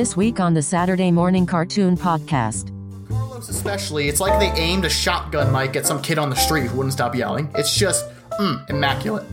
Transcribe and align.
This 0.00 0.16
week 0.16 0.40
on 0.40 0.54
the 0.54 0.62
Saturday 0.62 1.10
Morning 1.10 1.44
Cartoon 1.44 1.94
Podcast. 1.94 2.72
Carlos 3.06 3.50
especially, 3.50 4.08
it's 4.08 4.18
like 4.18 4.40
they 4.40 4.50
aimed 4.58 4.86
a 4.86 4.88
shotgun 4.88 5.52
mic 5.52 5.76
at 5.76 5.84
some 5.86 6.00
kid 6.00 6.16
on 6.16 6.30
the 6.30 6.36
street 6.36 6.68
who 6.68 6.78
wouldn't 6.78 6.94
stop 6.94 7.14
yelling. 7.14 7.50
It's 7.54 7.76
just, 7.76 8.06
mm, 8.40 8.70
immaculate. 8.70 9.26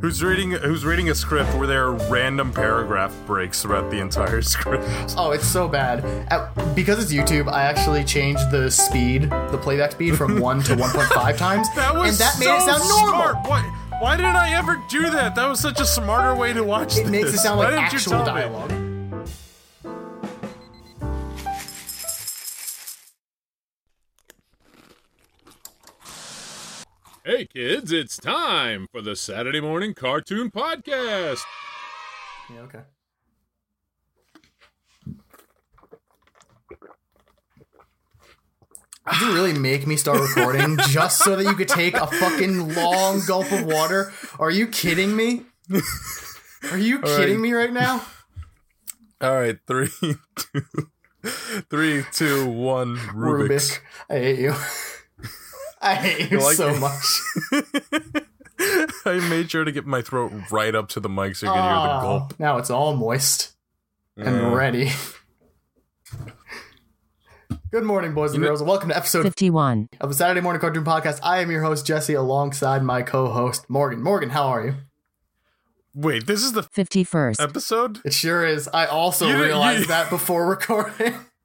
Who's 0.00 0.24
reading 0.24 0.50
who's 0.50 0.84
reading 0.84 1.08
a 1.10 1.14
script 1.14 1.54
where 1.54 1.68
there 1.68 1.84
are 1.84 1.92
random 2.10 2.52
paragraph 2.52 3.14
breaks 3.28 3.62
throughout 3.62 3.92
the 3.92 4.00
entire 4.00 4.42
script? 4.54 4.84
Oh, 5.16 5.30
it's 5.30 5.46
so 5.46 5.68
bad. 5.68 6.04
At, 6.32 6.74
because 6.74 7.00
it's 7.00 7.12
YouTube, 7.12 7.48
I 7.48 7.62
actually 7.62 8.02
changed 8.02 8.50
the 8.50 8.68
speed, 8.72 9.30
the 9.30 9.58
playback 9.62 9.92
speed 9.92 10.16
from 10.16 10.40
1 10.40 10.62
to 10.64 10.74
1.5 10.74 11.36
times. 11.36 11.72
That 11.76 11.94
was 11.94 12.08
and 12.08 12.18
that 12.18 12.32
so 12.34 12.40
made 12.40 12.56
it 12.56 12.60
sound 12.62 12.88
normal. 12.88 13.08
smart. 13.10 13.36
Why, 13.48 13.62
why 14.00 14.16
didn't 14.16 14.34
I 14.34 14.50
ever 14.56 14.82
do 14.90 15.10
that? 15.10 15.36
That 15.36 15.46
was 15.48 15.60
such 15.60 15.78
a 15.78 15.86
smarter 15.86 16.34
way 16.34 16.52
to 16.52 16.64
watch 16.64 16.96
It 16.98 17.02
this. 17.04 17.10
makes 17.10 17.34
it 17.34 17.38
sound 17.38 17.60
like 17.60 17.72
actual 17.72 18.24
dialogue. 18.24 18.72
me? 18.72 18.75
Hey 27.36 27.44
kids, 27.44 27.92
it's 27.92 28.16
time 28.16 28.86
for 28.90 29.02
the 29.02 29.14
Saturday 29.14 29.60
Morning 29.60 29.92
Cartoon 29.92 30.50
Podcast. 30.50 31.42
Yeah, 32.48 32.60
okay. 32.60 32.80
Did 39.10 39.20
you 39.20 39.34
really 39.34 39.52
make 39.52 39.86
me 39.86 39.98
start 39.98 40.18
recording 40.18 40.78
just 40.88 41.18
so 41.18 41.36
that 41.36 41.44
you 41.44 41.52
could 41.52 41.68
take 41.68 41.92
a 41.92 42.06
fucking 42.06 42.74
long 42.74 43.20
gulp 43.26 43.52
of 43.52 43.66
water? 43.66 44.14
Are 44.38 44.50
you 44.50 44.66
kidding 44.66 45.14
me? 45.14 45.42
Are 46.72 46.78
you 46.78 47.00
kidding 47.00 47.34
right. 47.34 47.38
me 47.38 47.52
right 47.52 47.72
now? 47.72 48.02
All 49.20 49.34
right, 49.34 49.58
three, 49.66 49.90
two, 50.00 50.88
three, 51.68 52.02
two, 52.12 52.48
one. 52.48 52.96
Rubik's. 52.96 53.72
Rubik. 53.72 53.80
I 54.08 54.14
hate 54.20 54.38
you. 54.38 54.54
I 55.80 55.94
hate 55.94 56.30
you, 56.30 56.38
You 56.38 56.44
like 56.44 56.56
so 56.56 56.72
me? 56.72 56.78
much. 56.80 58.24
I 59.04 59.28
made 59.28 59.50
sure 59.50 59.64
to 59.64 59.72
get 59.72 59.86
my 59.86 60.02
throat 60.02 60.32
right 60.50 60.74
up 60.74 60.88
to 60.90 61.00
the 61.00 61.08
mic 61.08 61.36
so 61.36 61.46
you 61.46 61.52
can 61.52 61.62
hear 61.62 61.72
the 61.72 62.00
gulp. 62.00 62.38
Now 62.40 62.56
it's 62.58 62.70
all 62.70 62.96
moist 62.96 63.52
and 64.16 64.36
Yeah. 64.36 64.54
ready. 64.54 64.90
Good 67.70 67.84
morning, 67.84 68.14
boys 68.14 68.32
and 68.32 68.40
know- 68.40 68.48
girls, 68.48 68.60
and 68.60 68.68
welcome 68.68 68.88
to 68.88 68.96
episode 68.96 69.24
51. 69.24 69.88
of 70.00 70.08
the 70.08 70.14
Saturday 70.14 70.40
Morning 70.40 70.60
Cartoon 70.60 70.84
Podcast. 70.84 71.18
I 71.22 71.38
am 71.40 71.50
your 71.50 71.62
host, 71.62 71.86
Jesse, 71.86 72.14
alongside 72.14 72.82
my 72.82 73.02
co 73.02 73.26
host, 73.30 73.68
Morgan. 73.68 74.02
Morgan, 74.02 74.30
how 74.30 74.46
are 74.48 74.64
you? 74.66 74.74
Wait, 75.94 76.26
this 76.26 76.42
is 76.42 76.52
the 76.52 76.62
51st. 76.62 77.40
episode? 77.40 78.00
It 78.04 78.12
sure 78.14 78.44
is. 78.46 78.68
I 78.72 78.86
also 78.86 79.28
You 79.28 79.42
realized 79.42 79.80
you- 79.82 79.86
that 79.88 80.08
before 80.10 80.46
recording. 80.46 81.14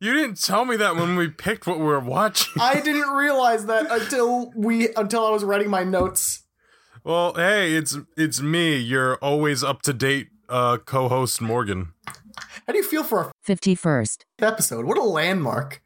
You 0.00 0.12
didn't 0.14 0.42
tell 0.42 0.64
me 0.64 0.76
that 0.76 0.96
when 0.96 1.16
we 1.16 1.28
picked 1.28 1.66
what 1.66 1.78
we 1.78 1.84
were 1.84 2.00
watching. 2.00 2.60
I 2.60 2.80
didn't 2.80 3.10
realize 3.10 3.66
that 3.66 3.90
until 3.90 4.52
we 4.54 4.92
until 4.94 5.24
I 5.26 5.30
was 5.30 5.44
writing 5.44 5.70
my 5.70 5.84
notes. 5.84 6.42
Well, 7.04 7.34
hey, 7.34 7.74
it's 7.74 7.96
it's 8.16 8.40
me, 8.40 8.76
your 8.76 9.16
always 9.16 9.62
up 9.62 9.82
to 9.82 9.92
date 9.92 10.28
uh, 10.48 10.78
co-host 10.78 11.40
Morgan. 11.40 11.92
How 12.66 12.72
do 12.72 12.78
you 12.78 12.84
feel 12.84 13.04
for 13.04 13.24
our 13.26 13.32
51st. 13.46 14.22
episode? 14.40 14.84
What 14.86 14.98
a 14.98 15.02
landmark. 15.04 15.82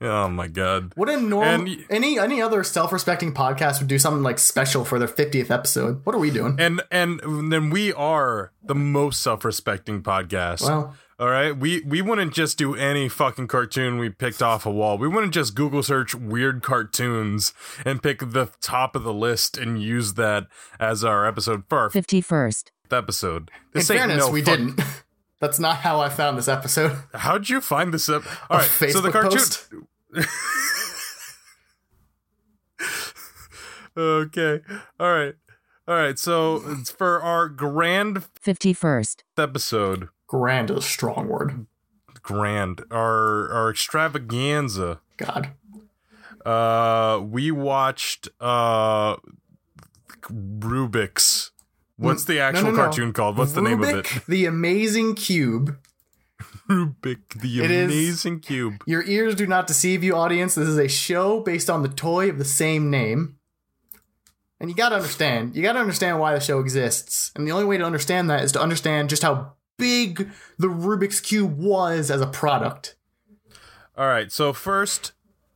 Oh 0.00 0.28
my 0.28 0.48
god. 0.48 0.92
What 0.96 1.08
a 1.08 1.16
normal 1.18 1.42
And 1.48 1.64
y- 1.68 1.84
any 1.88 2.18
any 2.18 2.42
other 2.42 2.64
self-respecting 2.64 3.32
podcast 3.32 3.78
would 3.78 3.88
do 3.88 3.98
something 3.98 4.22
like 4.24 4.38
special 4.40 4.84
for 4.84 4.98
their 4.98 5.06
50th 5.08 5.50
episode. 5.50 6.04
What 6.04 6.14
are 6.14 6.18
we 6.18 6.30
doing? 6.30 6.56
And 6.58 6.82
and 6.90 7.20
then 7.52 7.70
we 7.70 7.92
are 7.92 8.50
the 8.62 8.74
most 8.74 9.22
self-respecting 9.22 10.02
podcast. 10.02 10.62
Well, 10.62 10.94
All 11.18 11.28
right, 11.30 11.56
we 11.56 11.80
we 11.82 12.02
wouldn't 12.02 12.34
just 12.34 12.58
do 12.58 12.74
any 12.74 13.08
fucking 13.08 13.46
cartoon 13.46 13.98
we 13.98 14.10
picked 14.10 14.42
off 14.42 14.66
a 14.66 14.70
wall. 14.70 14.98
We 14.98 15.06
wouldn't 15.06 15.32
just 15.32 15.54
Google 15.54 15.82
search 15.84 16.12
weird 16.14 16.62
cartoons 16.62 17.52
and 17.84 18.02
pick 18.02 18.18
the 18.18 18.50
top 18.60 18.96
of 18.96 19.04
the 19.04 19.14
list 19.14 19.56
and 19.56 19.80
use 19.80 20.14
that 20.14 20.48
as 20.80 21.04
our 21.04 21.24
episode 21.26 21.64
for 21.68 21.78
our 21.78 21.90
51st. 21.90 22.70
episode. 22.90 23.50
in 23.50 23.70
This 23.74 23.90
ain't 23.90 23.98
fairness, 24.00 24.26
no 24.26 24.30
we 24.32 24.42
fuck- 24.42 24.58
didn't. 24.58 24.80
That's 25.40 25.58
not 25.60 25.76
how 25.76 26.00
I 26.00 26.08
found 26.08 26.36
this 26.38 26.48
episode. 26.48 26.96
How'd 27.14 27.48
you 27.48 27.60
find 27.60 27.92
this 27.94 28.08
up? 28.08 28.22
All 28.50 28.58
right, 28.58 28.66
Facebook 28.68 28.92
so 28.92 29.00
the 29.00 29.10
cartoon. 29.12 29.30
post. 29.38 29.68
Okay, 33.96 34.60
all 34.98 35.12
right, 35.12 35.34
all 35.86 35.94
right. 35.94 36.18
So 36.18 36.60
it's 36.66 36.90
for 36.90 37.22
our 37.22 37.48
grand 37.48 38.24
51st. 38.44 39.18
episode, 39.38 40.08
Grand 40.38 40.68
is 40.68 40.78
a 40.78 40.82
strong 40.82 41.28
word. 41.28 41.66
grand 42.22 42.82
our 42.90 43.48
our 43.52 43.70
extravaganza. 43.70 45.00
God. 45.16 45.50
Uh, 46.44 47.20
we 47.22 47.52
watched 47.52 48.28
uh 48.40 49.14
Rubik's. 50.22 51.52
What's 51.96 52.24
the 52.24 52.40
actual 52.40 52.64
no, 52.64 52.70
no. 52.72 52.76
cartoon 52.76 53.12
called? 53.12 53.38
What's 53.38 53.52
the 53.52 53.62
name 53.62 53.80
of 53.82 53.88
it? 53.90 54.06
The 54.26 54.46
Amazing 54.46 55.14
Cube. 55.14 55.78
Rubik, 56.68 57.40
the 57.40 57.62
It 57.62 57.70
is- 57.70 57.92
amazing 57.92 58.40
cube. 58.40 58.82
Your 58.86 59.04
ears 59.04 59.36
do 59.36 59.46
not 59.46 59.68
deceive 59.68 60.02
you, 60.02 60.16
audience. 60.16 60.56
This 60.56 60.66
is 60.66 60.78
a 60.78 60.88
show 60.88 61.40
based 61.40 61.70
on 61.70 61.82
the 61.82 61.88
toy 61.88 62.28
of 62.28 62.38
the 62.38 62.44
same 62.44 62.90
name. 62.90 63.36
And 64.58 64.68
you 64.70 64.74
gotta 64.74 64.96
understand, 64.96 65.54
you 65.54 65.62
gotta 65.62 65.78
understand 65.78 66.18
why 66.18 66.32
the 66.34 66.40
show 66.40 66.58
exists. 66.58 67.30
And 67.36 67.46
the 67.46 67.52
only 67.52 67.66
way 67.66 67.76
to 67.78 67.84
understand 67.84 68.28
that 68.30 68.42
is 68.42 68.50
to 68.52 68.60
understand 68.62 69.10
just 69.10 69.22
how 69.22 69.52
big 69.76 70.30
the 70.58 70.68
Rubik's 70.68 71.20
Cube 71.20 71.58
was 71.58 72.10
as 72.10 72.20
a 72.20 72.26
product. 72.26 72.96
All 73.96 74.06
right. 74.08 74.30
So 74.32 74.52
first, 74.52 75.12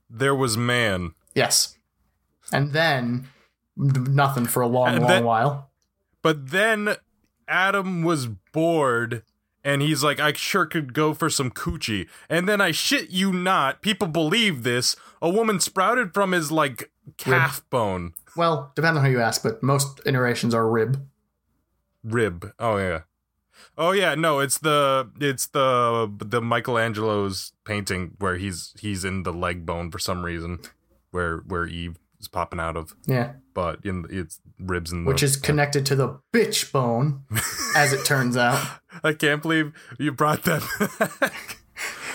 there 0.09 0.35
was 0.35 0.57
man. 0.57 1.15
Yes. 1.35 1.77
And 2.53 2.73
then, 2.73 3.29
nothing 3.77 4.47
for 4.47 4.63
a 4.63 4.67
long, 4.67 4.89
And 4.89 5.01
long 5.01 5.09
then- 5.09 5.25
while. 5.25 5.71
But 6.23 6.51
then 6.51 6.97
Adam 7.47 8.03
was 8.03 8.27
bored 8.27 9.23
and 9.65 9.83
he's 9.83 10.03
like, 10.03 10.19
I 10.19 10.33
sure 10.33 10.67
could 10.67 10.93
go 10.93 11.15
for 11.15 11.31
some 11.31 11.51
coochie. 11.51 12.09
And 12.29 12.49
then 12.49 12.61
I 12.61 12.71
shit 12.73 13.11
you 13.11 13.33
not, 13.33 13.83
people 13.83 14.09
believe 14.09 14.63
this, 14.63 14.97
a 15.23 15.29
woman 15.31 15.61
sprouted 15.61 16.13
from 16.15 16.33
his 16.33 16.51
like 16.51 16.91
calf 17.17 17.63
bone. 17.71 18.15
Well, 18.37 18.73
depending 18.75 18.99
on 18.99 19.05
how 19.05 19.11
you 19.11 19.21
ask, 19.21 19.43
but 19.43 19.63
most 19.63 20.01
iterations 20.07 20.55
are 20.55 20.69
rib. 20.69 21.07
Rib. 22.03 22.53
Oh 22.59 22.77
yeah. 22.79 23.03
Oh 23.77 23.93
yeah, 23.93 24.15
no, 24.15 24.41
it's 24.41 24.59
the 24.59 25.11
it's 25.21 25.47
the 25.47 26.13
the 26.19 26.41
Michelangelo's 26.41 27.53
painting 27.65 28.17
where 28.19 28.37
he's 28.37 28.75
he's 28.79 29.05
in 29.05 29.23
the 29.23 29.33
leg 29.33 29.65
bone 29.67 29.91
for 29.91 29.99
some 29.99 30.25
reason. 30.25 30.59
Where 31.11 31.39
where 31.39 31.67
Eve 31.67 31.99
is 32.21 32.29
popping 32.29 32.61
out 32.61 32.77
of. 32.77 32.95
Yeah. 33.07 33.33
But 33.55 33.81
in 33.85 34.07
it's 34.11 34.41
ribs 34.59 34.91
the 34.91 35.03
Which 35.05 35.23
is 35.23 35.37
connected 35.37 35.87
to 35.87 35.97
the 35.97 36.21
bitch 36.33 36.71
bone, 36.73 37.23
as 37.77 37.93
it 37.93 38.05
turns 38.05 38.37
out. 38.37 38.65
I 39.05 39.13
can't 39.13 39.43
believe 39.43 39.73
you 39.99 40.13
brought 40.13 40.45
that 40.45 40.63
back. 41.21 41.59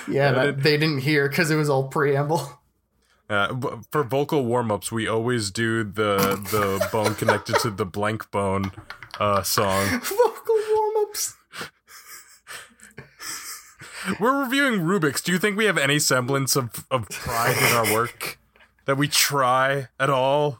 Yeah, 0.07 0.31
that, 0.31 0.63
they 0.63 0.77
didn't 0.77 0.99
hear 0.99 1.29
because 1.29 1.49
it 1.49 1.55
was 1.55 1.69
all 1.69 1.87
preamble. 1.87 2.59
Uh, 3.29 3.77
for 3.89 4.03
vocal 4.03 4.45
warm 4.45 4.69
ups, 4.69 4.91
we 4.91 5.07
always 5.07 5.49
do 5.49 5.83
the 5.83 6.17
the 6.51 6.87
bone 6.91 7.15
connected 7.15 7.55
to 7.59 7.69
the 7.69 7.85
blank 7.85 8.29
bone 8.31 8.71
uh, 9.19 9.41
song. 9.43 10.01
We're 14.19 14.41
reviewing 14.43 14.81
Rubik's. 14.81 15.21
Do 15.21 15.31
you 15.31 15.39
think 15.39 15.57
we 15.57 15.65
have 15.65 15.77
any 15.77 15.99
semblance 15.99 16.55
of, 16.55 16.85
of 16.91 17.07
pride 17.09 17.57
in 17.57 17.75
our 17.75 17.93
work? 17.93 18.39
That 18.85 18.97
we 18.97 19.07
try 19.07 19.87
at 19.99 20.09
all? 20.09 20.57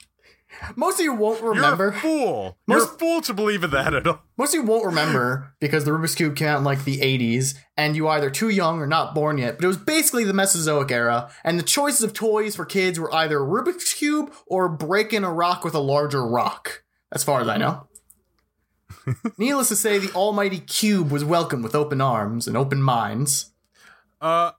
Most 0.75 1.00
of 1.00 1.03
you 1.03 1.13
won't 1.13 1.41
You're 1.41 1.53
remember. 1.56 1.88
a 1.89 1.94
fool. 1.94 2.57
You're 2.67 2.77
Most- 2.79 2.95
a 2.95 2.97
fool 2.97 3.21
to 3.21 3.33
believe 3.33 3.63
in 3.63 3.71
that 3.71 3.94
at 3.94 4.07
all. 4.07 4.21
Most 4.38 4.53
of 4.56 4.62
you 4.62 4.67
won't 4.67 4.85
remember 4.85 5.53
because 5.59 5.83
the 5.83 5.91
Rubik's 5.91 6.15
Cube 6.15 6.35
came 6.35 6.47
out 6.47 6.59
in 6.59 6.63
like 6.63 6.85
the 6.85 7.00
80s, 7.00 7.56
and 7.75 7.95
you 7.95 8.07
either 8.07 8.29
too 8.29 8.50
young 8.50 8.79
or 8.79 8.88
not 8.88 9.13
born 9.15 9.39
yet. 9.39 9.57
But 9.57 9.65
it 9.65 9.67
was 9.67 9.77
basically 9.77 10.23
the 10.23 10.33
Mesozoic 10.33 10.91
era, 10.91 11.29
and 11.44 11.59
the 11.59 11.63
choices 11.63 12.01
of 12.03 12.13
toys 12.13 12.56
for 12.56 12.65
kids 12.65 13.00
were 13.00 13.13
either 13.13 13.39
Rubik's 13.39 13.94
Cube 13.94 14.31
or 14.47 14.69
breaking 14.69 15.23
a 15.23 15.33
rock 15.33 15.63
with 15.65 15.73
a 15.73 15.79
larger 15.79 16.25
rock, 16.25 16.83
as 17.12 17.23
far 17.23 17.41
as 17.41 17.47
I 17.47 17.57
know. 17.57 17.88
Needless 19.37 19.69
to 19.69 19.75
say, 19.75 19.97
the 19.99 20.11
almighty 20.13 20.59
cube 20.59 21.11
was 21.11 21.23
welcomed 21.23 21.63
with 21.63 21.75
open 21.75 22.01
arms 22.01 22.47
and 22.47 22.55
open 22.57 22.81
minds. 22.81 23.51
Uh, 24.21 24.51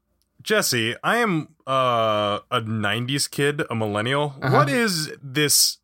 Jesse, 0.42 0.94
I 1.02 1.16
am 1.19 1.48
uh, 1.66 2.40
a 2.50 2.60
90s 2.60 3.31
kid, 3.31 3.62
a 3.70 3.75
millennial. 3.75 4.34
Uh-huh. 4.42 4.54
What 4.56 4.69
is 4.69 5.10
this 5.22 5.78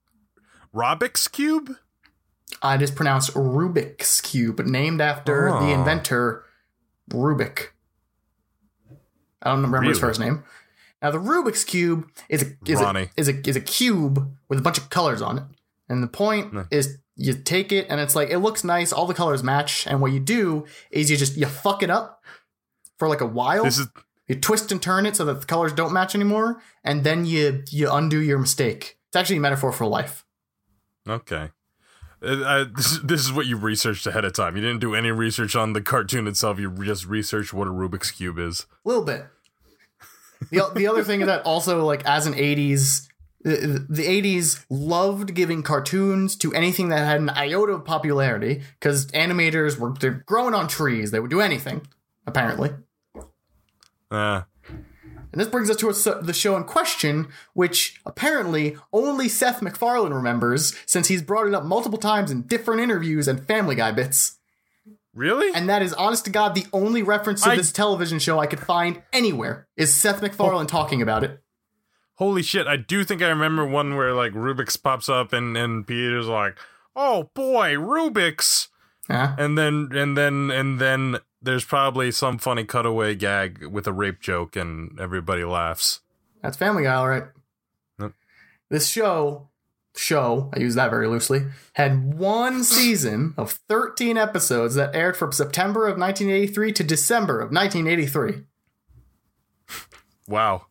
Rubik's 0.74 1.28
Cube? 1.28 1.76
Uh, 2.62 2.76
it 2.78 2.82
is 2.82 2.90
pronounced 2.90 3.32
Rubik's 3.34 4.20
Cube, 4.20 4.60
named 4.66 5.00
after 5.00 5.46
the 5.50 5.56
Oh. 5.56 5.72
inventor 5.72 6.44
Rubik. 7.10 7.68
I 9.42 9.50
don't 9.50 9.62
remember 9.62 9.88
his 9.88 9.98
first 9.98 10.20
name. 10.20 10.44
Now, 11.00 11.10
the 11.10 11.18
Rubik's 11.18 11.64
Cube 11.64 12.06
is 12.28 12.42
a, 12.42 12.46
is 12.70 12.80
a, 12.80 13.08
is 13.16 13.28
a 13.28 13.48
is 13.48 13.56
a 13.56 13.60
cube 13.60 14.30
with 14.50 14.58
a 14.58 14.62
bunch 14.62 14.76
of 14.76 14.90
colors 14.90 15.22
on 15.22 15.38
it, 15.38 15.44
and 15.88 16.02
the 16.02 16.06
point 16.08 16.48
Hmm. 16.50 16.60
is 16.70 16.98
you 17.20 17.34
take 17.34 17.70
it 17.70 17.86
and 17.90 18.00
it's 18.00 18.16
like 18.16 18.30
it 18.30 18.38
looks 18.38 18.64
nice, 18.64 18.92
all 18.92 19.06
the 19.06 19.14
colors 19.14 19.42
match, 19.42 19.86
and 19.86 20.00
what 20.00 20.10
you 20.10 20.20
do 20.20 20.64
is 20.90 21.10
you 21.10 21.18
just 21.18 21.36
you 21.36 21.46
fuck 21.46 21.82
it 21.82 21.90
up 21.90 22.22
for 22.98 23.08
like 23.08 23.20
a 23.20 23.26
while. 23.26 23.64
This 23.64 23.78
is 23.78 23.88
you 24.26 24.36
twist 24.36 24.72
and 24.72 24.80
turn 24.80 25.04
it 25.04 25.16
so 25.16 25.26
that 25.26 25.40
the 25.40 25.46
colors 25.46 25.72
don't 25.74 25.92
match 25.92 26.14
anymore, 26.14 26.62
and 26.82 27.04
then 27.04 27.26
you 27.26 27.62
you 27.68 27.92
undo 27.92 28.20
your 28.20 28.38
mistake. 28.38 28.98
It's 29.08 29.16
actually 29.16 29.36
a 29.36 29.40
metaphor 29.40 29.70
for 29.70 29.86
life. 29.86 30.24
okay. 31.06 31.50
Uh, 32.22 32.66
this, 32.76 32.98
this 33.02 33.20
is 33.22 33.32
what 33.32 33.46
you 33.46 33.56
researched 33.56 34.06
ahead 34.06 34.26
of 34.26 34.34
time. 34.34 34.54
You 34.54 34.60
didn't 34.62 34.80
do 34.80 34.94
any 34.94 35.10
research 35.10 35.56
on 35.56 35.72
the 35.72 35.80
cartoon 35.80 36.26
itself. 36.26 36.58
You 36.58 36.70
just 36.84 37.06
researched 37.06 37.54
what 37.54 37.66
a 37.66 37.70
Rubik's 37.70 38.10
cube 38.10 38.38
is. 38.38 38.66
A 38.84 38.88
little 38.88 39.04
bit. 39.04 39.24
The, 40.50 40.70
the 40.74 40.86
other 40.86 41.02
thing 41.02 41.20
is 41.20 41.26
that 41.26 41.44
also 41.44 41.84
like 41.84 42.04
as 42.06 42.26
an 42.26 42.34
80s 42.34 43.08
the, 43.42 43.86
the 43.88 44.02
80s 44.04 44.64
loved 44.68 45.34
giving 45.34 45.62
cartoons 45.62 46.36
to 46.36 46.52
anything 46.52 46.88
that 46.90 46.98
had 47.06 47.20
an 47.20 47.30
iota 47.30 47.72
of 47.72 47.84
popularity 47.84 48.62
because 48.78 49.06
animators 49.08 49.78
were 49.78 49.94
they're 49.98 50.22
growing 50.26 50.54
on 50.54 50.68
trees. 50.68 51.10
They 51.10 51.20
would 51.20 51.30
do 51.30 51.40
anything, 51.40 51.86
apparently. 52.26 52.70
Uh, 54.10 54.42
And 55.32 55.40
this 55.40 55.46
brings 55.48 55.70
us 55.70 55.76
to 55.76 55.88
a, 55.88 56.22
the 56.22 56.32
show 56.32 56.56
in 56.56 56.64
question, 56.64 57.28
which 57.54 58.00
apparently 58.04 58.76
only 58.92 59.28
Seth 59.28 59.62
MacFarlane 59.62 60.12
remembers 60.12 60.74
since 60.86 61.06
he's 61.08 61.22
brought 61.22 61.46
it 61.46 61.54
up 61.54 61.64
multiple 61.64 61.98
times 61.98 62.30
in 62.32 62.42
different 62.42 62.80
interviews 62.80 63.28
and 63.28 63.46
Family 63.46 63.76
Guy 63.76 63.92
bits. 63.92 64.38
really? 65.14 65.54
And 65.54 65.68
that 65.68 65.82
is, 65.82 65.92
honest 65.94 66.24
to 66.24 66.30
God, 66.32 66.54
the 66.56 66.66
only 66.72 67.02
reference 67.04 67.42
to 67.42 67.50
I- 67.50 67.56
this 67.56 67.70
television 67.72 68.18
show 68.18 68.38
I 68.40 68.46
could 68.46 68.60
find 68.60 69.02
anywhere 69.12 69.68
is 69.76 69.94
Seth 69.94 70.20
MacFarlane 70.20 70.66
talking 70.66 71.00
about 71.00 71.22
it. 71.22 71.40
Holy 72.20 72.42
shit! 72.42 72.66
I 72.66 72.76
do 72.76 73.02
think 73.02 73.22
I 73.22 73.28
remember 73.28 73.64
one 73.64 73.96
where 73.96 74.12
like 74.12 74.32
Rubik's 74.34 74.76
pops 74.76 75.08
up 75.08 75.32
and 75.32 75.56
and 75.56 75.86
Peter's 75.86 76.26
like, 76.28 76.58
"Oh 76.94 77.30
boy, 77.34 77.72
Rubik's," 77.76 78.68
Yeah. 79.08 79.34
and 79.38 79.56
then 79.56 79.88
and 79.92 80.18
then 80.18 80.50
and 80.50 80.78
then 80.78 81.16
there's 81.40 81.64
probably 81.64 82.10
some 82.10 82.36
funny 82.36 82.64
cutaway 82.64 83.14
gag 83.14 83.64
with 83.66 83.86
a 83.86 83.92
rape 83.94 84.20
joke, 84.20 84.54
and 84.54 85.00
everybody 85.00 85.44
laughs. 85.44 86.00
That's 86.42 86.58
Family 86.58 86.82
Guy, 86.82 86.94
all 86.94 87.08
right. 87.08 87.24
Yep. 87.98 88.12
This 88.68 88.86
show, 88.86 89.48
show, 89.96 90.50
I 90.54 90.58
use 90.60 90.74
that 90.74 90.90
very 90.90 91.08
loosely, 91.08 91.46
had 91.72 92.12
one 92.18 92.62
season 92.64 93.32
of 93.38 93.52
13 93.52 94.18
episodes 94.18 94.74
that 94.74 94.94
aired 94.94 95.16
from 95.16 95.32
September 95.32 95.86
of 95.86 95.96
1983 95.98 96.72
to 96.74 96.84
December 96.84 97.40
of 97.40 97.50
1983. 97.50 98.44
Wow, 100.28 100.66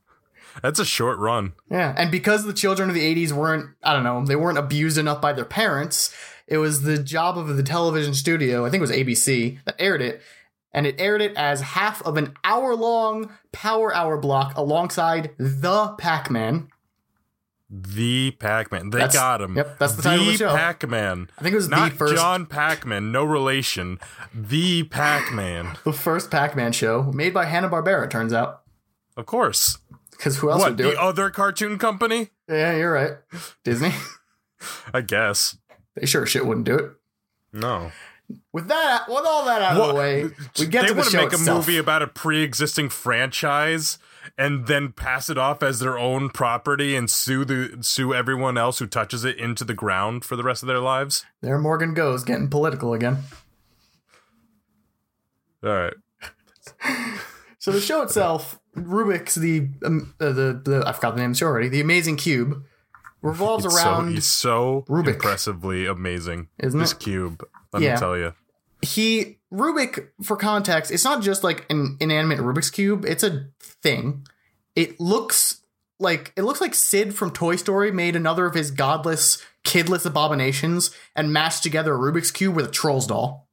that's 0.61 0.79
a 0.79 0.85
short 0.85 1.17
run. 1.19 1.53
Yeah, 1.69 1.93
and 1.97 2.11
because 2.11 2.45
the 2.45 2.53
children 2.53 2.89
of 2.89 2.95
the 2.95 3.15
80s 3.15 3.31
weren't, 3.31 3.69
I 3.83 3.93
don't 3.93 4.03
know, 4.03 4.25
they 4.25 4.35
weren't 4.35 4.57
abused 4.57 4.97
enough 4.97 5.21
by 5.21 5.33
their 5.33 5.45
parents, 5.45 6.13
it 6.47 6.57
was 6.57 6.81
the 6.83 6.97
job 7.01 7.37
of 7.37 7.55
the 7.55 7.63
television 7.63 8.13
studio, 8.13 8.65
I 8.65 8.69
think 8.69 8.79
it 8.79 8.87
was 8.87 8.91
ABC, 8.91 9.59
that 9.65 9.75
aired 9.79 10.01
it. 10.01 10.21
And 10.71 10.85
it 10.85 10.95
aired 10.99 11.21
it 11.21 11.35
as 11.35 11.61
half 11.61 12.01
of 12.03 12.15
an 12.17 12.35
hour 12.43 12.75
long 12.75 13.31
power 13.51 13.93
hour 13.93 14.17
block 14.19 14.55
alongside 14.55 15.31
The 15.39 15.95
Pac 15.97 16.29
Man. 16.29 16.67
The 17.71 18.31
Pac-Man. 18.31 18.89
They 18.89 18.97
That's- 18.97 19.13
got 19.13 19.41
him. 19.41 19.55
yep, 19.55 19.77
that's 19.77 19.93
the 19.93 20.01
title 20.01 20.21
of 20.25 20.31
the 20.31 20.37
show. 20.37 20.55
Pac-Man. 20.55 21.29
I 21.37 21.41
think 21.43 21.53
it 21.53 21.55
was 21.57 21.69
Not 21.69 21.91
the 21.91 21.97
first 21.97 22.15
John 22.15 22.47
Pac-Man, 22.47 23.11
no 23.11 23.23
relation. 23.23 23.99
The 24.33 24.83
Pac-Man. 24.83 25.77
the 25.83 25.93
first 25.93 26.31
Pac 26.31 26.55
Man 26.55 26.71
show 26.71 27.03
made 27.13 27.31
by 27.33 27.45
Hanna 27.45 27.69
Barbera, 27.69 28.09
turns 28.09 28.33
out. 28.33 28.61
Of 29.15 29.27
course. 29.27 29.77
Because 30.19 30.37
who 30.37 30.51
else 30.51 30.59
What, 30.59 30.71
would 30.71 30.77
do 30.77 30.83
the 30.83 30.91
it? 30.91 30.97
other 30.97 31.29
cartoon 31.29 31.77
company? 31.79 32.29
yeah, 32.49 32.75
you're 32.75 32.91
right. 32.91 33.13
Disney. 33.63 33.93
I 34.93 34.99
guess. 35.01 35.57
they 35.95 36.05
sure 36.05 36.25
shit 36.25 36.45
wouldn't 36.45 36.65
do 36.65 36.75
it. 36.75 36.91
No. 37.53 37.91
With 38.51 38.67
that, 38.67 39.05
with 39.07 39.25
all 39.25 39.45
that 39.45 39.61
out 39.61 39.71
of 39.73 39.77
What- 39.79 39.87
the 39.87 39.93
way, 39.95 40.23
we 40.59 40.65
get 40.67 40.81
they 40.81 40.87
to 40.89 40.93
the 40.93 40.99
want 40.99 41.11
show 41.11 41.17
to 41.19 41.23
make 41.23 41.33
itself. 41.33 41.47
a 41.47 41.59
movie 41.67 41.77
about 41.77 42.01
a 42.03 42.07
pre-existing 42.07 42.89
franchise 42.89 43.97
and 44.37 44.67
then 44.67 44.91
pass 44.91 45.29
it 45.29 45.37
off 45.37 45.63
as 45.63 45.79
their 45.79 45.97
own 45.97 46.29
property 46.29 46.95
and 46.97 47.09
sue 47.09 47.45
the 47.45 47.77
sue 47.81 48.13
everyone 48.13 48.57
else 48.57 48.77
who 48.79 48.87
touches 48.87 49.23
it 49.23 49.37
into 49.37 49.63
the 49.63 49.73
ground 49.73 50.25
for 50.25 50.35
the 50.35 50.43
rest 50.43 50.61
of 50.61 50.67
their 50.67 50.79
lives. 50.79 51.25
there 51.41 51.57
Morgan 51.57 51.93
goes, 51.93 52.23
getting 52.25 52.49
political 52.49 52.93
again. 52.93 53.19
All 55.63 55.69
right. 55.69 55.93
So 57.61 57.73
the 57.73 57.81
show 57.81 58.01
itself, 58.03 58.57
Rubik's 58.79 59.35
the 59.35 59.69
um, 59.83 60.13
uh, 60.19 60.31
the, 60.31 60.61
the 60.63 60.83
I 60.85 60.93
forgot 60.93 61.15
the 61.15 61.21
name 61.21 61.31
of 61.31 61.35
the 61.35 61.39
show 61.39 61.47
already. 61.47 61.69
The 61.69 61.81
Amazing 61.81 62.17
Cube 62.17 62.63
revolves 63.21 63.65
It's 63.65 63.75
so, 63.79 63.89
around. 63.89 64.09
he's 64.13 64.25
so 64.25 64.85
Rubik. 64.87 65.15
impressively 65.15 65.85
amazing. 65.85 66.47
Isn't 66.59 66.79
this 66.79 66.93
it? 66.93 66.99
cube. 66.99 67.43
Let 67.73 67.81
Yeah. 67.83 67.93
me 67.95 67.99
tell 67.99 68.17
you. 68.17 68.33
he 68.81 69.37
Rubik, 69.51 70.07
for 70.23 70.37
context, 70.37 70.91
it's 70.91 71.03
not 71.03 71.21
just 71.23 71.43
like 71.43 71.65
an 71.71 71.97
inanimate 71.99 72.39
Rubik's 72.39 72.69
cube. 72.69 73.03
It's 73.05 73.23
a 73.23 73.47
thing. 73.61 74.25
It 74.75 74.99
looks 74.99 75.61
like 75.99 76.31
it 76.37 76.43
looks 76.43 76.61
like 76.61 76.73
Sid 76.75 77.13
from 77.15 77.31
Toy 77.31 77.55
Story 77.57 77.91
made 77.91 78.15
another 78.15 78.45
of 78.45 78.53
his 78.53 78.71
godless, 78.71 79.43
kidless 79.65 80.05
abominations 80.05 80.91
and 81.15 81.33
mashed 81.33 81.63
together 81.63 81.93
a 81.95 81.97
Rubik's 81.97 82.31
cube 82.31 82.55
with 82.55 82.67
a 82.67 82.71
Trolls 82.71 83.07
doll. 83.07 83.48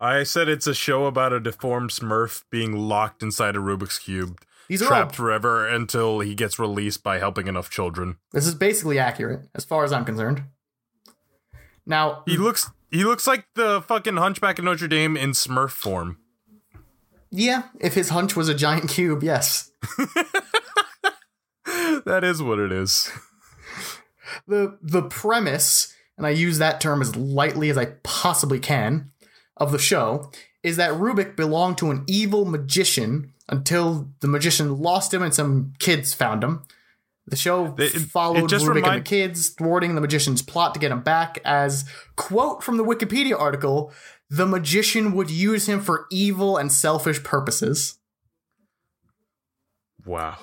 I 0.00 0.22
said 0.22 0.48
it's 0.48 0.66
a 0.66 0.74
show 0.74 1.06
about 1.06 1.32
a 1.32 1.40
deformed 1.40 1.90
Smurf 1.90 2.44
being 2.50 2.72
locked 2.72 3.22
inside 3.22 3.56
a 3.56 3.58
Rubik's 3.58 3.98
cube, 3.98 4.40
These 4.68 4.80
are 4.82 4.84
all 4.84 4.90
trapped 4.90 5.16
forever 5.16 5.66
until 5.66 6.20
he 6.20 6.34
gets 6.34 6.58
released 6.58 7.02
by 7.02 7.18
helping 7.18 7.48
enough 7.48 7.68
children. 7.70 8.16
This 8.32 8.46
is 8.46 8.54
basically 8.54 8.98
accurate, 8.98 9.48
as 9.54 9.64
far 9.64 9.82
as 9.84 9.92
I'm 9.92 10.04
concerned. 10.04 10.42
Now, 11.84 12.22
He 12.26 12.36
looks 12.36 12.70
he 12.90 13.04
looks 13.04 13.26
like 13.26 13.46
the 13.54 13.82
fucking 13.82 14.16
Hunchback 14.16 14.58
of 14.58 14.64
Notre 14.64 14.88
Dame 14.88 15.16
in 15.16 15.30
Smurf 15.32 15.70
form. 15.70 16.18
yeah, 17.30 17.64
if 17.80 17.94
his 17.94 18.08
hunch 18.10 18.34
was 18.36 18.48
a 18.48 18.54
giant 18.54 18.88
cube, 18.90 19.22
yes. 19.22 19.70
That 22.04 22.24
is 22.24 22.42
what 22.42 22.58
it 22.58 22.72
is. 22.72 23.10
The 24.46 24.78
the 24.80 25.02
premise, 25.02 25.94
and 26.16 26.26
I 26.26 26.30
use 26.30 26.58
that 26.58 26.80
term 26.80 27.02
as 27.02 27.14
lightly 27.16 27.68
as 27.68 27.76
I 27.76 27.86
possibly 28.02 28.58
can, 28.58 29.10
of 29.58 29.72
the 29.72 29.78
show 29.78 30.30
is 30.62 30.76
that 30.76 30.92
Rubik 30.92 31.36
belonged 31.36 31.78
to 31.78 31.90
an 31.90 32.04
evil 32.06 32.44
magician 32.44 33.32
until 33.48 34.08
the 34.20 34.28
magician 34.28 34.78
lost 34.78 35.14
him 35.14 35.22
and 35.22 35.32
some 35.34 35.72
kids 35.78 36.12
found 36.14 36.42
him. 36.44 36.62
The 37.26 37.36
show 37.36 37.74
It- 37.78 37.90
followed 38.10 38.44
it 38.44 38.48
just 38.48 38.64
Rubik 38.66 38.86
and 38.86 39.00
the 39.00 39.04
kids, 39.04 39.50
thwarting 39.50 39.94
the 39.94 40.00
magician's 40.00 40.42
plot 40.42 40.74
to 40.74 40.80
get 40.80 40.90
him 40.90 41.02
back. 41.02 41.38
As 41.44 41.84
quote 42.16 42.62
from 42.62 42.76
the 42.78 42.84
Wikipedia 42.84 43.38
article, 43.38 43.92
the 44.30 44.46
magician 44.46 45.12
would 45.12 45.30
use 45.30 45.68
him 45.68 45.80
for 45.80 46.06
evil 46.10 46.56
and 46.56 46.72
selfish 46.72 47.22
purposes. 47.22 47.98
Wow. 50.04 50.36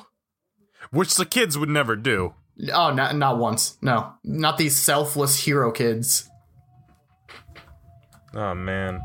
Which 0.92 1.16
the 1.16 1.26
kids 1.26 1.58
would 1.58 1.70
never 1.70 1.96
do. 1.96 2.36
Oh, 2.72 2.92
not 2.94 3.16
not 3.16 3.38
once. 3.38 3.78
No, 3.82 4.14
not 4.24 4.58
these 4.58 4.78
selfless 4.78 5.44
hero 5.44 5.72
kids. 5.72 6.30
Oh 8.36 8.54
man. 8.54 9.02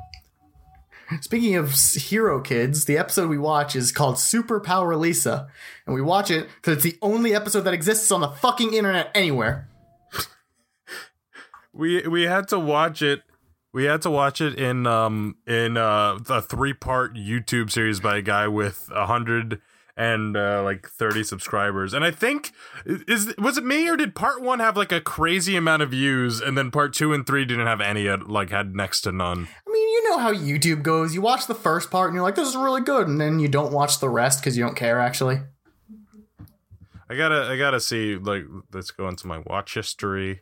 Speaking 1.20 1.56
of 1.56 1.72
hero 1.75 2.40
kids, 2.40 2.84
the 2.84 2.99
episode 2.99 3.28
we 3.28 3.38
watch 3.38 3.75
is 3.75 3.90
called 3.90 4.16
Superpower 4.16 4.99
Lisa, 4.99 5.49
and 5.87 5.94
we 5.94 6.02
watch 6.02 6.30
it 6.30 6.49
because 6.56 6.76
it's 6.76 6.84
the 6.84 6.99
only 7.02 7.34
episode 7.34 7.62
that 7.62 7.75
exists 7.75 8.10
on 8.12 8.20
the 8.20 8.28
fucking 8.28 8.75
internet 8.75 9.10
anywhere. 9.14 9.68
We 11.72 12.06
we 12.06 12.22
had 12.25 12.49
to 12.49 12.58
watch 12.58 13.02
it. 13.02 13.22
We 13.72 13.84
had 13.84 14.02
to 14.02 14.10
watch 14.10 14.40
it 14.40 14.58
in 14.58 14.87
um 14.87 15.37
in 15.46 15.76
uh 15.76 16.18
a 16.28 16.42
three 16.42 16.75
part 16.75 17.14
YouTube 17.14 17.70
series 17.70 18.00
by 18.00 18.18
a 18.18 18.22
guy 18.22 18.49
with 18.49 18.88
a 18.92 19.06
hundred 19.06 19.60
and 20.00 20.35
uh, 20.35 20.62
like 20.62 20.88
thirty 20.88 21.23
subscribers. 21.23 21.92
And 21.92 22.02
I 22.02 22.11
think 22.11 22.52
is 22.87 23.35
was 23.37 23.59
it 23.59 23.64
me 23.64 23.87
or 23.87 23.99
did 23.99 24.14
part 24.14 24.40
one 24.40 24.59
have 24.59 24.75
like 24.75 24.92
a 24.92 25.00
crazy 25.00 25.57
amount 25.57 25.83
of 25.83 25.90
views 25.90 26.40
and 26.40 26.57
then 26.57 26.71
part 26.71 26.95
two 26.95 27.12
and 27.12 27.26
three 27.26 27.45
didn't 27.45 27.66
have 27.66 27.83
any 27.83 28.09
like 28.09 28.49
had 28.49 28.75
next 28.75 29.02
to 29.02 29.12
none. 29.12 29.47
I 29.69 29.71
mean, 29.71 29.88
you 29.88 30.09
know 30.09 30.19
how 30.19 30.33
YouTube 30.33 30.83
goes. 30.83 31.14
You 31.14 31.21
watch 31.21 31.47
the 31.47 31.54
first 31.54 31.90
part 31.90 32.09
and 32.09 32.14
you're 32.14 32.25
like, 32.25 32.35
this 32.35 32.49
is 32.49 32.57
really 32.57 32.80
good, 32.80 33.09
and 33.09 33.21
then 33.21 33.40
you 33.40 33.49
don't 33.49 33.73
watch 33.73 34.00
the 34.00 34.09
rest 34.09 34.40
because 34.40 34.57
you 34.57 34.64
don't 34.64 34.75
care, 34.75 34.99
actually. 34.99 35.40
I 37.11 37.16
gotta 37.16 37.49
I 37.50 37.59
gotta 37.59 37.80
see 37.80 38.16
like 38.16 38.45
let's 38.73 38.92
go 38.92 39.07
into 39.07 39.26
my 39.26 39.42
watch 39.47 39.75
history. 39.75 40.40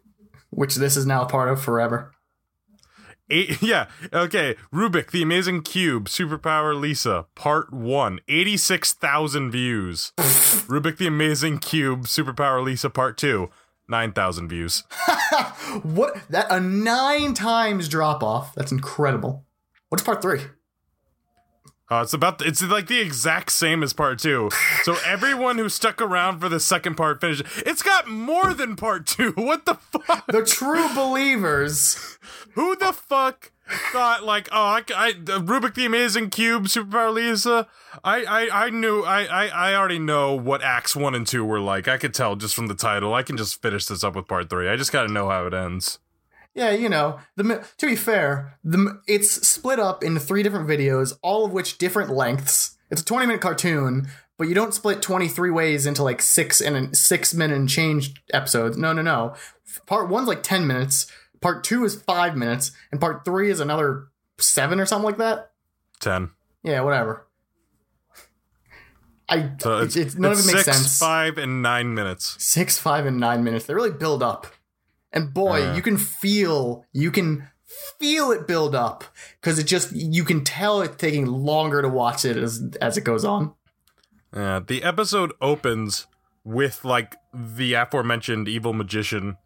Which 0.50 0.76
this 0.76 0.96
is 0.96 1.04
now 1.04 1.22
a 1.22 1.26
part 1.26 1.50
of 1.50 1.60
forever. 1.60 2.12
Eight, 3.30 3.60
yeah, 3.62 3.86
okay. 4.12 4.56
Rubik, 4.72 5.10
the 5.10 5.22
Amazing 5.22 5.62
Cube, 5.62 6.08
Superpower 6.08 6.78
Lisa, 6.78 7.26
Part 7.34 7.72
1, 7.72 8.20
86,000 8.28 9.50
views. 9.50 10.12
Rubik, 10.68 10.96
the 10.96 11.06
Amazing 11.06 11.58
Cube, 11.58 12.04
Superpower 12.06 12.64
Lisa, 12.64 12.90
Part 12.90 13.16
2, 13.18 13.50
9,000 13.88 14.48
views. 14.48 14.84
What? 15.82 16.16
That 16.30 16.50
a 16.50 16.60
nine 16.60 17.34
times 17.34 17.88
drop 17.88 18.22
off. 18.22 18.54
That's 18.54 18.72
incredible. 18.72 19.44
What's 19.90 20.02
part 20.02 20.22
three? 20.22 20.40
Uh, 21.90 22.02
it's 22.02 22.12
about 22.12 22.44
it's 22.44 22.62
like 22.62 22.86
the 22.86 23.00
exact 23.00 23.50
same 23.50 23.82
as 23.82 23.92
part 23.94 24.18
two. 24.18 24.50
So 24.82 24.96
everyone 25.06 25.56
who 25.56 25.68
stuck 25.68 26.02
around 26.02 26.38
for 26.38 26.48
the 26.48 26.60
second 26.60 26.96
part 26.96 27.20
finished. 27.20 27.44
It's 27.64 27.82
got 27.82 28.06
more 28.08 28.52
than 28.52 28.76
part 28.76 29.06
two. 29.06 29.32
What 29.48 29.64
the 29.64 29.74
fuck? 29.74 30.26
The 30.26 30.44
true 30.44 30.92
believers. 30.94 32.18
Who 32.52 32.76
the 32.76 32.92
fuck 32.92 33.50
thought 33.92 34.24
like 34.24 34.48
oh 34.52 34.60
I, 34.60 34.82
I 34.94 35.12
the 35.12 35.40
Rubik 35.40 35.74
the 35.74 35.86
Amazing 35.86 36.28
Cube 36.30 36.64
Superpower 36.64 37.14
Lisa? 37.14 37.66
I 38.04 38.24
I 38.24 38.66
I 38.66 38.70
knew 38.70 39.02
I, 39.02 39.24
I 39.24 39.46
I 39.46 39.74
already 39.74 39.98
know 39.98 40.34
what 40.34 40.62
acts 40.62 40.94
one 40.94 41.14
and 41.14 41.26
two 41.26 41.44
were 41.44 41.60
like. 41.60 41.88
I 41.88 41.96
could 41.96 42.12
tell 42.12 42.36
just 42.36 42.54
from 42.54 42.66
the 42.66 42.74
title. 42.74 43.14
I 43.14 43.22
can 43.22 43.38
just 43.38 43.62
finish 43.62 43.86
this 43.86 44.04
up 44.04 44.14
with 44.16 44.28
part 44.28 44.50
three. 44.50 44.68
I 44.68 44.76
just 44.76 44.92
got 44.92 45.06
to 45.06 45.12
know 45.12 45.30
how 45.30 45.46
it 45.46 45.54
ends. 45.54 45.98
Yeah, 46.58 46.72
you 46.72 46.88
know, 46.88 47.20
the 47.36 47.64
to 47.78 47.86
be 47.86 47.94
fair, 47.94 48.58
the 48.64 49.00
it's 49.06 49.46
split 49.48 49.78
up 49.78 50.02
into 50.02 50.18
three 50.18 50.42
different 50.42 50.68
videos, 50.68 51.16
all 51.22 51.44
of 51.44 51.52
which 51.52 51.78
different 51.78 52.10
lengths. 52.10 52.76
It's 52.90 53.00
a 53.02 53.04
20 53.04 53.26
minute 53.26 53.40
cartoon, 53.40 54.08
but 54.36 54.48
you 54.48 54.54
don't 54.54 54.74
split 54.74 55.00
23 55.00 55.50
ways 55.52 55.86
into 55.86 56.02
like 56.02 56.20
six 56.20 56.60
and 56.60 56.96
six 56.96 57.32
minute 57.32 57.56
and 57.56 57.68
change 57.68 58.14
episodes. 58.32 58.76
No, 58.76 58.92
no, 58.92 59.02
no. 59.02 59.34
Part 59.86 60.08
one's 60.08 60.26
like 60.26 60.42
10 60.42 60.66
minutes. 60.66 61.06
Part 61.40 61.62
two 61.62 61.84
is 61.84 62.02
five 62.02 62.36
minutes, 62.36 62.72
and 62.90 63.00
part 63.00 63.24
three 63.24 63.50
is 63.50 63.60
another 63.60 64.08
seven 64.38 64.80
or 64.80 64.86
something 64.86 65.04
like 65.04 65.18
that. 65.18 65.52
Ten. 66.00 66.30
Yeah, 66.64 66.80
whatever. 66.80 67.28
I 69.28 69.52
So 69.60 69.78
it's, 69.78 69.94
it's, 69.94 70.06
it's 70.06 70.14
none 70.16 70.32
it's 70.32 70.40
of 70.42 70.48
it 70.48 70.54
makes 70.54 70.64
six, 70.64 70.76
sense. 70.76 70.98
five, 70.98 71.38
and 71.38 71.62
nine 71.62 71.94
minutes. 71.94 72.34
Six, 72.42 72.78
five, 72.78 73.06
and 73.06 73.20
nine 73.20 73.44
minutes. 73.44 73.66
They 73.66 73.74
really 73.74 73.92
build 73.92 74.22
up. 74.24 74.48
And 75.12 75.32
boy, 75.32 75.68
Uh. 75.70 75.74
you 75.74 75.82
can 75.82 75.96
feel, 75.96 76.84
you 76.92 77.10
can 77.10 77.48
feel 77.98 78.30
it 78.30 78.46
build 78.46 78.74
up 78.74 79.04
because 79.40 79.58
it 79.58 79.64
just, 79.64 79.92
you 79.92 80.24
can 80.24 80.44
tell 80.44 80.80
it's 80.82 80.96
taking 80.96 81.26
longer 81.26 81.82
to 81.82 81.88
watch 81.88 82.24
it 82.24 82.36
as 82.36 82.62
as 82.80 82.96
it 82.96 83.02
goes 83.04 83.24
on. 83.24 83.54
Yeah, 84.34 84.60
the 84.66 84.82
episode 84.82 85.32
opens 85.40 86.06
with 86.44 86.84
like 86.84 87.16
the 87.32 87.72
aforementioned 87.74 88.48
evil 88.48 88.72
magician, 88.74 89.36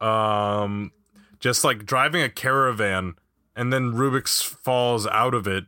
um, 0.00 0.92
just 1.40 1.64
like 1.64 1.84
driving 1.86 2.22
a 2.22 2.28
caravan, 2.28 3.14
and 3.56 3.72
then 3.72 3.92
Rubik's 3.92 4.42
falls 4.42 5.06
out 5.06 5.34
of 5.34 5.46
it. 5.46 5.64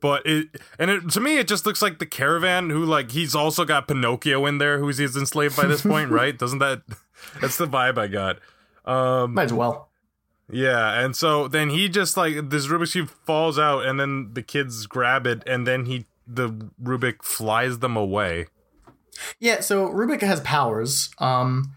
But 0.00 0.22
it 0.24 0.48
and 0.78 0.90
it 0.90 1.10
to 1.10 1.20
me 1.20 1.36
it 1.38 1.46
just 1.46 1.66
looks 1.66 1.82
like 1.82 1.98
the 1.98 2.06
caravan 2.06 2.70
who 2.70 2.84
like 2.86 3.10
he's 3.10 3.34
also 3.34 3.66
got 3.66 3.86
Pinocchio 3.86 4.46
in 4.46 4.56
there 4.58 4.78
who's 4.78 4.96
he's 4.96 5.14
enslaved 5.16 5.56
by 5.56 5.66
this 5.66 5.82
point, 5.82 6.10
right? 6.10 6.36
Doesn't 6.38 6.58
that 6.60 6.82
that's 7.40 7.56
the 7.56 7.66
vibe 7.66 7.98
I 7.98 8.06
got. 8.06 8.38
Um 8.84 9.34
Might 9.34 9.44
as 9.44 9.52
well. 9.52 9.90
yeah, 10.50 11.00
and 11.00 11.14
so 11.14 11.48
then 11.48 11.70
he 11.70 11.88
just 11.88 12.16
like 12.16 12.50
this 12.50 12.66
Rubik's 12.66 12.92
cube 12.92 13.10
falls 13.26 13.58
out, 13.58 13.84
and 13.86 14.00
then 14.00 14.30
the 14.32 14.42
kids 14.42 14.86
grab 14.86 15.26
it, 15.26 15.42
and 15.46 15.66
then 15.66 15.84
he 15.86 16.06
the 16.26 16.48
Rubik 16.82 17.22
flies 17.22 17.80
them 17.80 17.96
away. 17.96 18.46
Yeah, 19.38 19.60
so 19.60 19.88
Rubik 19.88 20.22
has 20.22 20.40
powers. 20.40 21.10
Um, 21.18 21.74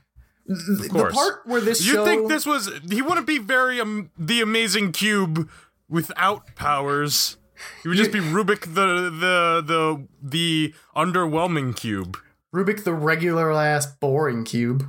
th- 0.48 0.92
the 0.92 1.10
part 1.14 1.42
where 1.46 1.60
this 1.62 1.86
You 1.86 1.94
show, 1.94 2.06
think 2.06 2.30
this 2.30 2.46
was 2.46 2.70
he 2.90 3.02
wouldn't 3.02 3.28
be 3.28 3.38
very 3.38 3.82
um, 3.82 4.12
the 4.18 4.42
amazing 4.42 4.92
cube 4.92 5.50
without 5.90 6.56
powers? 6.56 7.38
He 7.82 7.90
would 7.90 7.98
just 7.98 8.12
be 8.12 8.20
Rubik 8.20 8.74
the 8.76 9.10
the 9.10 9.64
the 9.66 10.08
the 10.22 10.74
underwhelming 10.96 11.76
cube. 11.76 12.18
Rubik 12.54 12.84
the 12.84 12.94
regular 12.94 13.52
ass 13.52 13.86
boring 13.88 14.44
cube. 14.46 14.86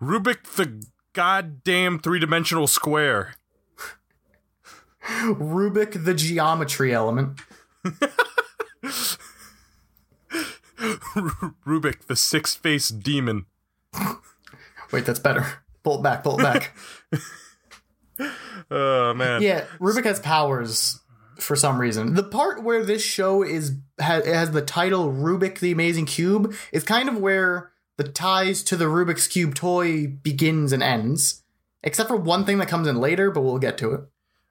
Rubik 0.00 0.44
the 0.56 0.84
goddamn 1.12 1.98
three 1.98 2.18
dimensional 2.18 2.66
square. 2.66 3.34
Rubik 5.06 6.04
the 6.04 6.14
geometry 6.14 6.94
element. 6.94 7.40
Rubik 11.66 12.06
the 12.06 12.16
six 12.16 12.54
faced 12.54 13.00
demon. 13.00 13.46
Wait, 14.92 15.06
that's 15.06 15.18
better. 15.18 15.46
Pull 15.82 16.00
it 16.00 16.02
back. 16.02 16.22
Pull 16.22 16.40
it 16.40 16.42
back. 16.42 16.76
Oh 18.70 19.12
man. 19.14 19.42
Yeah, 19.42 19.64
Rubik 19.80 20.04
has 20.04 20.20
powers 20.20 21.00
for 21.38 21.56
some 21.56 21.80
reason. 21.80 22.14
The 22.14 22.22
part 22.22 22.62
where 22.62 22.84
this 22.84 23.02
show 23.02 23.42
is 23.42 23.76
has, 23.98 24.24
has 24.26 24.52
the 24.52 24.62
title 24.62 25.12
Rubik 25.12 25.58
the 25.58 25.72
Amazing 25.72 26.06
Cube 26.06 26.54
is 26.72 26.84
kind 26.84 27.08
of 27.08 27.18
where 27.18 27.72
the 27.96 28.04
ties 28.04 28.62
to 28.64 28.76
the 28.76 28.86
Rubik's 28.86 29.28
Cube 29.28 29.54
toy 29.54 30.06
begins 30.06 30.72
and 30.72 30.82
ends. 30.82 31.42
Except 31.82 32.08
for 32.08 32.16
one 32.16 32.44
thing 32.44 32.58
that 32.58 32.68
comes 32.68 32.88
in 32.88 32.96
later, 32.96 33.30
but 33.30 33.42
we'll 33.42 33.58
get 33.58 33.76
to 33.78 33.92
it. 33.92 34.00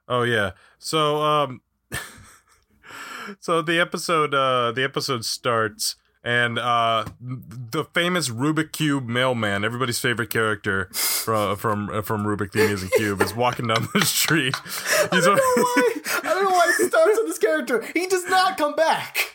Oh 0.08 0.24
yeah. 0.24 0.52
So 0.78 1.22
um 1.22 1.62
so 3.40 3.62
the 3.62 3.80
episode 3.80 4.34
uh 4.34 4.72
the 4.72 4.84
episode 4.84 5.26
starts 5.26 5.96
and 6.24 6.60
uh 6.60 7.06
the 7.20 7.86
famous 7.86 8.30
Rubik 8.30 8.72
Cube 8.72 9.08
mailman, 9.08 9.66
everybody's 9.66 10.00
favorite 10.00 10.30
character 10.30 10.90
from 10.94 11.56
from 11.58 12.04
from 12.04 12.24
Rubik 12.24 12.52
the 12.52 12.66
Amazing 12.66 12.90
Cube 12.98 13.22
is 13.22 13.34
walking 13.34 13.68
down 13.68 13.88
the 13.94 14.06
street. 14.06 14.56
He's 15.12 15.26
a, 15.26 15.34
Why? 15.34 15.94
I 16.06 16.22
don't 16.24 16.44
know 16.44 16.52
why 16.52 16.72
it 16.80 16.88
starts 16.90 17.18
with 17.18 17.28
this 17.28 17.40
character. 17.40 17.82
He 17.94 18.06
does 18.08 18.26
not 18.26 18.58
come 18.58 18.76
back. 18.76 19.33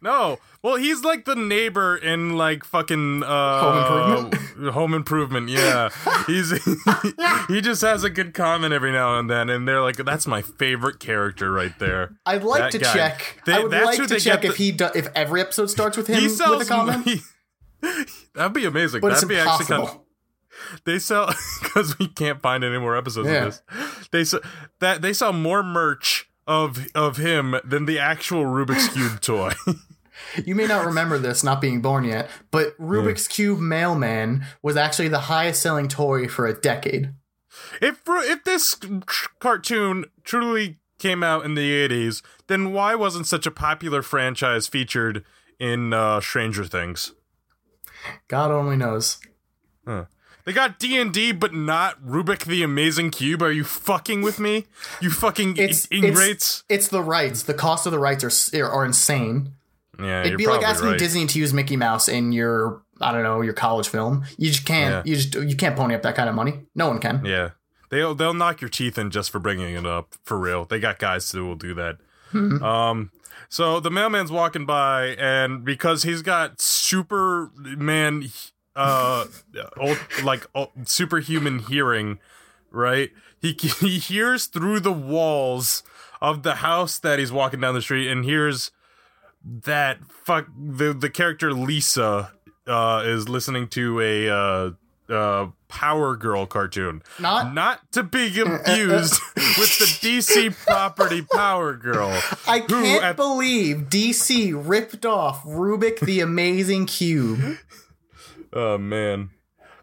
No. 0.00 0.38
Well, 0.62 0.76
he's 0.76 1.02
like 1.02 1.24
the 1.24 1.34
neighbor 1.34 1.96
in 1.96 2.36
like 2.36 2.64
fucking 2.64 3.22
uh 3.24 3.60
Home 3.60 3.78
Improvement? 4.24 4.74
Home 4.74 4.94
Improvement, 4.94 5.48
yeah. 5.48 5.88
He's 6.26 6.50
he 7.48 7.60
just 7.60 7.82
has 7.82 8.04
a 8.04 8.10
good 8.10 8.32
comment 8.34 8.72
every 8.72 8.92
now 8.92 9.18
and 9.18 9.28
then 9.28 9.48
and 9.50 9.66
they're 9.66 9.82
like 9.82 9.96
that's 9.96 10.26
my 10.26 10.42
favorite 10.42 11.00
character 11.00 11.50
right 11.52 11.76
there. 11.78 12.16
I'd 12.26 12.44
like 12.44 12.60
That 12.62 12.72
to 12.72 12.78
guy. 12.78 12.92
check. 12.92 13.42
They- 13.44 13.54
I 13.54 13.58
would 13.60 13.72
like 13.72 13.98
to 14.06 14.20
check 14.20 14.42
get 14.42 14.50
if 14.52 14.56
he 14.56 14.70
do, 14.72 14.88
if 14.94 15.08
every 15.14 15.40
episode 15.40 15.70
starts 15.70 15.96
with 15.96 16.06
him 16.06 16.20
he 16.20 16.26
with 16.28 16.40
a 16.40 16.64
comment. 16.68 17.04
he- 17.04 17.20
That'd 18.34 18.52
be 18.52 18.64
amazing. 18.66 19.00
but 19.00 19.10
That'd 19.14 19.28
be 19.28 19.36
actually 19.36 19.66
kind 19.66 19.82
of 19.84 19.98
they 20.84 20.98
sell 20.98 21.32
because 21.62 21.98
we 21.98 22.08
can't 22.08 22.42
find 22.42 22.64
any 22.64 22.78
more 22.78 22.96
episodes 22.96 23.28
Yeah. 23.28 23.46
of 23.46 23.60
this. 23.68 24.08
They 24.10 24.24
sell 24.24 24.40
that 24.80 25.02
they 25.02 25.12
sell 25.12 25.32
more 25.32 25.62
merch 25.62 26.28
of 26.46 26.86
of 26.94 27.16
him 27.18 27.54
than 27.64 27.84
the 27.84 27.98
actual 27.98 28.42
Rubik's 28.44 28.88
cube 28.88 29.20
toy. 29.20 29.52
You 30.44 30.54
may 30.54 30.66
not 30.66 30.86
remember 30.86 31.18
this, 31.18 31.42
not 31.42 31.60
being 31.60 31.80
born 31.80 32.04
yet, 32.04 32.28
but 32.50 32.76
Rubik's 32.78 33.28
Cube 33.28 33.58
Mailman 33.58 34.44
was 34.62 34.76
actually 34.76 35.08
the 35.08 35.20
highest 35.20 35.62
selling 35.62 35.88
toy 35.88 36.28
for 36.28 36.46
a 36.46 36.58
decade. 36.58 37.12
If 37.80 38.02
if 38.06 38.44
this 38.44 38.76
cartoon 39.38 40.04
truly 40.24 40.78
came 40.98 41.22
out 41.22 41.44
in 41.44 41.54
the 41.54 41.88
80s, 41.88 42.22
then 42.48 42.72
why 42.72 42.94
wasn't 42.94 43.26
such 43.26 43.46
a 43.46 43.50
popular 43.50 44.02
franchise 44.02 44.66
featured 44.66 45.24
in 45.58 45.92
uh, 45.92 46.20
Stranger 46.20 46.64
Things? 46.64 47.12
God 48.28 48.50
only 48.50 48.76
knows. 48.76 49.18
They 50.48 50.54
got 50.54 50.78
D&D 50.78 51.32
but 51.32 51.52
not 51.52 52.02
Rubik 52.02 52.46
the 52.46 52.62
Amazing 52.62 53.10
Cube. 53.10 53.42
Are 53.42 53.52
you 53.52 53.64
fucking 53.64 54.22
with 54.22 54.40
me? 54.40 54.64
You 54.98 55.10
fucking 55.10 55.58
It's 55.58 55.84
it's, 55.84 55.88
ingrates? 55.88 56.20
It's, 56.20 56.64
it's 56.70 56.88
the 56.88 57.02
rights. 57.02 57.42
The 57.42 57.52
cost 57.52 57.84
of 57.84 57.92
the 57.92 57.98
rights 57.98 58.24
are 58.24 58.64
are 58.64 58.84
insane. 58.84 59.52
Yeah, 59.98 60.24
It'd 60.24 60.38
be 60.38 60.46
like 60.46 60.62
asking 60.62 60.90
right. 60.90 60.98
Disney 60.98 61.26
to 61.26 61.38
use 61.38 61.52
Mickey 61.52 61.76
Mouse 61.76 62.08
in 62.08 62.32
your 62.32 62.82
I 63.00 63.12
don't 63.12 63.22
know 63.22 63.40
your 63.40 63.52
college 63.52 63.88
film. 63.88 64.24
You 64.36 64.50
just 64.50 64.64
can't. 64.64 65.06
Yeah. 65.06 65.10
You 65.10 65.16
just 65.16 65.34
you 65.34 65.56
can't 65.56 65.76
pony 65.76 65.94
up 65.94 66.02
that 66.02 66.14
kind 66.14 66.28
of 66.28 66.34
money. 66.34 66.60
No 66.74 66.88
one 66.88 66.98
can. 67.00 67.24
Yeah. 67.24 67.50
They'll 67.90 68.14
they'll 68.14 68.34
knock 68.34 68.60
your 68.60 68.70
teeth 68.70 68.98
in 68.98 69.10
just 69.10 69.30
for 69.30 69.38
bringing 69.38 69.74
it 69.74 69.86
up 69.86 70.14
for 70.24 70.38
real. 70.38 70.64
They 70.64 70.78
got 70.78 70.98
guys 70.98 71.30
who 71.30 71.46
will 71.46 71.56
do 71.56 71.74
that. 71.74 71.98
Um 72.32 73.10
so 73.48 73.80
the 73.80 73.90
mailman's 73.90 74.30
walking 74.30 74.66
by 74.66 75.16
and 75.18 75.64
because 75.64 76.02
he's 76.02 76.22
got 76.22 76.60
superman 76.60 78.28
uh 78.76 79.24
old, 79.78 79.98
like 80.22 80.46
oh, 80.54 80.70
superhuman 80.84 81.60
hearing, 81.60 82.18
right? 82.70 83.10
He 83.40 83.52
he 83.52 83.98
hears 83.98 84.46
through 84.46 84.80
the 84.80 84.92
walls 84.92 85.82
of 86.20 86.42
the 86.42 86.56
house 86.56 86.98
that 86.98 87.18
he's 87.18 87.32
walking 87.32 87.60
down 87.60 87.74
the 87.74 87.82
street 87.82 88.10
and 88.10 88.24
hears 88.24 88.70
that 89.64 89.98
fuck 90.06 90.46
the 90.56 90.92
the 90.92 91.08
character 91.10 91.52
Lisa 91.52 92.32
uh 92.66 93.02
is 93.06 93.28
listening 93.28 93.68
to 93.68 94.00
a 94.00 94.28
uh 94.28 94.70
uh 95.12 95.48
Power 95.68 96.16
Girl 96.16 96.46
cartoon. 96.46 97.02
Not- 97.18 97.52
not 97.54 97.92
to 97.92 98.02
be 98.02 98.30
confused 98.30 99.20
with 99.36 99.78
the 99.78 99.84
DC 100.00 100.56
property 100.66 101.22
Power 101.22 101.74
Girl. 101.74 102.08
I 102.46 102.60
can't 102.60 103.02
at- 103.04 103.16
believe 103.16 103.88
DC 103.88 104.52
ripped 104.54 105.04
off 105.06 105.42
Rubik 105.44 106.00
the 106.00 106.20
Amazing 106.20 106.86
Cube. 106.86 107.56
Oh 108.50 108.78
man. 108.78 109.28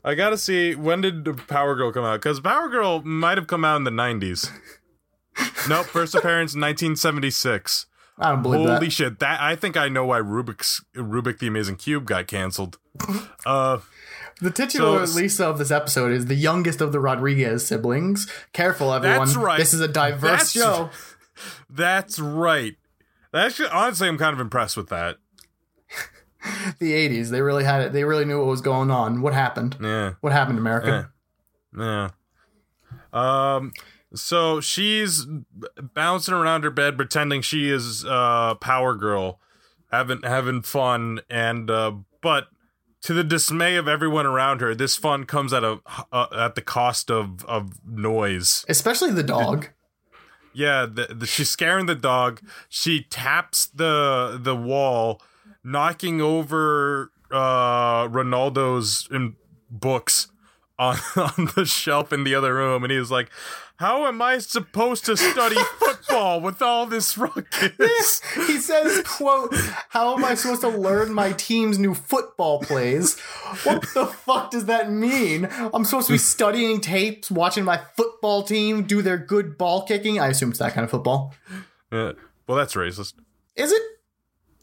I 0.04 0.16
gotta 0.16 0.40
see 0.40 0.74
when 0.74 1.02
did 1.02 1.48
Power 1.48 1.76
Girl 1.76 1.92
come 1.92 2.04
out? 2.04 2.20
Because 2.20 2.40
Power 2.40 2.68
Girl 2.68 3.04
might 3.04 3.38
have 3.38 3.46
come 3.46 3.64
out 3.64 3.76
in 3.78 3.84
the 3.84 3.92
nineties. 3.92 4.50
nope, 5.70 5.86
first 5.86 6.16
appearance 6.16 6.56
1976. 6.56 7.86
I 8.18 8.30
don't 8.32 8.42
believe 8.42 8.68
Holy 8.68 8.86
that. 8.88 8.92
shit! 8.92 9.20
That 9.20 9.42
I 9.42 9.56
think 9.56 9.76
I 9.76 9.90
know 9.90 10.06
why 10.06 10.20
Rubik's 10.20 10.84
Rubik 10.96 11.40
the 11.40 11.48
Amazing 11.48 11.76
Cube 11.78 12.06
got 12.06 12.28
canceled. 12.28 12.78
Uh, 13.46 13.80
The 14.42 14.52
titular 14.52 15.06
So- 15.06 15.18
Lisa 15.20 15.46
of 15.48 15.58
this 15.58 15.70
episode 15.72 16.12
is 16.12 16.26
the 16.26 16.36
youngest 16.36 16.82
of 16.82 16.92
the 16.92 17.00
Rodriguez 17.00 17.66
siblings. 17.68 18.28
Careful, 18.54 18.94
everyone. 18.94 19.20
That's 19.28 19.36
right. 19.38 19.58
This 19.60 19.74
is 19.74 19.82
a 19.82 19.88
diverse 19.88 20.22
That's- 20.22 20.52
show. 20.52 20.90
That's 21.70 22.18
right. 22.20 22.76
Actually, 23.34 23.70
honestly, 23.70 24.08
I'm 24.08 24.18
kind 24.18 24.34
of 24.34 24.40
impressed 24.40 24.78
with 24.78 24.90
that. 24.90 25.18
The 26.80 26.92
80s, 26.94 27.30
they 27.32 27.42
really 27.42 27.64
had 27.64 27.82
it. 27.82 27.92
They 27.92 28.04
really 28.04 28.24
knew 28.24 28.38
what 28.38 28.46
was 28.48 28.62
going 28.62 28.92
on. 28.92 29.22
What 29.24 29.34
happened? 29.34 29.78
Yeah. 29.82 30.14
What 30.22 30.32
happened, 30.32 30.60
America? 30.60 31.10
Yeah. 31.78 32.10
Um. 33.12 33.74
So 34.16 34.62
she's 34.62 35.26
bouncing 35.94 36.34
around 36.34 36.64
her 36.64 36.72
bed, 36.72 36.98
pretending 36.98 37.42
she 37.42 37.70
is 37.70 38.06
uh 38.06 38.56
Power 38.56 38.96
Girl, 38.96 39.40
having 39.92 40.22
having 40.24 40.62
fun, 40.62 41.22
and 41.30 41.70
uh, 41.70 41.94
but 42.22 42.48
to 43.02 43.14
the 43.14 43.24
dismay 43.24 43.76
of 43.76 43.88
everyone 43.88 44.26
around 44.26 44.62
her, 44.62 44.74
this 44.74 44.96
fun 44.96 45.26
comes 45.26 45.54
at 45.54 45.64
a 45.64 45.80
uh, 46.12 46.28
at 46.36 46.56
the 46.56 46.62
cost 46.62 47.12
of 47.12 47.46
of 47.46 47.86
noise. 47.86 48.66
Especially 48.68 49.12
the 49.12 49.24
dog. 49.24 49.70
Yeah, 50.54 50.86
the, 50.86 51.14
the, 51.14 51.26
she's 51.26 51.50
scaring 51.50 51.86
the 51.86 51.96
dog. 51.96 52.42
She 52.70 53.04
taps 53.04 53.66
the 53.68 54.40
the 54.42 54.56
wall, 54.56 55.22
knocking 55.64 56.22
over 56.22 57.12
uh 57.30 58.08
Ronaldo's 58.08 59.08
in 59.12 59.36
books 59.70 60.30
on 60.80 60.98
on 61.16 61.50
the 61.56 61.66
shelf 61.66 62.12
in 62.12 62.24
the 62.24 62.36
other 62.36 62.54
room, 62.56 62.84
and 62.84 62.92
he's 62.92 63.12
like, 63.12 63.30
"How 63.77 64.05
am 64.08 64.22
I 64.22 64.38
supposed 64.39 65.05
to 65.05 65.17
study 65.17 65.55
football 65.79 66.39
with 66.41 66.62
all 66.62 66.86
this 66.86 67.17
ruckus?" 67.17 68.22
he 68.48 68.58
says, 68.58 69.03
quote, 69.03 69.53
How 69.89 70.15
am 70.15 70.24
I 70.24 70.36
supposed 70.36 70.62
to 70.62 70.70
learn 70.70 71.13
my 71.13 71.32
team's 71.34 71.77
new 71.79 71.94
football 71.94 72.60
plays? 72.62 73.20
What 73.63 73.82
the 73.94 74.05
fuck 74.05 74.51
does 74.51 74.65
that 74.65 74.91
mean? 74.91 75.48
I'm 75.74 75.84
supposed 75.86 76.08
to 76.08 76.13
be 76.13 76.17
studying 76.17 76.79
tapes, 76.82 77.29
watching 77.29 77.63
my 77.65 77.77
football 77.98 78.44
team 78.44 78.84
do 78.84 79.01
their 79.01 79.17
good 79.17 79.58
ball 79.58 79.86
kicking. 79.86 80.20
I 80.20 80.27
assume 80.27 80.50
it's 80.51 80.60
that 80.60 80.74
kind 80.74 80.84
of 80.86 80.91
football. 80.91 81.34
Yeah. 81.91 82.13
Well, 82.48 82.58
that's 82.58 82.74
racist. 82.75 83.13
Is 83.55 83.72
it? 83.72 83.82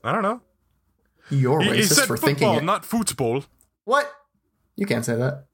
I 0.05 0.13
don't 0.13 0.23
know. 0.23 0.41
You're 1.31 1.61
He, 1.63 1.69
he 1.71 1.75
racist 1.81 1.95
said 1.95 2.07
for 2.07 2.17
football, 2.17 2.27
thinking 2.35 2.55
it. 2.55 2.65
not 2.65 2.85
football. 2.85 3.45
what? 3.85 4.11
You 4.77 4.87
can't 4.87 5.05
say 5.05 5.17
that. 5.17 5.45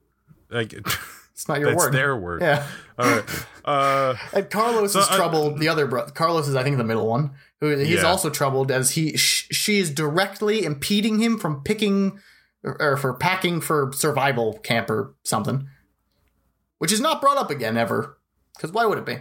Like, 0.50 0.74
It's 1.38 1.47
not 1.47 1.61
your 1.61 1.71
that's 1.71 1.85
word. 1.85 1.95
their 1.95 2.16
word. 2.16 2.42
Yeah. 2.42 2.66
All 2.99 3.09
right. 3.09 3.47
Uh, 3.64 4.14
And 4.33 4.50
Carlos 4.50 4.92
So, 4.92 4.99
is 4.99 5.09
uh, 5.09 5.14
troubled. 5.14 5.61
The 5.61 5.68
other 5.68 5.87
brother, 5.87 6.11
Carlos 6.11 6.49
is, 6.49 6.57
I 6.57 6.64
think, 6.64 6.78
the 6.78 6.83
middle 6.85 7.07
one. 7.07 7.30
Who 7.61 7.76
he's 7.76 8.02
Yeah. 8.02 8.02
also 8.02 8.28
troubled 8.28 8.73
as 8.73 8.90
he 8.92 9.16
sh- 9.16 9.47
she 9.52 9.78
is 9.78 9.88
directly 9.95 10.64
impeding 10.64 11.21
him 11.21 11.38
from 11.38 11.62
picking 11.62 12.18
or, 12.64 12.76
or 12.83 12.97
for 12.97 13.14
packing 13.14 13.61
for 13.61 13.92
survival 13.95 14.59
camp 14.64 14.90
or 14.90 15.14
something, 15.23 15.68
which 16.78 16.90
is 16.90 17.00
not 17.00 17.21
brought 17.21 17.37
up 17.37 17.50
again 17.52 17.76
ever. 17.76 18.18
Because 18.57 18.73
why 18.73 18.85
would 18.87 18.99
it 18.99 19.07
be? 19.07 19.18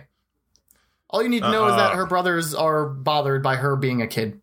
All 1.12 1.22
you 1.22 1.30
need 1.30 1.44
to 1.44 1.52
know 1.52 1.68
is 1.68 1.76
that 1.76 1.92
Uh-uh. 1.92 1.96
her 1.98 2.06
brothers 2.08 2.56
are 2.56 2.88
bothered 2.88 3.44
by 3.44 3.58
her 3.58 3.76
being 3.76 4.02
a 4.02 4.08
kid. 4.08 4.42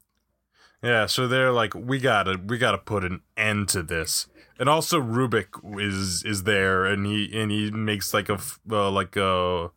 Yeah, 0.80 1.06
so 1.06 1.26
they're 1.26 1.50
like, 1.50 1.74
we 1.74 1.98
gotta, 1.98 2.38
we 2.46 2.56
gotta 2.56 2.78
put 2.78 3.04
an 3.04 3.22
end 3.36 3.68
to 3.70 3.82
this. 3.82 4.28
And 4.58 4.68
also, 4.68 5.00
Rubik 5.00 5.80
is 5.80 6.22
is 6.24 6.44
there, 6.44 6.84
and 6.84 7.06
he 7.06 7.30
and 7.36 7.50
he 7.50 7.70
makes 7.70 8.14
like 8.14 8.28
a 8.28 8.38
uh, 8.70 8.90
like 8.90 9.16
a 9.16 9.70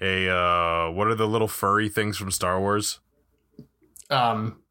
a 0.00 0.28
uh, 0.28 0.90
what 0.90 1.08
are 1.08 1.14
the 1.14 1.26
little 1.26 1.48
furry 1.48 1.88
things 1.88 2.16
from 2.16 2.30
Star 2.30 2.60
Wars? 2.60 3.00
Um, 4.10 4.62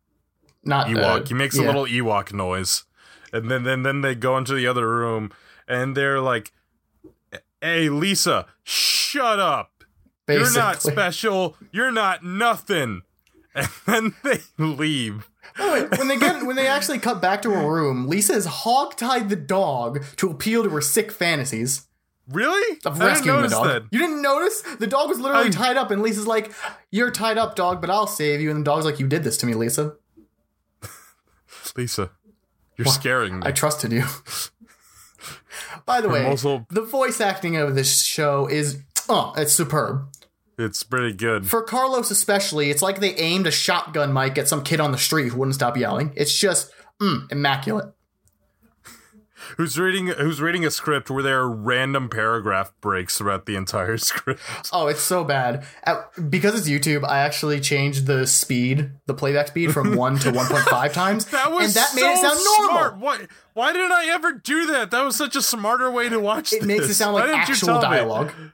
not 0.63 0.87
Ewok. 0.87 1.21
uh, 1.21 1.25
he 1.25 1.33
makes 1.33 1.57
yeah. 1.57 1.63
a 1.63 1.67
little 1.67 1.85
Ewok 1.85 2.31
noise, 2.31 2.85
and 3.33 3.51
then 3.51 3.63
then 3.63 3.83
then 3.83 4.01
they 4.01 4.15
go 4.15 4.37
into 4.37 4.53
the 4.53 4.65
other 4.65 4.87
room, 4.87 5.31
and 5.67 5.97
they're 5.97 6.21
like, 6.21 6.53
"Hey, 7.61 7.89
Lisa, 7.89 8.45
shut 8.63 9.39
up! 9.39 9.83
You're 10.29 10.53
not 10.53 10.81
special. 10.81 11.57
You're 11.71 11.91
not 11.91 12.23
nothing." 12.23 13.01
And 13.55 13.69
then 13.85 14.15
they 14.23 14.39
leave. 14.57 15.29
Oh, 15.59 15.73
wait, 15.73 15.97
when 15.99 16.07
they 16.07 16.17
get 16.17 16.45
when 16.45 16.55
they 16.55 16.65
actually 16.67 16.97
cut 16.99 17.21
back 17.21 17.41
to 17.43 17.51
her 17.51 17.71
room, 17.71 18.07
Lisa 18.07 18.33
has 18.33 18.45
hog-tied 18.45 19.29
the 19.29 19.35
dog 19.35 20.03
to 20.17 20.29
appeal 20.31 20.63
to 20.63 20.69
her 20.71 20.81
sick 20.81 21.11
fantasies. 21.11 21.85
Really? 22.29 22.79
of 22.85 22.93
I 22.95 22.97
didn't 22.99 23.07
rescuing 23.07 23.41
the 23.43 23.47
dog. 23.49 23.67
that. 23.67 23.83
You 23.91 23.99
didn't 23.99 24.21
notice? 24.21 24.61
The 24.61 24.87
dog 24.87 25.09
was 25.09 25.19
literally 25.19 25.47
I- 25.47 25.51
tied 25.51 25.77
up, 25.77 25.91
and 25.91 26.01
Lisa's 26.01 26.25
like, 26.25 26.51
"You're 26.89 27.11
tied 27.11 27.37
up, 27.37 27.55
dog, 27.55 27.81
but 27.81 27.89
I'll 27.89 28.07
save 28.07 28.39
you." 28.41 28.49
And 28.49 28.61
the 28.61 28.63
dog's 28.63 28.85
like, 28.85 28.99
"You 28.99 29.07
did 29.07 29.23
this 29.23 29.37
to 29.37 29.45
me, 29.45 29.53
Lisa. 29.53 29.95
Lisa, 31.75 32.11
you're 32.77 32.85
scaring 32.85 33.39
me. 33.39 33.45
I 33.45 33.51
trusted 33.51 33.91
you." 33.91 34.05
By 35.85 36.01
the 36.01 36.09
way, 36.09 36.25
also- 36.25 36.65
the 36.69 36.81
voice 36.81 37.19
acting 37.19 37.57
of 37.57 37.75
this 37.75 38.01
show 38.03 38.47
is 38.47 38.79
oh, 39.09 39.33
it's 39.35 39.53
superb. 39.53 40.07
It's 40.57 40.83
pretty 40.83 41.13
good. 41.13 41.47
For 41.47 41.61
Carlos 41.61 42.11
especially, 42.11 42.69
it's 42.69 42.81
like 42.81 42.99
they 42.99 43.15
aimed 43.15 43.47
a 43.47 43.51
shotgun 43.51 44.13
mic 44.13 44.37
at 44.37 44.47
some 44.47 44.63
kid 44.63 44.79
on 44.79 44.91
the 44.91 44.97
street 44.97 45.29
who 45.29 45.39
wouldn't 45.39 45.55
stop 45.55 45.77
yelling. 45.77 46.13
It's 46.15 46.37
just 46.37 46.71
mm, 47.01 47.31
immaculate. 47.31 47.93
Who's 49.57 49.77
reading? 49.77 50.07
Who's 50.07 50.39
reading 50.41 50.63
a 50.63 50.71
script 50.71 51.09
where 51.09 51.23
there 51.23 51.39
are 51.39 51.49
random 51.49 52.07
paragraph 52.07 52.71
breaks 52.81 53.17
throughout 53.17 53.45
the 53.45 53.55
entire 53.55 53.97
script? 53.99 54.41
Oh, 54.71 54.87
it's 54.87 55.01
so 55.01 55.23
bad. 55.23 55.65
At, 55.83 56.29
because 56.29 56.55
it's 56.55 56.69
YouTube, 56.69 57.03
I 57.07 57.19
actually 57.19 57.59
changed 57.59 58.05
the 58.05 58.25
speed, 58.27 58.91
the 59.05 59.13
playback 59.13 59.47
speed 59.47 59.73
from 59.73 59.95
1 59.95 60.19
to 60.19 60.31
1.5 60.31 60.93
times. 60.93 61.25
That 61.25 61.51
was 61.51 61.65
and 61.65 61.73
that 61.73 61.95
made 61.95 62.01
so 62.01 62.11
it 62.11 62.17
sound 62.17 62.39
normal. 62.45 62.69
smart. 62.69 62.97
Why? 62.99 63.27
Why 63.53 63.73
didn't 63.73 63.91
I 63.91 64.07
ever 64.13 64.33
do 64.33 64.67
that? 64.67 64.91
That 64.91 65.03
was 65.03 65.15
such 65.15 65.35
a 65.35 65.41
smarter 65.41 65.91
way 65.91 66.09
to 66.09 66.19
watch. 66.19 66.53
It 66.53 66.63
makes 66.63 66.85
it 66.85 66.95
sound 66.95 67.15
like 67.15 67.29
actual 67.29 67.81
tell 67.81 68.23
me? 68.25 68.51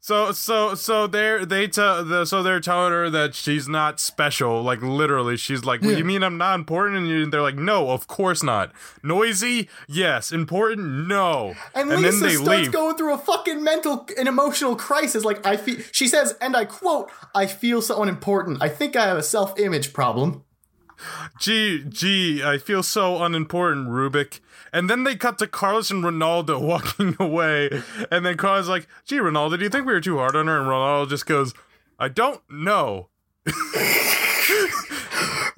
So 0.00 0.32
so 0.32 0.74
so 0.74 1.06
they're 1.06 1.44
they 1.44 1.68
tell 1.68 2.04
the, 2.04 2.24
so 2.24 2.42
they're 2.42 2.60
telling 2.60 2.92
her 2.92 3.10
that 3.10 3.34
she's 3.34 3.68
not 3.68 4.00
special. 4.00 4.62
Like 4.62 4.82
literally, 4.82 5.36
she's 5.36 5.64
like, 5.64 5.82
"What, 5.82 5.96
"You 5.98 6.04
mean 6.04 6.22
I'm 6.22 6.38
not 6.38 6.54
important?" 6.54 7.08
And 7.08 7.32
they're 7.32 7.42
like, 7.42 7.56
"No, 7.56 7.90
of 7.90 8.06
course 8.06 8.42
not. 8.42 8.72
Noisy, 9.02 9.68
yes. 9.88 10.32
Important, 10.32 11.06
no." 11.08 11.54
And, 11.74 11.90
then 11.90 12.02
Lisa 12.02 12.24
they 12.24 12.34
starts 12.34 12.48
leave. 12.48 12.72
going 12.72 12.96
through 12.96 13.14
a 13.14 13.18
fucking 13.18 13.62
mental 13.62 14.08
and 14.18 14.28
emotional 14.28 14.76
crisis. 14.76 15.24
Like 15.24 15.46
I 15.46 15.56
feel, 15.56 15.76
she 15.92 16.08
says, 16.08 16.34
and 16.40 16.56
I 16.56 16.64
quote, 16.64 17.10
"I 17.34 17.46
feel 17.46 17.82
so 17.82 18.02
unimportant. 18.02 18.62
I 18.62 18.68
think 18.68 18.96
I 18.96 19.06
have 19.06 19.18
a 19.18 19.22
self-image 19.22 19.92
problem." 19.92 20.44
Gee, 21.40 21.84
gee, 21.88 22.42
I 22.42 22.58
feel 22.58 22.82
so 22.82 23.22
unimportant, 23.22 23.88
Rubik. 23.88 24.40
And 24.72 24.90
then 24.90 25.04
they 25.04 25.16
cut 25.16 25.38
to 25.38 25.46
Carlos 25.46 25.90
and 25.90 26.04
Ronaldo 26.04 26.60
walking 26.66 27.16
away. 27.18 27.70
And 28.10 28.26
then 28.26 28.36
Carlos 28.36 28.68
like, 28.68 28.86
gee, 29.04 29.18
Ronaldo, 29.18 29.58
do 29.58 29.64
you 29.64 29.70
think 29.70 29.86
we 29.86 29.92
were 29.92 30.00
too 30.00 30.18
hard 30.18 30.36
on 30.36 30.46
her? 30.46 30.58
And 30.58 30.68
Ronaldo 30.68 31.08
just 31.08 31.26
goes, 31.26 31.54
I 31.98 32.08
don't 32.08 32.42
know. 32.50 33.08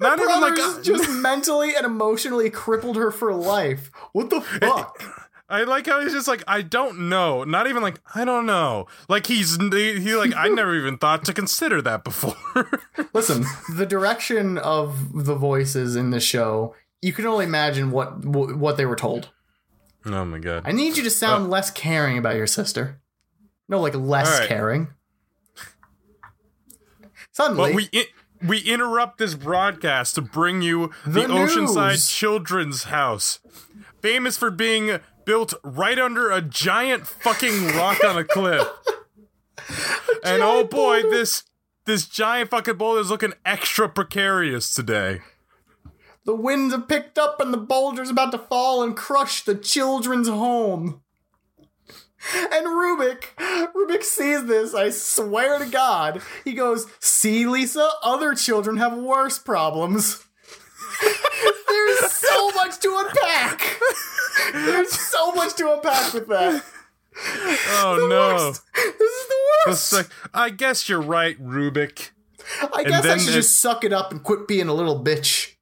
Not 0.01 0.17
even 0.19 0.39
like 0.39 0.83
just 0.83 1.09
mentally 1.09 1.75
and 1.75 1.85
emotionally 1.85 2.49
crippled 2.49 2.95
her 2.95 3.11
for 3.11 3.33
life. 3.33 3.91
What 4.13 4.29
the 4.29 4.39
fuck? 4.39 5.28
I 5.49 5.63
like 5.63 5.87
how 5.87 5.99
he's 6.01 6.13
just 6.13 6.27
like 6.27 6.43
I 6.47 6.61
don't 6.61 7.09
know. 7.09 7.43
Not 7.43 7.67
even 7.67 7.81
like 7.81 7.99
I 8.13 8.23
don't 8.23 8.45
know. 8.45 8.87
Like 9.07 9.25
he's 9.25 9.57
he, 9.57 9.99
he 9.99 10.15
like 10.15 10.33
I 10.35 10.47
never 10.47 10.75
even 10.75 10.97
thought 10.97 11.25
to 11.25 11.33
consider 11.33 11.81
that 11.81 12.03
before. 12.03 12.35
Listen, 13.13 13.45
the 13.75 13.85
direction 13.85 14.57
of 14.59 15.25
the 15.25 15.35
voices 15.35 15.95
in 15.95 16.11
the 16.11 16.19
show, 16.19 16.75
you 17.01 17.13
can 17.13 17.25
only 17.25 17.45
imagine 17.45 17.91
what 17.91 18.23
what 18.25 18.77
they 18.77 18.85
were 18.85 18.95
told. 18.95 19.29
oh 20.05 20.23
my 20.25 20.39
god. 20.39 20.63
I 20.65 20.71
need 20.71 20.97
you 20.97 21.03
to 21.03 21.09
sound 21.09 21.45
uh, 21.45 21.49
less 21.49 21.71
caring 21.71 22.17
about 22.17 22.35
your 22.35 22.47
sister. 22.47 23.01
No, 23.67 23.79
like 23.79 23.95
less 23.95 24.39
right. 24.39 24.47
caring. 24.47 24.89
Suddenly, 27.31 27.69
But 27.71 27.75
we 27.75 27.89
I- 27.93 28.07
we 28.41 28.59
interrupt 28.59 29.17
this 29.17 29.35
broadcast 29.35 30.15
to 30.15 30.21
bring 30.21 30.61
you 30.61 30.91
the, 31.05 31.21
The 31.21 31.27
Oceanside. 31.27 32.09
Children's 32.09 32.83
House, 32.85 33.39
famous 34.01 34.37
for 34.37 34.49
being 34.49 34.99
built 35.29 35.53
right 35.63 35.99
under 35.99 36.31
a 36.31 36.41
giant 36.41 37.05
fucking 37.05 37.67
rock 37.75 38.03
on 38.03 38.17
a 38.17 38.23
cliff. 38.23 38.67
and 40.23 40.41
oh 40.41 40.63
boy, 40.63 41.03
boulder. 41.03 41.17
this 41.17 41.43
this 41.85 42.07
giant 42.07 42.49
fucking 42.49 42.77
boulder 42.77 43.01
is 43.01 43.11
looking 43.11 43.33
extra 43.45 43.87
precarious 43.87 44.73
today. 44.73 45.19
the 46.25 46.33
winds 46.33 46.73
have 46.73 46.87
picked 46.87 47.19
up 47.19 47.39
and 47.39 47.53
the 47.53 47.59
boulder's 47.59 48.09
about 48.09 48.31
to 48.31 48.39
fall 48.39 48.81
and 48.81 48.97
crush 48.97 49.43
the 49.43 49.53
children's 49.53 50.27
home. 50.27 51.03
And 52.33 52.65
Rubik, 52.65 53.25
Rubik 53.37 54.03
sees 54.03 54.47
this, 54.47 54.73
I 54.73 54.89
swear 54.89 55.59
to 55.59 55.67
God. 55.67 56.23
He 56.43 56.53
goes, 56.53 56.87
See, 56.99 57.45
Lisa, 57.45 57.87
other 58.01 58.33
children 58.33 58.77
have 58.77 58.97
worse 58.97 59.37
problems. 59.37 60.25
There's 61.67 62.11
so 62.11 62.49
much 62.51 62.79
to 62.79 62.97
unpack. 62.97 63.79
There's 64.53 64.91
so 64.91 65.31
much 65.33 65.55
to 65.55 65.73
unpack 65.73 66.13
with 66.13 66.27
that. 66.27 66.63
Oh 67.71 68.07
no. 68.09 68.35
Worst. 68.35 68.63
This 68.73 69.11
is 69.11 69.27
the 69.27 69.35
worst. 69.67 69.93
like, 69.93 70.09
I 70.33 70.49
guess 70.49 70.87
you're 70.87 71.01
right, 71.01 71.41
Rubik. 71.43 72.11
I 72.73 72.83
guess 72.83 73.05
I 73.05 73.17
should 73.17 73.33
just 73.33 73.59
suck 73.59 73.83
it 73.83 73.93
up 73.93 74.11
and 74.11 74.23
quit 74.23 74.47
being 74.47 74.67
a 74.69 74.73
little 74.73 75.03
bitch. 75.03 75.55